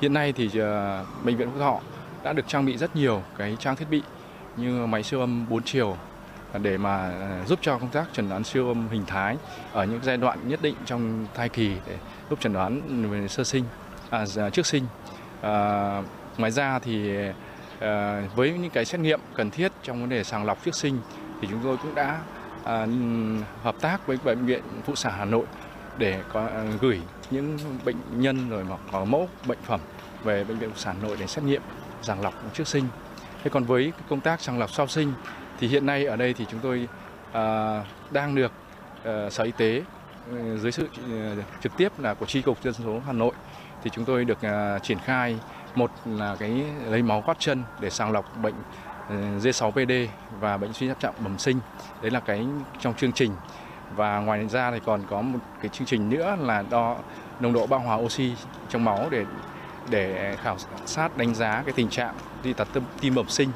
[0.01, 1.79] Hiện nay thì ờ, Bệnh viện Phúc Thọ
[2.23, 4.01] đã được trang bị rất nhiều cái trang thiết bị
[4.57, 5.97] như máy siêu âm 4 chiều
[6.53, 9.37] à, để mà à, giúp cho công tác chẩn đoán siêu âm hình thái
[9.73, 11.97] ở những giai đoạn nhất định trong thai kỳ để
[12.29, 13.63] giúp chẩn đoán về sơ sinh,
[14.09, 14.83] à, à, trước sinh.
[15.41, 16.01] À,
[16.37, 17.17] ngoài ra thì
[17.79, 20.97] à, với những cái xét nghiệm cần thiết trong vấn đề sàng lọc trước sinh
[21.41, 22.19] thì chúng tôi cũng đã
[22.63, 22.87] à,
[23.63, 25.45] hợp tác với bệnh viện phụ sản Hà Nội
[25.97, 27.01] để có à, gửi
[27.31, 29.79] những bệnh nhân rồi mà có mẫu bệnh phẩm
[30.23, 31.61] về bệnh viện phụ sản Hà nội để xét nghiệm
[32.01, 32.85] sàng lọc trước sinh.
[33.43, 35.13] Thế còn với công tác sàng lọc sau sinh
[35.59, 36.87] thì hiện nay ở đây thì chúng tôi
[37.31, 38.51] à, đang được
[39.05, 39.81] à, Sở Y tế
[40.31, 43.31] ừ, dưới sự ừ, trực tiếp là của Tri cục Dân số Hà Nội
[43.83, 45.39] thì chúng tôi được à, triển khai
[45.75, 48.55] một là cái lấy máu gót chân để sàng lọc bệnh
[49.09, 50.07] ừ, D6PD
[50.39, 51.59] và bệnh suy giáp trọng bẩm sinh.
[52.01, 52.45] Đấy là cái
[52.81, 53.31] trong chương trình
[53.95, 56.97] và ngoài ra thì còn có một cái chương trình nữa là đo
[57.39, 58.35] nồng độ bão hòa oxy
[58.69, 59.25] trong máu để
[59.89, 63.49] để khảo sát đánh giá cái tình trạng dị tật tim tim bẩm sinh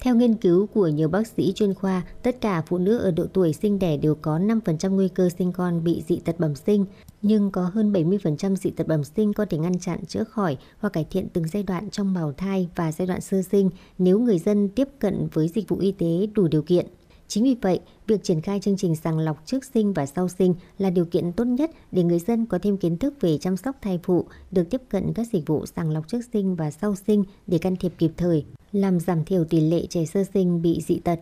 [0.00, 3.26] Theo nghiên cứu của nhiều bác sĩ chuyên khoa, tất cả phụ nữ ở độ
[3.32, 6.84] tuổi sinh đẻ đều có 5% nguy cơ sinh con bị dị tật bẩm sinh,
[7.22, 10.92] nhưng có hơn 70% dị tật bẩm sinh có thể ngăn chặn, chữa khỏi hoặc
[10.92, 14.38] cải thiện từng giai đoạn trong bào thai và giai đoạn sơ sinh nếu người
[14.38, 16.86] dân tiếp cận với dịch vụ y tế đủ điều kiện.
[17.28, 20.54] Chính vì vậy, việc triển khai chương trình sàng lọc trước sinh và sau sinh
[20.78, 23.76] là điều kiện tốt nhất để người dân có thêm kiến thức về chăm sóc
[23.82, 27.24] thai phụ, được tiếp cận các dịch vụ sàng lọc trước sinh và sau sinh
[27.46, 30.98] để can thiệp kịp thời, làm giảm thiểu tỷ lệ trẻ sơ sinh bị dị
[30.98, 31.20] tật.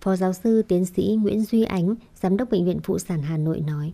[0.00, 3.36] Phó giáo sư tiến sĩ Nguyễn Duy Ánh, Giám đốc Bệnh viện Phụ sản Hà
[3.36, 3.92] Nội nói.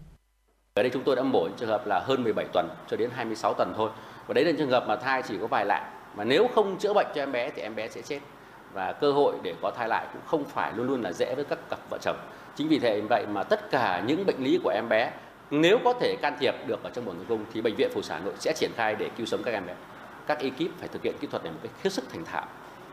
[0.74, 3.10] Ở đây chúng tôi đã mổ những trường hợp là hơn 17 tuần cho đến
[3.12, 3.90] 26 tuần thôi.
[4.26, 5.92] Và đấy là trường hợp mà thai chỉ có vài lạng.
[6.16, 8.20] Mà nếu không chữa bệnh cho em bé thì em bé sẽ chết.
[8.76, 11.44] Và cơ hội để có thai lại cũng không phải luôn luôn là dễ với
[11.44, 12.16] các cặp vợ chồng.
[12.56, 15.12] Chính vì thế vậy mà tất cả những bệnh lý của em bé
[15.50, 18.02] nếu có thể can thiệp được ở trong buồng tử cung thì bệnh viện phụ
[18.02, 19.74] sản Nội sẽ triển khai để cứu sống các em bé.
[20.26, 22.46] Các ekip phải thực hiện kỹ thuật này một cách hết sức thành thạo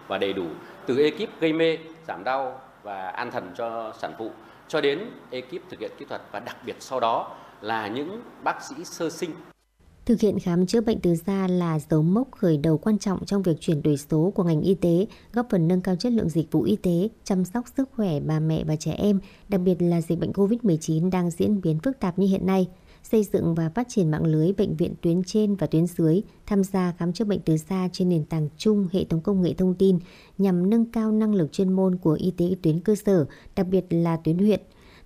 [0.07, 0.45] và đầy đủ
[0.85, 1.77] từ ekip gây mê,
[2.07, 4.31] giảm đau và an thần cho sản phụ
[4.67, 8.63] cho đến ekip thực hiện kỹ thuật và đặc biệt sau đó là những bác
[8.63, 9.31] sĩ sơ sinh
[10.05, 13.43] Thực hiện khám chữa bệnh từ xa là dấu mốc khởi đầu quan trọng trong
[13.43, 16.51] việc chuyển đổi số của ngành y tế, góp phần nâng cao chất lượng dịch
[16.51, 19.19] vụ y tế, chăm sóc sức khỏe bà mẹ và trẻ em,
[19.49, 22.67] đặc biệt là dịch bệnh COVID-19 đang diễn biến phức tạp như hiện nay.
[23.03, 26.63] Xây dựng và phát triển mạng lưới bệnh viện tuyến trên và tuyến dưới, tham
[26.63, 29.75] gia khám chữa bệnh từ xa trên nền tảng chung hệ thống công nghệ thông
[29.75, 29.99] tin
[30.37, 33.25] nhằm nâng cao năng lực chuyên môn của y tế tuyến cơ sở,
[33.55, 34.59] đặc biệt là tuyến huyện,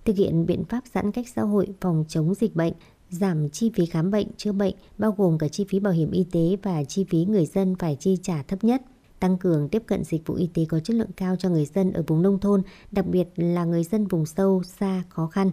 [0.04, 2.72] thực hiện biện pháp giãn cách xã hội phòng chống dịch bệnh,
[3.10, 6.24] giảm chi phí khám bệnh, chữa bệnh, bao gồm cả chi phí bảo hiểm y
[6.32, 8.82] tế và chi phí người dân phải chi trả thấp nhất
[9.20, 11.92] tăng cường tiếp cận dịch vụ y tế có chất lượng cao cho người dân
[11.92, 12.62] ở vùng nông thôn,
[12.92, 15.50] đặc biệt là người dân vùng sâu, xa, khó khăn.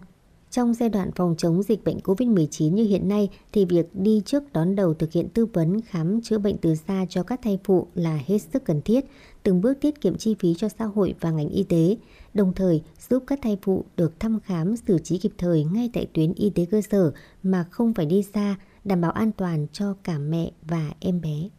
[0.56, 4.54] Trong giai đoạn phòng chống dịch bệnh COVID-19 như hiện nay thì việc đi trước
[4.54, 7.88] đón đầu thực hiện tư vấn khám chữa bệnh từ xa cho các thai phụ
[7.96, 9.06] là hết sức cần thiết,
[9.44, 11.98] từng bước tiết kiệm chi phí cho xã hội và ngành y tế,
[12.34, 16.08] đồng thời giúp các thai phụ được thăm khám xử trí kịp thời ngay tại
[16.14, 17.12] tuyến y tế cơ sở
[17.44, 21.50] mà không phải đi xa, đảm bảo an toàn cho cả mẹ và em bé.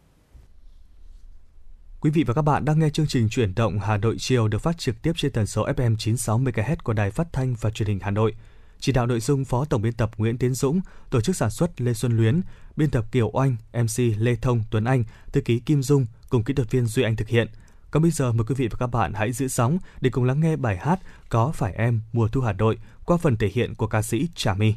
[2.01, 4.61] Quý vị và các bạn đang nghe chương trình chuyển động Hà Nội chiều được
[4.61, 7.87] phát trực tiếp trên tần số FM 96 MHz của Đài Phát thanh và Truyền
[7.87, 8.33] hình Hà Nội.
[8.79, 11.81] Chỉ đạo nội dung Phó Tổng biên tập Nguyễn Tiến Dũng, tổ chức sản xuất
[11.81, 12.41] Lê Xuân Luyến,
[12.75, 16.53] biên tập Kiều Oanh, MC Lê Thông Tuấn Anh, thư ký Kim Dung cùng kỹ
[16.53, 17.47] thuật viên Duy Anh thực hiện.
[17.91, 20.39] Còn bây giờ mời quý vị và các bạn hãy giữ sóng để cùng lắng
[20.39, 20.99] nghe bài hát
[21.29, 24.53] Có phải em mùa thu Hà Nội qua phần thể hiện của ca sĩ Trà
[24.53, 24.75] My.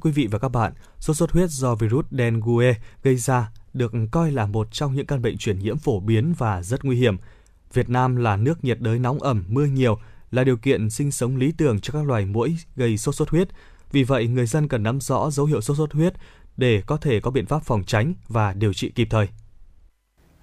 [0.00, 4.32] Quý vị và các bạn, sốt xuất huyết do virus dengue gây ra được coi
[4.32, 7.16] là một trong những căn bệnh truyền nhiễm phổ biến và rất nguy hiểm.
[7.72, 9.98] Việt Nam là nước nhiệt đới nóng ẩm, mưa nhiều,
[10.30, 13.48] là điều kiện sinh sống lý tưởng cho các loài muỗi gây sốt xuất huyết.
[13.92, 16.14] Vì vậy, người dân cần nắm rõ dấu hiệu sốt xuất huyết
[16.56, 19.28] để có thể có biện pháp phòng tránh và điều trị kịp thời.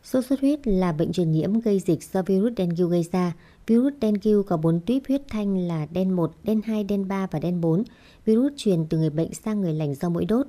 [0.03, 3.33] Sốt xuất huyết là bệnh truyền nhiễm gây dịch do virus dengue gây ra.
[3.67, 7.39] Virus dengue có 4 tuyếp huyết thanh là đen 1, đen 2, đen 3 và
[7.39, 7.83] đen 4.
[8.27, 10.47] Virus truyền từ người bệnh sang người lành do mũi đốt.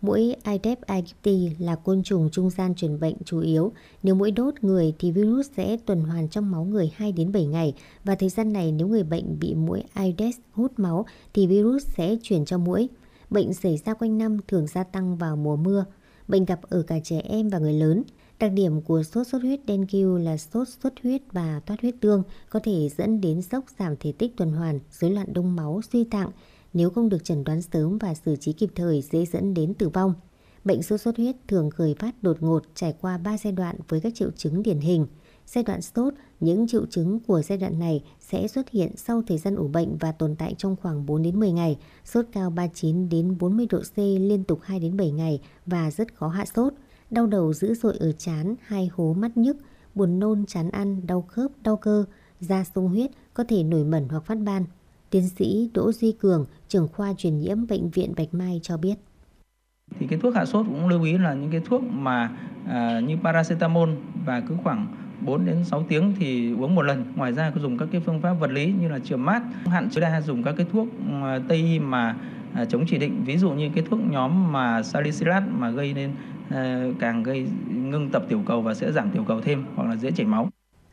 [0.00, 3.72] Mũi Aedes aegypti là côn trùng trung gian truyền bệnh chủ yếu.
[4.02, 7.46] Nếu mũi đốt người thì virus sẽ tuần hoàn trong máu người 2 đến 7
[7.46, 7.74] ngày
[8.04, 12.16] và thời gian này nếu người bệnh bị mũi Aedes hút máu thì virus sẽ
[12.22, 12.88] truyền cho mũi.
[13.30, 15.84] Bệnh xảy ra quanh năm thường gia tăng vào mùa mưa.
[16.28, 18.02] Bệnh gặp ở cả trẻ em và người lớn.
[18.38, 22.22] Đặc điểm của sốt xuất huyết dengue là sốt xuất huyết và thoát huyết tương
[22.50, 26.04] có thể dẫn đến sốc giảm thể tích tuần hoàn, rối loạn đông máu, suy
[26.04, 26.30] tạng.
[26.72, 29.88] Nếu không được chẩn đoán sớm và xử trí kịp thời dễ dẫn đến tử
[29.88, 30.14] vong.
[30.64, 34.00] Bệnh sốt xuất huyết thường khởi phát đột ngột trải qua 3 giai đoạn với
[34.00, 35.06] các triệu chứng điển hình.
[35.46, 39.38] Giai đoạn sốt, những triệu chứng của giai đoạn này sẽ xuất hiện sau thời
[39.38, 43.08] gian ủ bệnh và tồn tại trong khoảng 4 đến 10 ngày, sốt cao 39
[43.08, 46.72] đến 40 độ C liên tục 2 đến 7 ngày và rất khó hạ sốt
[47.10, 49.56] đau đầu dữ dội ở chán, hai hố mắt nhức,
[49.94, 52.04] buồn nôn chán ăn, đau khớp, đau cơ,
[52.40, 54.64] da sung huyết, có thể nổi mẩn hoặc phát ban.
[55.10, 58.94] Tiến sĩ Đỗ Duy Cường, trưởng khoa truyền nhiễm bệnh viện Bạch Mai cho biết.
[59.98, 62.30] Thì cái thuốc hạ sốt cũng lưu ý là những cái thuốc mà
[62.68, 63.90] à, như paracetamol
[64.26, 64.86] và cứ khoảng
[65.20, 67.04] 4 đến 6 tiếng thì uống một lần.
[67.16, 69.90] Ngoài ra có dùng các cái phương pháp vật lý như là chườm mát, hạn
[69.90, 70.88] chế đa dùng các cái thuốc
[71.22, 72.16] à, tây y mà
[72.54, 76.10] à, chống chỉ định, ví dụ như cái thuốc nhóm mà salicylat mà gây nên
[76.48, 79.96] à, càng gây ngưng tập tiểu cầu và sẽ giảm tiểu cầu thêm hoặc là
[79.96, 80.48] dễ chảy máu.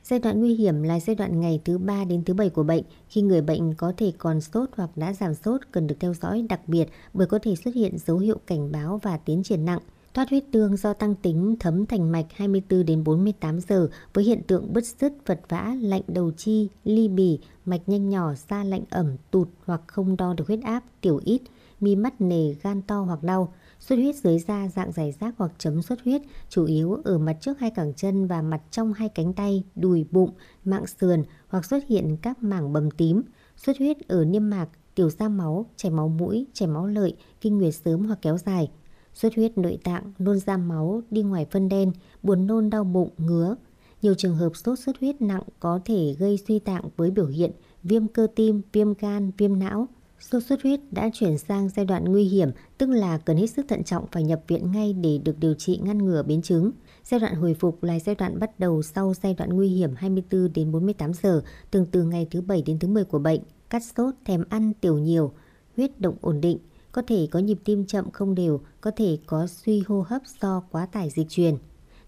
[0.10, 2.84] Giai đoạn nguy hiểm là giai đoạn ngày thứ 3 đến thứ 7 của bệnh,
[3.10, 6.46] khi người bệnh có thể còn sốt hoặc đã giảm sốt cần được theo dõi
[6.50, 9.80] đặc biệt bởi có thể xuất hiện dấu hiệu cảnh báo và tiến triển nặng.
[10.14, 14.42] Thoát huyết tương do tăng tính thấm thành mạch 24 đến 48 giờ với hiện
[14.48, 18.84] tượng bứt rứt, vật vã, lạnh đầu chi, ly bì, mạch nhanh nhỏ, da lạnh
[18.90, 21.42] ẩm, tụt hoặc không đo được huyết áp, tiểu ít,
[21.80, 23.54] mi mắt nề, gan to hoặc đau.
[23.80, 27.38] Xuất huyết dưới da dạng giải rác hoặc chấm xuất huyết chủ yếu ở mặt
[27.42, 30.32] trước hai cẳng chân và mặt trong hai cánh tay, đùi, bụng,
[30.66, 33.22] mạng sườn hoặc xuất hiện các mảng bầm tím.
[33.58, 37.58] Xuất huyết ở niêm mạc, tiểu ra máu, chảy máu mũi, chảy máu lợi, kinh
[37.58, 38.72] nguyệt sớm hoặc kéo dài.
[39.14, 41.92] Xuất huyết nội tạng, nôn ra máu, đi ngoài phân đen,
[42.24, 43.56] buồn nôn đau bụng, ngứa.
[44.02, 47.52] Nhiều trường hợp sốt xuất huyết nặng có thể gây suy tạng với biểu hiện
[47.84, 49.88] viêm cơ tim, viêm gan, viêm não,
[50.20, 53.66] Sốt xuất huyết đã chuyển sang giai đoạn nguy hiểm, tức là cần hết sức
[53.68, 56.72] thận trọng phải nhập viện ngay để được điều trị ngăn ngừa biến chứng.
[57.04, 60.54] Giai đoạn hồi phục là giai đoạn bắt đầu sau giai đoạn nguy hiểm 24
[60.54, 61.42] đến 48 giờ,
[61.72, 63.42] tương từ ngày thứ 7 đến thứ 10 của bệnh.
[63.70, 65.32] Cắt sốt, thèm ăn, tiểu nhiều,
[65.78, 66.58] huyết động ổn định,
[66.92, 70.64] có thể có nhịp tim chậm không đều, có thể có suy hô hấp do
[70.72, 71.56] quá tải dịch truyền.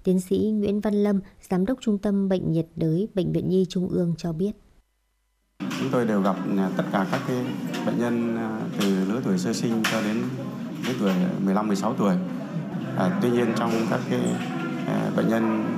[0.03, 1.19] Tiến sĩ Nguyễn Văn Lâm,
[1.49, 4.51] Giám đốc Trung tâm Bệnh nhiệt đới Bệnh viện Nhi Trung ương cho biết.
[5.59, 7.37] Chúng tôi đều gặp à, tất cả các cái
[7.85, 8.49] bệnh nhân à,
[8.79, 10.23] từ lứa tuổi sơ sinh cho đến
[10.87, 11.13] lứa tuổi
[11.45, 12.15] 15 16 tuổi.
[12.97, 14.19] À, tuy nhiên trong các cái
[14.87, 15.75] à, bệnh nhân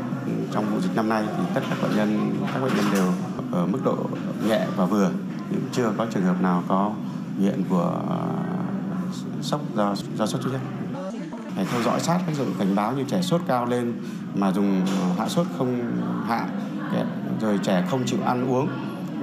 [0.51, 3.13] trong vụ dịch năm nay thì tất cả bệnh nhân các bệnh nhân đều
[3.51, 3.97] ở mức độ
[4.47, 5.11] nhẹ và vừa,
[5.51, 6.91] nhưng chưa có trường hợp nào có
[7.39, 8.17] hiện của à,
[9.41, 10.61] sốc do do sốt xuất huyết.
[11.55, 13.93] Phải theo dõi sát các dấu cảnh báo như trẻ sốt cao lên
[14.35, 14.85] mà dùng
[15.17, 15.81] hạ sốt không
[16.27, 16.47] hạ,
[17.41, 18.69] rồi trẻ không chịu ăn uống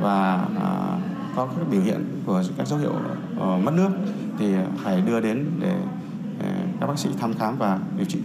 [0.01, 0.99] và à,
[1.37, 2.93] có các biểu hiện của các dấu hiệu
[3.39, 3.91] ờ, mất nước
[4.39, 4.47] thì
[4.77, 5.75] phải đưa đến để
[6.41, 6.49] ờ,
[6.81, 8.19] các bác sĩ thăm khám và điều trị.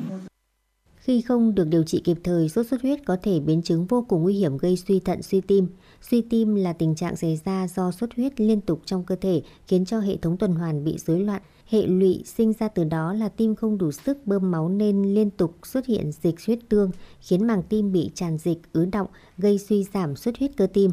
[0.95, 4.05] Khi không được điều trị kịp thời, sốt xuất huyết có thể biến chứng vô
[4.07, 5.67] cùng nguy hiểm gây suy thận, suy tim.
[6.01, 9.41] Suy tim là tình trạng xảy ra do xuất huyết liên tục trong cơ thể
[9.67, 11.41] khiến cho hệ thống tuần hoàn bị rối loạn.
[11.69, 15.29] Hệ lụy sinh ra từ đó là tim không đủ sức bơm máu nên liên
[15.29, 16.91] tục xuất hiện dịch huyết tương,
[17.21, 20.91] khiến màng tim bị tràn dịch, ứ động, gây suy giảm xuất huyết cơ tim.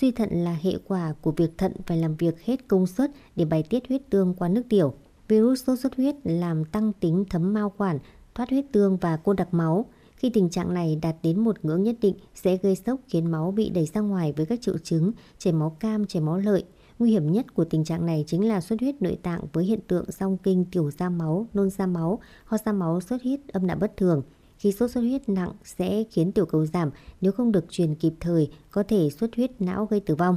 [0.00, 3.44] Suy thận là hệ quả của việc thận phải làm việc hết công suất để
[3.44, 4.94] bài tiết huyết tương qua nước tiểu.
[5.28, 7.98] Virus sốt xuất huyết làm tăng tính thấm mao quản,
[8.34, 9.84] thoát huyết tương và cô đặc máu.
[10.16, 13.50] Khi tình trạng này đạt đến một ngưỡng nhất định sẽ gây sốc khiến máu
[13.50, 16.64] bị đẩy ra ngoài với các triệu chứng chảy máu cam, chảy máu lợi.
[16.98, 19.80] Nguy hiểm nhất của tình trạng này chính là xuất huyết nội tạng với hiện
[19.88, 23.66] tượng song kinh tiểu ra máu, nôn ra máu, ho ra máu, xuất huyết âm
[23.66, 24.22] đạo bất thường.
[24.66, 26.90] Khi sốt xuất huyết nặng sẽ khiến tiểu cầu giảm,
[27.20, 30.36] nếu không được truyền kịp thời có thể xuất huyết não gây tử vong.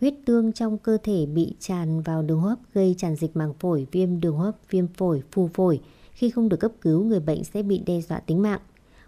[0.00, 3.54] Huyết tương trong cơ thể bị tràn vào đường hô hấp gây tràn dịch màng
[3.54, 5.80] phổi, viêm đường hô hấp, viêm phổi, phù phổi.
[6.12, 8.60] Khi không được cấp cứu, người bệnh sẽ bị đe dọa tính mạng.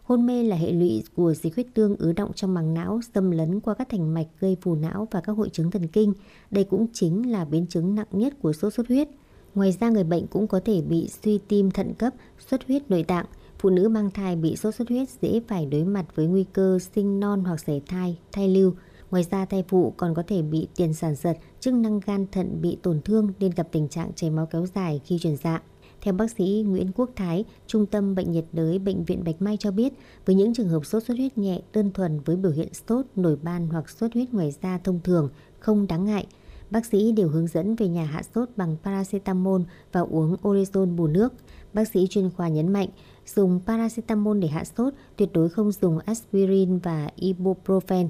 [0.02, 3.30] Hôn mê là hệ lụy của dịch huyết tương ứ động trong màng não, xâm
[3.30, 6.12] lấn qua các thành mạch gây phù não và các hội chứng thần kinh.
[6.50, 9.08] Đây cũng chính là biến chứng nặng nhất của sốt xuất huyết.
[9.54, 12.14] Ngoài ra người bệnh cũng có thể bị suy tim thận cấp,
[12.48, 13.26] xuất huyết nội tạng.
[13.62, 16.78] Phụ nữ mang thai bị sốt xuất huyết dễ phải đối mặt với nguy cơ
[16.94, 18.72] sinh non hoặc sảy thai, thai lưu.
[19.10, 22.58] Ngoài ra thai phụ còn có thể bị tiền sản giật, chức năng gan thận
[22.62, 25.62] bị tổn thương nên gặp tình trạng chảy máu kéo dài khi chuyển dạ.
[26.00, 29.56] Theo bác sĩ Nguyễn Quốc Thái, Trung tâm Bệnh nhiệt đới Bệnh viện Bạch Mai
[29.56, 29.92] cho biết,
[30.26, 33.36] với những trường hợp sốt xuất huyết nhẹ đơn thuần với biểu hiện sốt, nổi
[33.42, 35.28] ban hoặc sốt huyết ngoài da thông thường,
[35.58, 36.26] không đáng ngại.
[36.70, 39.62] Bác sĩ đều hướng dẫn về nhà hạ sốt bằng paracetamol
[39.92, 41.32] và uống orezon bù nước.
[41.72, 42.88] Bác sĩ chuyên khoa nhấn mạnh,
[43.36, 48.08] dùng paracetamol để hạ sốt, tuyệt đối không dùng aspirin và ibuprofen.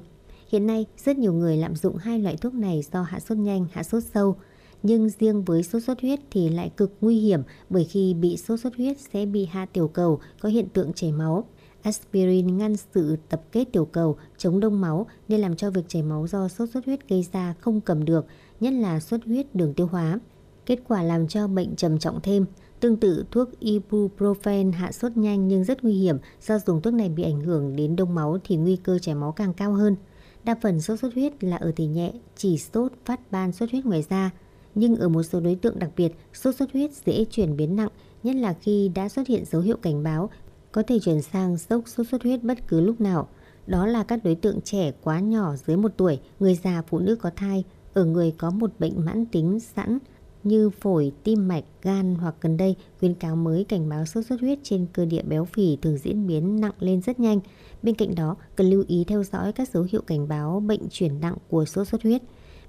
[0.51, 3.65] Hiện nay, rất nhiều người lạm dụng hai loại thuốc này do hạ sốt nhanh,
[3.71, 4.35] hạ sốt sâu.
[4.83, 8.59] Nhưng riêng với sốt xuất huyết thì lại cực nguy hiểm bởi khi bị sốt
[8.59, 11.45] xuất huyết sẽ bị hạ tiểu cầu, có hiện tượng chảy máu.
[11.81, 16.01] Aspirin ngăn sự tập kết tiểu cầu, chống đông máu nên làm cho việc chảy
[16.03, 18.25] máu do sốt xuất huyết gây ra không cầm được,
[18.59, 20.19] nhất là xuất huyết đường tiêu hóa.
[20.65, 22.45] Kết quả làm cho bệnh trầm trọng thêm.
[22.83, 27.09] Tương tự thuốc ibuprofen hạ sốt nhanh nhưng rất nguy hiểm do dùng thuốc này
[27.09, 29.95] bị ảnh hưởng đến đông máu thì nguy cơ chảy máu càng cao hơn.
[30.43, 33.85] Đa phần sốt xuất huyết là ở thể nhẹ, chỉ sốt, phát ban xuất huyết
[33.85, 34.31] ngoài da.
[34.75, 37.89] Nhưng ở một số đối tượng đặc biệt, sốt xuất huyết dễ chuyển biến nặng,
[38.23, 40.29] nhất là khi đã xuất hiện dấu hiệu cảnh báo,
[40.71, 43.27] có thể chuyển sang sốc sốt xuất huyết bất cứ lúc nào.
[43.67, 47.15] Đó là các đối tượng trẻ quá nhỏ dưới 1 tuổi, người già, phụ nữ
[47.15, 49.99] có thai, ở người có một bệnh mãn tính sẵn
[50.43, 54.41] như phổi, tim mạch, gan hoặc gần đây khuyến cáo mới cảnh báo sốt xuất
[54.41, 57.39] huyết trên cơ địa béo phì thường diễn biến nặng lên rất nhanh.
[57.83, 61.19] Bên cạnh đó, cần lưu ý theo dõi các dấu hiệu cảnh báo bệnh chuyển
[61.19, 62.21] nặng của sốt xuất huyết.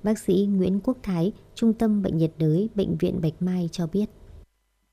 [0.02, 3.86] Bác sĩ Nguyễn Quốc Thái, Trung tâm Bệnh nhiệt đới, Bệnh viện Bạch Mai cho
[3.86, 4.06] biết.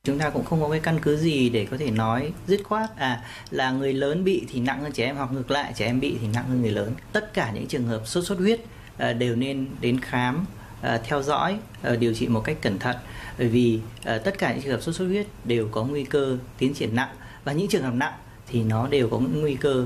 [0.04, 2.98] Chúng ta cũng không có cái căn cứ gì để có thể nói dứt khoát
[2.98, 6.00] à là người lớn bị thì nặng hơn trẻ em hoặc ngược lại trẻ em
[6.00, 6.94] bị thì nặng hơn người lớn.
[7.14, 8.62] Tất cả những trường hợp sốt xuất huyết
[8.98, 10.46] à, đều nên đến khám
[10.82, 12.96] Ờ, theo dõi ờ, điều trị một cách cẩn thận
[13.38, 16.38] bởi vì ờ, tất cả những trường hợp sốt xuất huyết đều có nguy cơ
[16.58, 17.10] tiến triển nặng
[17.44, 18.14] và những trường hợp nặng
[18.48, 19.86] thì nó đều có nguy cơ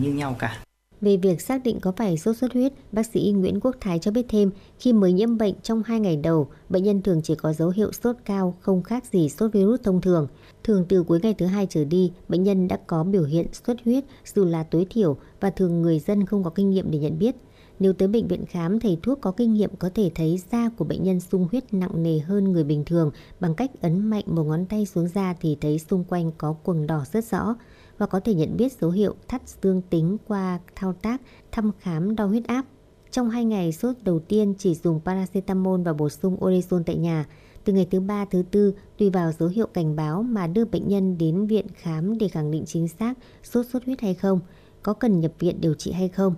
[0.00, 0.58] như nhau cả.
[1.00, 4.10] Về việc xác định có phải sốt xuất huyết, bác sĩ Nguyễn Quốc Thái cho
[4.10, 7.52] biết thêm, khi mới nhiễm bệnh trong 2 ngày đầu, bệnh nhân thường chỉ có
[7.52, 10.28] dấu hiệu sốt cao, không khác gì sốt virus thông thường.
[10.64, 13.76] Thường từ cuối ngày thứ hai trở đi, bệnh nhân đã có biểu hiện xuất
[13.84, 14.04] huyết
[14.34, 17.36] dù là tối thiểu và thường người dân không có kinh nghiệm để nhận biết.
[17.78, 20.84] Nếu tới bệnh viện khám, thầy thuốc có kinh nghiệm có thể thấy da của
[20.84, 23.10] bệnh nhân sung huyết nặng nề hơn người bình thường
[23.40, 26.86] bằng cách ấn mạnh một ngón tay xuống da thì thấy xung quanh có quầng
[26.86, 27.56] đỏ rất rõ
[27.98, 31.20] và có thể nhận biết dấu hiệu thắt dương tính qua thao tác
[31.52, 32.64] thăm khám đo huyết áp.
[33.10, 37.26] Trong 2 ngày sốt đầu tiên chỉ dùng paracetamol và bổ sung orezon tại nhà.
[37.64, 40.88] Từ ngày thứ ba thứ tư, tùy vào dấu hiệu cảnh báo mà đưa bệnh
[40.88, 44.40] nhân đến viện khám để khẳng định chính xác sốt xuất huyết hay không,
[44.82, 46.34] có cần nhập viện điều trị hay không.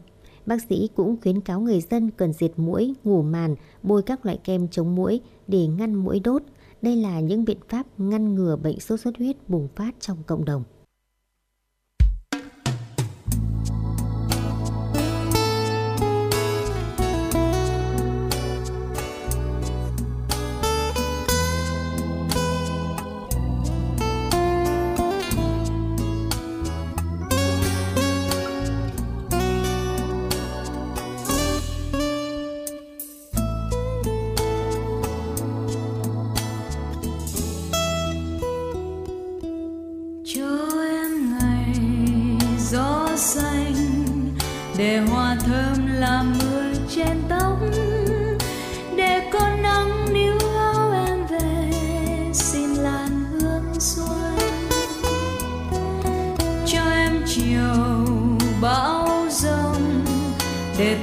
[0.46, 4.38] Bác sĩ cũng khuyến cáo người dân cần diệt mũi, ngủ màn, bôi các loại
[4.44, 6.42] kem chống mũi để ngăn mũi đốt.
[6.82, 10.44] Đây là những biện pháp ngăn ngừa bệnh sốt xuất huyết bùng phát trong cộng
[10.44, 10.64] đồng.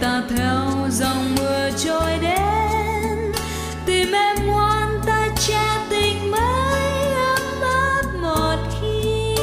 [0.04, 3.32] ta theo dòng mưa trôi đến.
[3.86, 9.36] Tìm em ngoan ta che tình mới ấm áp một khi.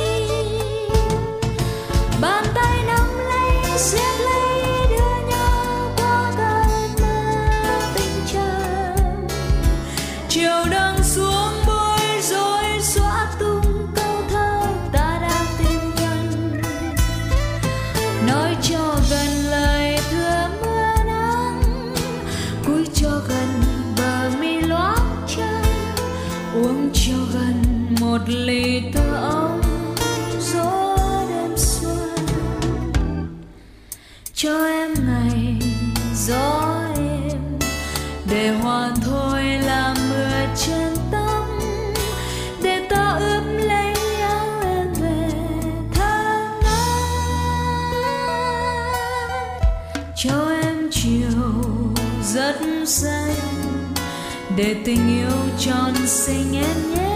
[2.20, 9.26] Bàn tay nắm lấy, siết lấy, đưa nhau qua cơn mưa tình trần
[10.28, 14.60] chiều đang xuống bối rồi xóa tung câu thơ
[14.92, 16.62] ta đang tìm nhân
[18.26, 18.99] nói cho
[28.10, 29.60] một ly tơ ấm
[30.40, 30.96] gió
[31.28, 32.16] đêm xuân.
[34.34, 35.56] Cho em ngày
[36.14, 37.58] gió em
[38.30, 41.46] để hoàn thôi là mưa trên tóc
[42.62, 45.30] để ta ướp lấy áo em về
[45.94, 47.10] tháng năm.
[50.16, 51.62] Cho em chiều
[52.34, 52.56] rất
[52.86, 53.34] xanh,
[54.56, 57.09] để tình yêu tròn xinh em nhé.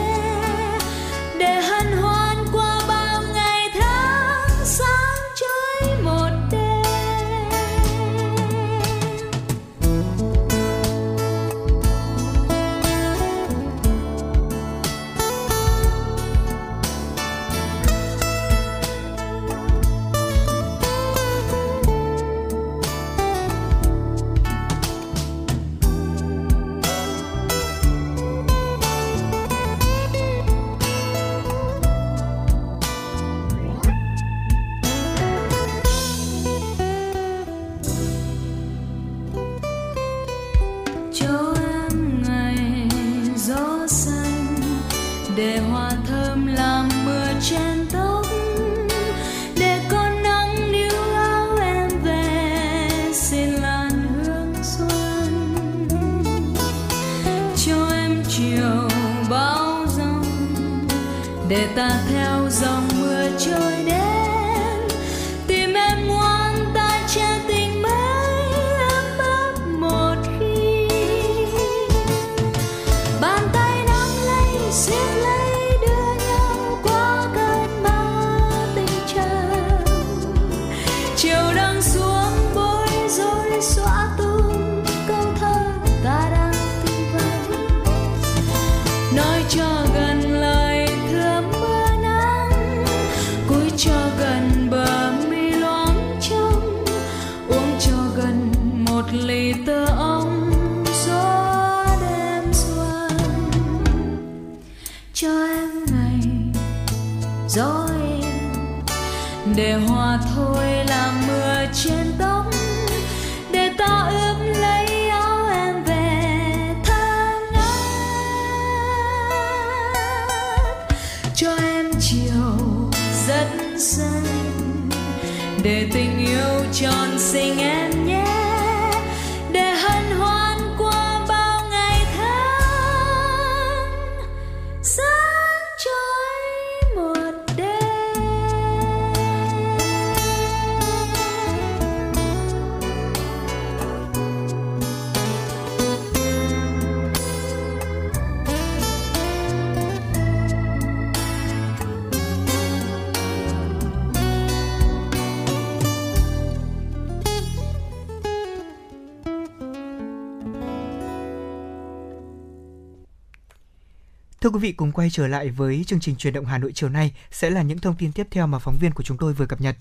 [164.65, 167.51] Vị, cùng quay trở lại với chương trình truyền động Hà Nội chiều nay sẽ
[167.51, 169.77] là những thông tin tiếp theo mà phóng viên của chúng tôi vừa cập nhật.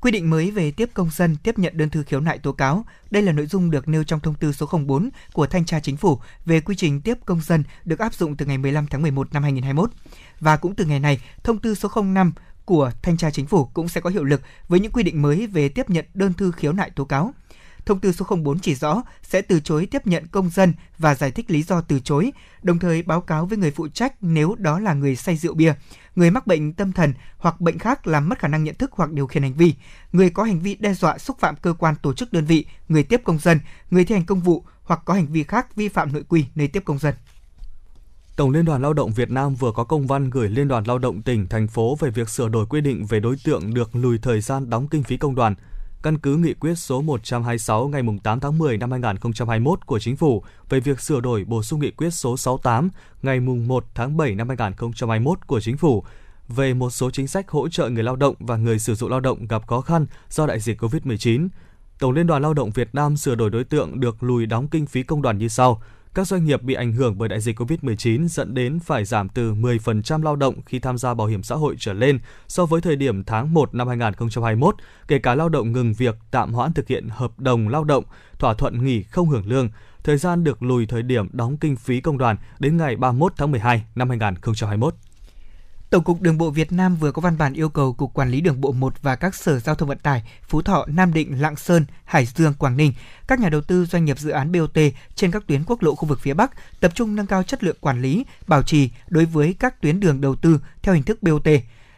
[0.00, 2.84] Quy định mới về tiếp công dân tiếp nhận đơn thư khiếu nại tố cáo.
[3.10, 5.96] Đây là nội dung được nêu trong thông tư số 04 của Thanh tra Chính
[5.96, 9.32] phủ về quy trình tiếp công dân được áp dụng từ ngày 15 tháng 11
[9.32, 9.90] năm 2021.
[10.40, 12.32] Và cũng từ ngày này, thông tư số 05
[12.64, 15.46] của Thanh tra Chính phủ cũng sẽ có hiệu lực với những quy định mới
[15.46, 17.34] về tiếp nhận đơn thư khiếu nại tố cáo.
[17.86, 21.30] Thông tư số 04 chỉ rõ sẽ từ chối tiếp nhận công dân và giải
[21.30, 22.32] thích lý do từ chối,
[22.62, 25.74] đồng thời báo cáo với người phụ trách nếu đó là người say rượu bia,
[26.14, 29.12] người mắc bệnh tâm thần hoặc bệnh khác làm mất khả năng nhận thức hoặc
[29.12, 29.74] điều khiển hành vi,
[30.12, 33.02] người có hành vi đe dọa xúc phạm cơ quan tổ chức đơn vị, người
[33.02, 36.12] tiếp công dân, người thi hành công vụ hoặc có hành vi khác vi phạm
[36.12, 37.14] nội quy nơi tiếp công dân.
[38.36, 40.98] Tổng Liên đoàn Lao động Việt Nam vừa có công văn gửi Liên đoàn Lao
[40.98, 44.18] động tỉnh, thành phố về việc sửa đổi quy định về đối tượng được lùi
[44.18, 45.54] thời gian đóng kinh phí công đoàn.
[46.02, 50.42] Căn cứ nghị quyết số 126 ngày 8 tháng 10 năm 2021 của Chính phủ
[50.68, 52.90] về việc sửa đổi bổ sung nghị quyết số 68
[53.22, 56.04] ngày 1 tháng 7 năm 2021 của Chính phủ
[56.48, 59.20] về một số chính sách hỗ trợ người lao động và người sử dụng lao
[59.20, 61.48] động gặp khó khăn do đại dịch COVID-19.
[61.98, 64.86] Tổng Liên đoàn Lao động Việt Nam sửa đổi đối tượng được lùi đóng kinh
[64.86, 65.82] phí công đoàn như sau.
[66.14, 69.54] Các doanh nghiệp bị ảnh hưởng bởi đại dịch COVID-19 dẫn đến phải giảm từ
[69.54, 72.18] 10% lao động khi tham gia bảo hiểm xã hội trở lên
[72.48, 74.74] so với thời điểm tháng 1 năm 2021,
[75.08, 78.04] kể cả lao động ngừng việc, tạm hoãn thực hiện hợp đồng lao động,
[78.38, 79.68] thỏa thuận nghỉ không hưởng lương.
[80.04, 83.50] Thời gian được lùi thời điểm đóng kinh phí công đoàn đến ngày 31 tháng
[83.50, 84.94] 12 năm 2021.
[85.90, 88.40] Tổng cục Đường bộ Việt Nam vừa có văn bản yêu cầu Cục Quản lý
[88.40, 91.56] Đường bộ 1 và các sở giao thông vận tải Phú Thọ, Nam Định, Lạng
[91.56, 92.92] Sơn, Hải Dương, Quảng Ninh,
[93.26, 94.78] các nhà đầu tư doanh nghiệp dự án BOT
[95.14, 96.50] trên các tuyến quốc lộ khu vực phía Bắc
[96.80, 100.20] tập trung nâng cao chất lượng quản lý, bảo trì đối với các tuyến đường
[100.20, 101.48] đầu tư theo hình thức BOT.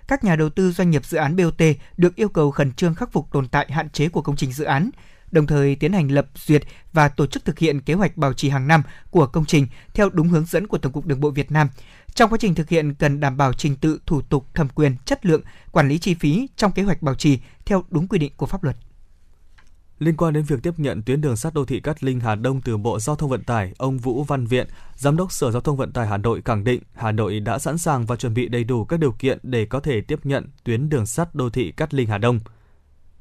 [0.09, 1.62] Các nhà đầu tư doanh nghiệp dự án BOT
[1.97, 4.64] được yêu cầu khẩn trương khắc phục tồn tại hạn chế của công trình dự
[4.64, 4.90] án,
[5.33, 8.49] đồng thời tiến hành lập duyệt và tổ chức thực hiện kế hoạch bảo trì
[8.49, 11.53] hàng năm của công trình theo đúng hướng dẫn của Tổng cục Đường bộ Việt
[11.53, 11.69] Nam.
[12.15, 15.27] Trong quá trình thực hiện cần đảm bảo trình tự, thủ tục, thẩm quyền, chất
[15.27, 15.43] lượng,
[15.73, 18.65] quản lý chi phí trong kế hoạch bảo trì theo đúng quy định của pháp
[18.65, 18.77] luật.
[19.99, 22.61] Liên quan đến việc tiếp nhận tuyến đường sắt đô thị Cát Linh Hà Đông
[22.61, 25.77] từ Bộ Giao thông Vận tải, ông Vũ Văn Viện, Giám đốc Sở Giao thông
[25.77, 28.65] Vận tải Hà Nội khẳng định Hà Nội đã sẵn sàng và chuẩn bị đầy
[28.65, 31.95] đủ các điều kiện để có thể tiếp nhận tuyến đường sắt đô thị Cát
[31.95, 32.41] Linh Hà Đông.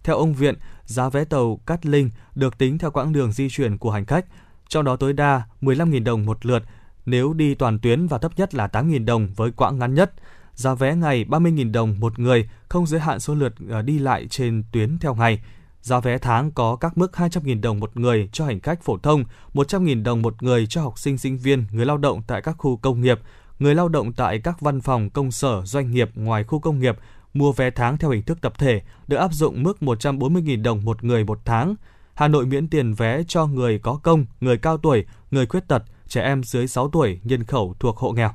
[0.03, 0.55] Theo ông Viện,
[0.91, 4.25] giá vé tàu Cát Linh được tính theo quãng đường di chuyển của hành khách,
[4.69, 6.63] trong đó tối đa 15.000 đồng một lượt
[7.05, 10.13] nếu đi toàn tuyến và thấp nhất là 8.000 đồng với quãng ngắn nhất.
[10.55, 14.27] Giá vé ngày 30.000 đồng một người, không giới hạn số lượt ờ, đi lại
[14.29, 15.41] trên tuyến theo ngày.
[15.81, 19.23] Giá vé tháng có các mức 200.000 đồng một người cho hành khách phổ thông,
[19.53, 22.77] 100.000 đồng một người cho học sinh sinh viên, người lao động tại các khu
[22.77, 23.19] công nghiệp,
[23.59, 26.97] người lao động tại các văn phòng công sở doanh nghiệp ngoài khu công nghiệp
[27.33, 31.03] mua vé tháng theo hình thức tập thể được áp dụng mức 140.000 đồng một
[31.03, 31.75] người một tháng.
[32.13, 35.83] Hà Nội miễn tiền vé cho người có công, người cao tuổi, người khuyết tật,
[36.07, 38.31] trẻ em dưới 6 tuổi, nhân khẩu thuộc hộ nghèo.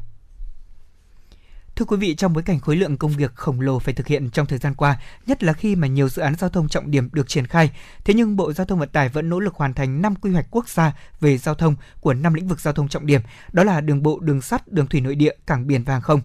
[1.77, 4.31] Thưa quý vị, trong bối cảnh khối lượng công việc khổng lồ phải thực hiện
[4.31, 7.09] trong thời gian qua, nhất là khi mà nhiều dự án giao thông trọng điểm
[7.13, 7.71] được triển khai,
[8.05, 10.47] thế nhưng Bộ Giao thông Vận tải vẫn nỗ lực hoàn thành 5 quy hoạch
[10.51, 13.21] quốc gia về giao thông của 5 lĩnh vực giao thông trọng điểm,
[13.53, 16.21] đó là đường bộ, đường sắt, đường thủy nội địa, cảng biển và hàng không.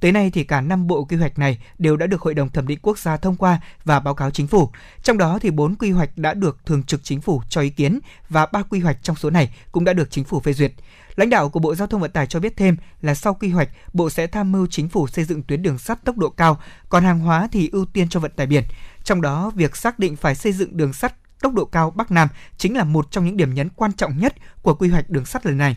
[0.00, 2.66] Tới nay thì cả 5 bộ quy hoạch này đều đã được Hội đồng thẩm
[2.66, 4.70] định quốc gia thông qua và báo cáo chính phủ.
[5.02, 7.98] Trong đó thì 4 quy hoạch đã được Thường trực Chính phủ cho ý kiến
[8.28, 10.72] và 3 quy hoạch trong số này cũng đã được Chính phủ phê duyệt.
[11.16, 13.68] Lãnh đạo của Bộ Giao thông Vận tải cho biết thêm là sau quy hoạch,
[13.92, 17.04] Bộ sẽ tham mưu chính phủ xây dựng tuyến đường sắt tốc độ cao, còn
[17.04, 18.64] hàng hóa thì ưu tiên cho vận tải biển.
[19.04, 22.28] Trong đó, việc xác định phải xây dựng đường sắt tốc độ cao Bắc Nam
[22.56, 25.46] chính là một trong những điểm nhấn quan trọng nhất của quy hoạch đường sắt
[25.46, 25.76] lần này.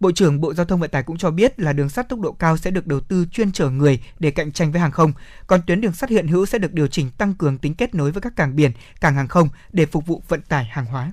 [0.00, 2.32] Bộ trưởng Bộ Giao thông Vận tải cũng cho biết là đường sắt tốc độ
[2.32, 5.12] cao sẽ được đầu tư chuyên chở người để cạnh tranh với hàng không,
[5.46, 8.10] còn tuyến đường sắt hiện hữu sẽ được điều chỉnh tăng cường tính kết nối
[8.10, 11.12] với các cảng biển, cảng hàng không để phục vụ vận tải hàng hóa.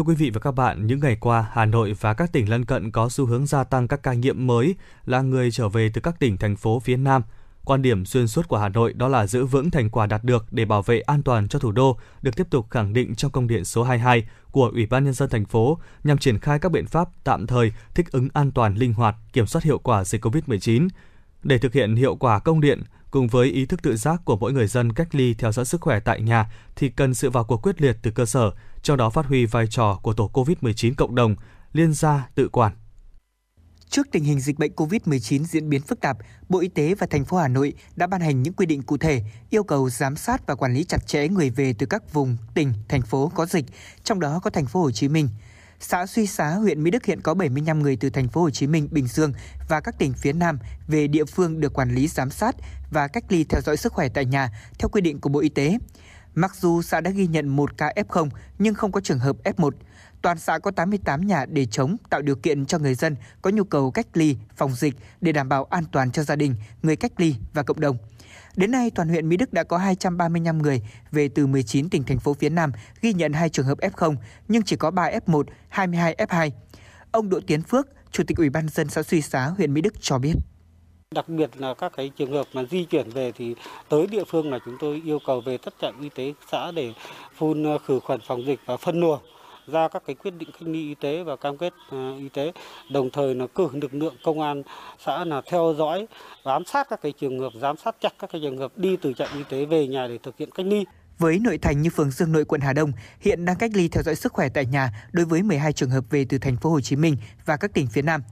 [0.00, 2.64] Thưa quý vị và các bạn, những ngày qua, Hà Nội và các tỉnh lân
[2.64, 4.74] cận có xu hướng gia tăng các ca nhiễm mới
[5.06, 7.22] là người trở về từ các tỉnh, thành phố phía Nam.
[7.64, 10.46] Quan điểm xuyên suốt của Hà Nội đó là giữ vững thành quả đạt được
[10.50, 13.46] để bảo vệ an toàn cho thủ đô được tiếp tục khẳng định trong công
[13.46, 16.86] điện số 22 của Ủy ban nhân dân thành phố nhằm triển khai các biện
[16.86, 20.88] pháp tạm thời thích ứng an toàn linh hoạt, kiểm soát hiệu quả dịch COVID-19.
[21.42, 24.52] Để thực hiện hiệu quả công điện, cùng với ý thức tự giác của mỗi
[24.52, 27.62] người dân cách ly theo dõi sức khỏe tại nhà thì cần sự vào cuộc
[27.62, 28.50] quyết liệt từ cơ sở,
[28.82, 31.36] trong đó phát huy vai trò của tổ COVID-19 cộng đồng,
[31.72, 32.72] liên gia tự quản.
[33.90, 36.16] Trước tình hình dịch bệnh COVID-19 diễn biến phức tạp,
[36.48, 38.96] Bộ Y tế và thành phố Hà Nội đã ban hành những quy định cụ
[38.96, 42.36] thể yêu cầu giám sát và quản lý chặt chẽ người về từ các vùng,
[42.54, 43.64] tỉnh, thành phố có dịch,
[44.04, 45.28] trong đó có thành phố Hồ Chí Minh.
[45.80, 48.66] Xã Suy Xá, huyện Mỹ Đức hiện có 75 người từ thành phố Hồ Chí
[48.66, 49.32] Minh, Bình Dương
[49.68, 50.58] và các tỉnh phía Nam
[50.88, 52.56] về địa phương được quản lý giám sát
[52.90, 55.48] và cách ly theo dõi sức khỏe tại nhà theo quy định của Bộ Y
[55.48, 55.78] tế.
[56.34, 58.28] Mặc dù xã đã ghi nhận một ca F0
[58.58, 59.70] nhưng không có trường hợp F1,
[60.22, 63.64] toàn xã có 88 nhà để chống tạo điều kiện cho người dân có nhu
[63.64, 67.12] cầu cách ly, phòng dịch để đảm bảo an toàn cho gia đình, người cách
[67.16, 67.96] ly và cộng đồng.
[68.56, 70.82] Đến nay, toàn huyện Mỹ Đức đã có 235 người
[71.12, 74.16] về từ 19 tỉnh thành phố phía Nam ghi nhận hai trường hợp F0
[74.48, 76.50] nhưng chỉ có 3 F1, 22 F2.
[77.10, 79.94] Ông Đỗ Tiến Phước, Chủ tịch Ủy ban dân xã Suy Xá, huyện Mỹ Đức
[80.00, 80.34] cho biết.
[81.14, 83.54] Đặc biệt là các cái trường hợp mà di chuyển về thì
[83.88, 86.92] tới địa phương là chúng tôi yêu cầu về tất trạm y tế xã để
[87.36, 89.20] phun ờ, khử khuẩn phòng dịch và phân luồng
[89.66, 92.52] ra các cái quyết định cách ly y tế và cam kết ờ, y tế
[92.90, 94.62] đồng thời là cử lực lượng công an
[95.06, 96.06] xã là theo dõi,
[96.44, 99.12] giám sát các cái trường hợp, giám sát chặt các cái trường hợp đi từ
[99.12, 100.84] trạm y tế về nhà để thực hiện cách ly
[101.18, 104.02] với nội thành như phường Dương Nội, quận Hà Đông, hiện đang cách ly theo
[104.02, 106.80] dõi sức khỏe tại nhà đối với 12 trường hợp về từ thành phố Hồ
[106.80, 107.16] Chí Minh
[107.46, 108.22] và các tỉnh phía Nam.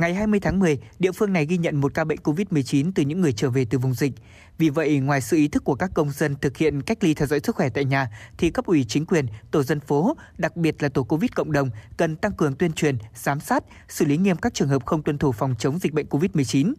[0.00, 3.20] Ngày 20 tháng 10, địa phương này ghi nhận một ca bệnh COVID-19 từ những
[3.20, 4.12] người trở về từ vùng dịch.
[4.58, 7.26] Vì vậy, ngoài sự ý thức của các công dân thực hiện cách ly theo
[7.26, 8.08] dõi sức khỏe tại nhà,
[8.38, 11.70] thì cấp ủy chính quyền, tổ dân phố, đặc biệt là tổ COVID cộng đồng
[11.96, 15.18] cần tăng cường tuyên truyền, giám sát, xử lý nghiêm các trường hợp không tuân
[15.18, 16.72] thủ phòng chống dịch bệnh COVID-19.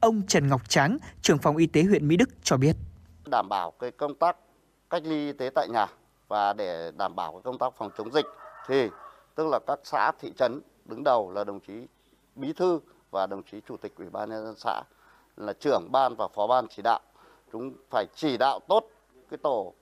[0.00, 2.76] Ông Trần Ngọc Tráng, trưởng phòng y tế huyện Mỹ Đức cho biết.
[3.30, 4.36] Đảm bảo cái công tác
[4.90, 5.86] cách ly y tế tại nhà
[6.28, 8.26] và để đảm bảo cái công tác phòng chống dịch
[8.68, 8.88] thì
[9.34, 11.72] tức là các xã thị trấn đứng đầu là đồng chí
[12.36, 12.80] bí thư
[13.10, 14.82] và đồng chí chủ tịch ủy ban nhân dân xã
[15.36, 17.00] là trưởng ban và phó ban chỉ đạo
[17.52, 18.88] chúng phải chỉ đạo tốt
[19.30, 19.72] cái tổ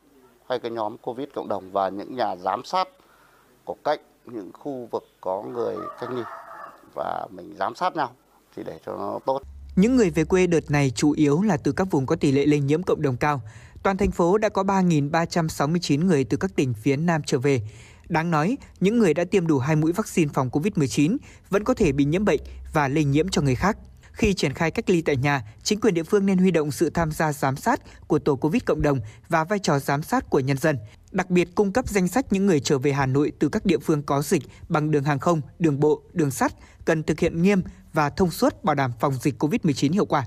[0.48, 2.88] hay cái nhóm covid cộng đồng và những nhà giám sát
[3.64, 6.22] của cạnh, những khu vực có người cách ly
[6.94, 8.10] và mình giám sát nhau
[8.56, 9.42] thì để cho nó tốt
[9.76, 12.46] Những người về quê đợt này chủ yếu là từ các vùng có tỷ lệ
[12.46, 13.40] lây nhiễm cộng đồng cao.
[13.82, 17.62] Toàn thành phố đã có 3.369 người từ các tỉnh phía Nam trở về.
[18.10, 21.16] Đáng nói, những người đã tiêm đủ hai mũi vaccine phòng COVID-19
[21.50, 22.40] vẫn có thể bị nhiễm bệnh
[22.72, 23.76] và lây nhiễm cho người khác.
[24.12, 26.90] Khi triển khai cách ly tại nhà, chính quyền địa phương nên huy động sự
[26.90, 30.40] tham gia giám sát của tổ COVID cộng đồng và vai trò giám sát của
[30.40, 30.78] nhân dân.
[31.12, 33.78] Đặc biệt cung cấp danh sách những người trở về Hà Nội từ các địa
[33.78, 36.52] phương có dịch bằng đường hàng không, đường bộ, đường sắt
[36.84, 37.62] cần thực hiện nghiêm
[37.92, 40.24] và thông suốt bảo đảm phòng dịch COVID-19 hiệu quả.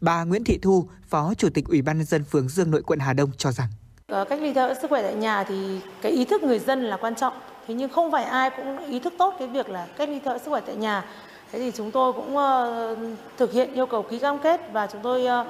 [0.00, 2.98] Bà Nguyễn Thị Thu, Phó Chủ tịch Ủy ban nhân dân phường Dương Nội quận
[2.98, 3.68] Hà Đông cho rằng
[4.10, 6.84] Ờ, cách ly theo dõi sức khỏe tại nhà thì cái ý thức người dân
[6.84, 7.32] là quan trọng.
[7.68, 10.32] Thế nhưng không phải ai cũng ý thức tốt cái việc là cách ly theo
[10.32, 11.04] dõi sức khỏe tại nhà.
[11.52, 12.98] Thế thì chúng tôi cũng uh,
[13.36, 15.46] thực hiện yêu cầu ký cam kết và chúng tôi uh,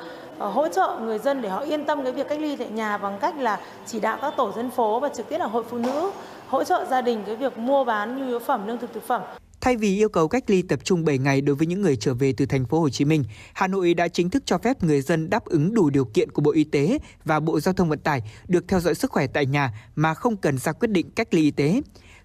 [0.54, 3.18] hỗ trợ người dân để họ yên tâm cái việc cách ly tại nhà bằng
[3.20, 6.10] cách là chỉ đạo các tổ dân phố và trực tiếp là hội phụ nữ
[6.48, 9.22] hỗ trợ gia đình cái việc mua bán nhu yếu phẩm lương thực thực phẩm.
[9.60, 12.14] Thay vì yêu cầu cách ly tập trung 7 ngày đối với những người trở
[12.14, 15.00] về từ thành phố Hồ Chí Minh, Hà Nội đã chính thức cho phép người
[15.00, 17.98] dân đáp ứng đủ điều kiện của Bộ Y tế và Bộ Giao thông Vận
[17.98, 21.34] tải được theo dõi sức khỏe tại nhà mà không cần ra quyết định cách
[21.34, 21.80] ly y tế.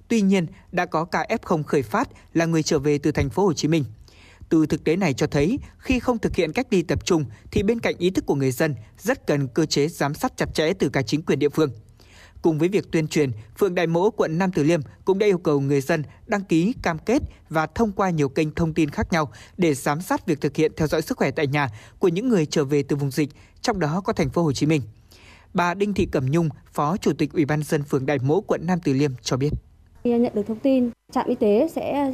[0.07, 3.45] Tuy nhiên, đã có ca F0 khởi phát là người trở về từ thành phố
[3.45, 3.84] Hồ Chí Minh.
[4.49, 7.64] Từ thực tế này cho thấy, khi không thực hiện cách ly tập trung thì
[7.64, 10.74] bên cạnh ý thức của người dân rất cần cơ chế giám sát chặt chẽ
[10.74, 11.72] từ cả chính quyền địa phương.
[12.46, 15.38] Cùng với việc tuyên truyền, phường Đại Mỗ, quận Nam Từ Liêm cũng đã yêu
[15.38, 19.08] cầu người dân đăng ký cam kết và thông qua nhiều kênh thông tin khác
[19.12, 21.70] nhau để giám sát việc thực hiện theo dõi sức khỏe tại nhà
[22.00, 23.30] của những người trở về từ vùng dịch,
[23.62, 24.82] trong đó có thành phố Hồ Chí Minh.
[25.54, 28.62] Bà Đinh Thị Cẩm Nhung, Phó Chủ tịch Ủy ban dân phường Đại Mỗ, quận
[28.64, 29.50] Nam Từ Liêm cho biết.
[30.04, 32.12] Khi nhận được thông tin, trạm y tế sẽ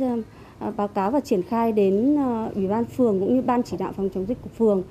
[0.59, 3.77] à, báo cáo và triển khai đến à, Ủy ban phường cũng như ban chỉ
[3.77, 4.83] đạo phòng chống dịch của phường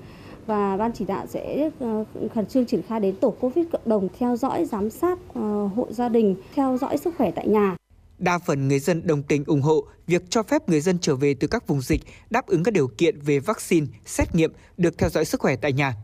[0.46, 2.04] và ban chỉ đạo sẽ ờ,
[2.34, 5.86] khẩn trương triển khai đến tổ covid cộng đồng theo dõi giám sát ờ, hộ
[5.90, 7.76] gia đình theo dõi sức khỏe tại nhà
[8.18, 11.34] Đa phần người dân đồng tình ủng hộ việc cho phép người dân trở về
[11.34, 12.00] từ các vùng dịch
[12.30, 15.72] đáp ứng các điều kiện về vaccine, xét nghiệm được theo dõi sức khỏe tại
[15.72, 15.94] nhà.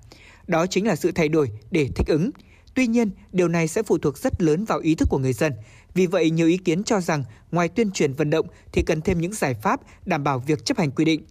[0.46, 2.30] Đó chính là sự thay đổi để thích ứng.
[2.74, 5.52] Tuy nhiên, điều này sẽ phụ thuộc rất lớn vào ý thức của người dân.
[5.94, 9.20] Vì vậy, nhiều ý kiến cho rằng ngoài tuyên truyền vận động thì cần thêm
[9.20, 11.22] những giải pháp đảm bảo việc chấp hành quy định.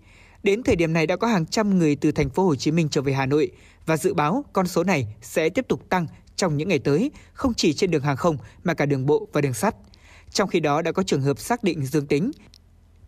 [0.46, 2.90] Đến thời điểm này đã có hàng trăm người từ thành phố Hồ Chí Minh
[2.90, 3.52] trở về Hà Nội
[3.86, 7.54] và dự báo con số này sẽ tiếp tục tăng trong những ngày tới, không
[7.54, 9.76] chỉ trên đường hàng không mà cả đường bộ và đường sắt.
[10.32, 12.32] Trong khi đó đã có trường hợp xác định dương tính.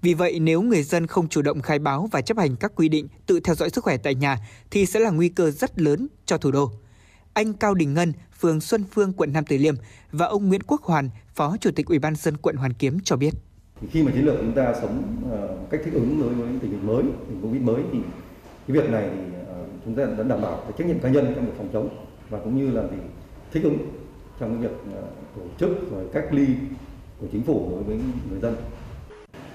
[0.01, 2.89] Vì vậy, nếu người dân không chủ động khai báo và chấp hành các quy
[2.89, 4.37] định tự theo dõi sức khỏe tại nhà
[4.71, 6.71] thì sẽ là nguy cơ rất lớn cho thủ đô.
[7.33, 9.75] Anh Cao Đình Ngân, phường Xuân Phương, quận Nam Từ Liêm
[10.11, 13.15] và ông Nguyễn Quốc Hoàn, Phó Chủ tịch Ủy ban dân quận Hoàn Kiếm cho
[13.15, 13.33] biết.
[13.91, 16.87] Khi mà chiến lược chúng ta sống ờ, cách thích ứng đối với tình hình
[16.87, 17.99] mới, tình Covid mới thì
[18.67, 19.55] cái việc này thì ờ,
[19.85, 21.89] chúng ta đã đảm bảo cái trách nhiệm cá nhân trong việc phòng chống
[22.29, 22.97] và cũng như là thì
[23.51, 23.77] thích ứng
[24.39, 25.01] trong cái việc ờ,
[25.35, 26.45] tổ chức rồi cách ly
[27.21, 27.99] của chính phủ đối với
[28.29, 28.55] người dân.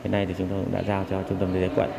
[0.02, 1.90] Hiện nay thì chúng tôi cũng đã giao cho trung tâm y tế quận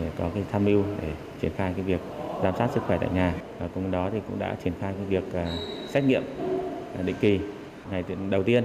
[0.00, 1.08] để có cái tham mưu để
[1.40, 2.00] triển khai cái việc
[2.42, 3.34] giám sát sức khỏe tại nhà.
[3.60, 5.40] Và cùng đó thì cũng đã triển khai cái việc
[5.88, 6.22] xét nghiệm
[7.04, 7.40] định kỳ.
[7.90, 8.64] Ngày đầu tiên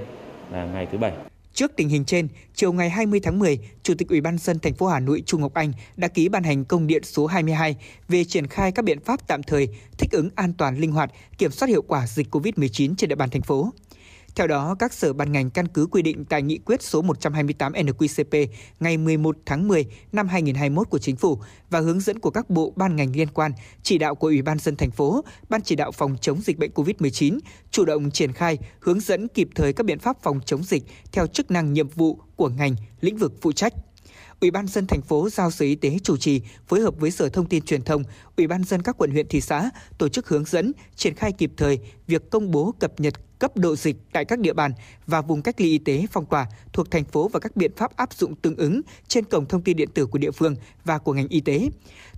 [0.52, 1.12] là ngày thứ bảy.
[1.54, 4.74] Trước tình hình trên, chiều ngày 20 tháng 10, Chủ tịch Ủy ban dân thành
[4.74, 7.76] phố Hà Nội Trung Ngọc Anh đã ký ban hành công điện số 22
[8.08, 9.68] về triển khai các biện pháp tạm thời
[9.98, 13.30] thích ứng an toàn linh hoạt, kiểm soát hiệu quả dịch COVID-19 trên địa bàn
[13.30, 13.72] thành phố.
[14.34, 17.72] Theo đó, các sở ban ngành căn cứ quy định tại nghị quyết số 128
[17.72, 18.46] NQCP
[18.80, 21.38] ngày 11 tháng 10 năm 2021 của Chính phủ
[21.70, 23.52] và hướng dẫn của các bộ ban ngành liên quan,
[23.82, 26.70] chỉ đạo của Ủy ban dân thành phố, Ban chỉ đạo phòng chống dịch bệnh
[26.70, 27.38] COVID-19
[27.70, 30.82] chủ động triển khai, hướng dẫn kịp thời các biện pháp phòng chống dịch
[31.12, 33.72] theo chức năng nhiệm vụ của ngành, lĩnh vực phụ trách.
[34.40, 37.28] Ủy ban dân thành phố giao Sở Y tế chủ trì phối hợp với Sở
[37.28, 38.02] Thông tin Truyền thông,
[38.36, 41.52] Ủy ban dân các quận huyện thị xã tổ chức hướng dẫn, triển khai kịp
[41.56, 44.72] thời việc công bố cập nhật cấp độ dịch tại các địa bàn
[45.06, 47.96] và vùng cách ly y tế phong tỏa thuộc thành phố và các biện pháp
[47.96, 51.12] áp dụng tương ứng trên cổng thông tin điện tử của địa phương và của
[51.12, 51.68] ngành y tế.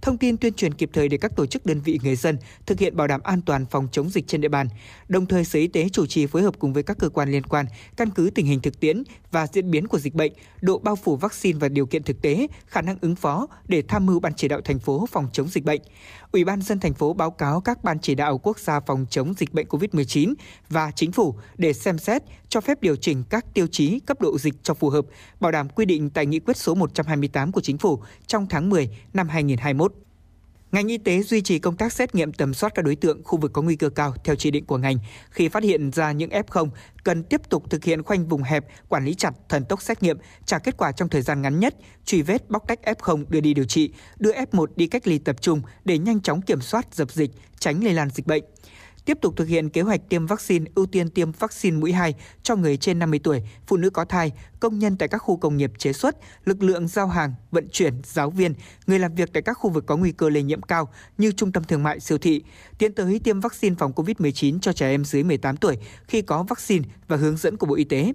[0.02, 2.78] Thông tin tuyên truyền kịp thời để các tổ chức đơn vị người dân thực
[2.78, 4.68] hiện bảo đảm an toàn phòng chống dịch trên địa bàn.
[5.08, 7.42] Đồng thời Sở Y tế chủ trì phối hợp cùng với các cơ quan liên
[7.42, 7.66] quan
[7.96, 11.16] căn cứ tình hình thực tiễn và diễn biến của dịch bệnh, độ bao phủ
[11.16, 14.48] vaccine và điều kiện thực tế, khả năng ứng phó để tham mưu ban chỉ
[14.48, 15.80] đạo thành phố phòng chống dịch bệnh.
[16.32, 19.34] Ủy ban dân thành phố báo cáo các ban chỉ đạo quốc gia phòng chống
[19.38, 20.34] dịch bệnh COVID-19
[20.68, 24.38] và chính phủ để xem xét cho phép điều chỉnh các tiêu chí cấp độ
[24.38, 25.04] dịch cho phù hợp,
[25.40, 28.88] bảo đảm quy định tại nghị quyết số 128 của chính phủ trong tháng 10
[29.14, 29.93] năm 2021.
[30.74, 33.38] Ngành y tế duy trì công tác xét nghiệm tầm soát các đối tượng khu
[33.38, 34.96] vực có nguy cơ cao theo chỉ định của ngành.
[35.30, 36.68] Khi phát hiện ra những F0,
[37.04, 40.18] cần tiếp tục thực hiện khoanh vùng hẹp, quản lý chặt, thần tốc xét nghiệm,
[40.46, 41.74] trả kết quả trong thời gian ngắn nhất,
[42.04, 45.36] truy vết bóc tách F0 đưa đi điều trị, đưa F1 đi cách ly tập
[45.40, 48.44] trung để nhanh chóng kiểm soát dập dịch, tránh lây lan dịch bệnh
[49.04, 52.56] tiếp tục thực hiện kế hoạch tiêm vaccine ưu tiên tiêm vaccine mũi 2 cho
[52.56, 55.72] người trên 50 tuổi, phụ nữ có thai, công nhân tại các khu công nghiệp
[55.78, 58.54] chế xuất, lực lượng giao hàng, vận chuyển, giáo viên,
[58.86, 61.52] người làm việc tại các khu vực có nguy cơ lây nhiễm cao như trung
[61.52, 62.42] tâm thương mại, siêu thị,
[62.78, 65.78] tiến tới tiêm vaccine phòng COVID-19 cho trẻ em dưới 18 tuổi
[66.08, 68.12] khi có vaccine và hướng dẫn của Bộ Y tế.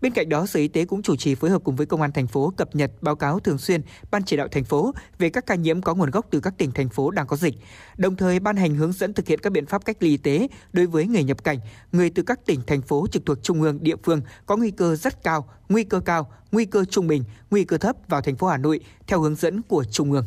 [0.00, 2.12] Bên cạnh đó, Sở Y tế cũng chủ trì phối hợp cùng với Công an
[2.12, 5.46] thành phố cập nhật báo cáo thường xuyên Ban chỉ đạo thành phố về các
[5.46, 7.54] ca nhiễm có nguồn gốc từ các tỉnh thành phố đang có dịch,
[7.96, 10.48] đồng thời ban hành hướng dẫn thực hiện các biện pháp cách ly y tế
[10.72, 11.58] đối với người nhập cảnh,
[11.92, 14.96] người từ các tỉnh thành phố trực thuộc trung ương địa phương có nguy cơ
[14.96, 18.46] rất cao, nguy cơ cao, nguy cơ trung bình, nguy cơ thấp vào thành phố
[18.46, 20.24] Hà Nội theo hướng dẫn của trung ương.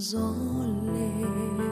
[0.00, 0.34] Gió
[0.94, 1.69] lên.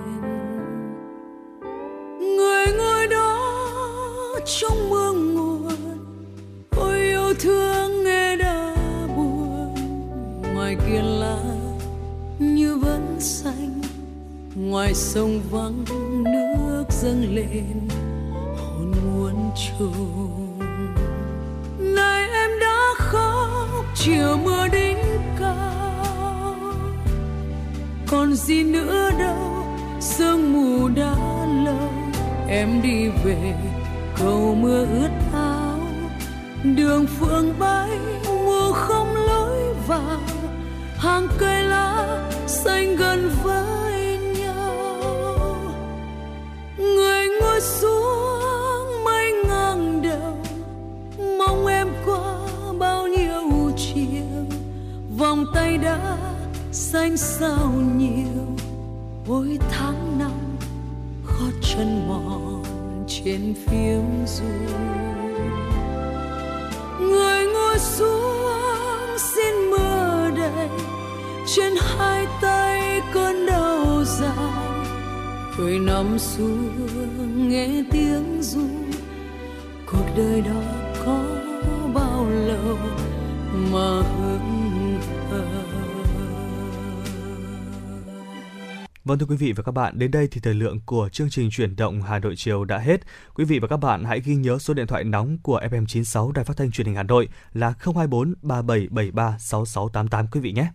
[89.19, 91.51] Vâng thưa quý vị và các bạn, đến đây thì thời lượng của chương trình
[91.51, 93.01] chuyển động Hà Nội chiều đã hết.
[93.35, 96.45] Quý vị và các bạn hãy ghi nhớ số điện thoại nóng của FM96 Đài
[96.45, 100.67] Phát thanh Truyền hình Hà Nội là 024 3773 6688 quý vị nhé.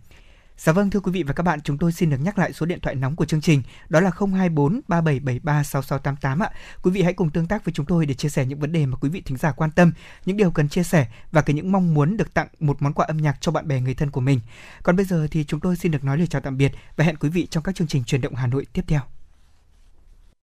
[0.58, 2.66] Dạ vâng thưa quý vị và các bạn, chúng tôi xin được nhắc lại số
[2.66, 6.50] điện thoại nóng của chương trình, đó là 024 3773 6688 ạ.
[6.82, 8.86] Quý vị hãy cùng tương tác với chúng tôi để chia sẻ những vấn đề
[8.86, 9.92] mà quý vị thính giả quan tâm,
[10.26, 13.06] những điều cần chia sẻ và cái những mong muốn được tặng một món quà
[13.06, 14.40] âm nhạc cho bạn bè người thân của mình.
[14.82, 17.16] Còn bây giờ thì chúng tôi xin được nói lời chào tạm biệt và hẹn
[17.16, 19.00] quý vị trong các chương trình truyền động Hà Nội tiếp theo.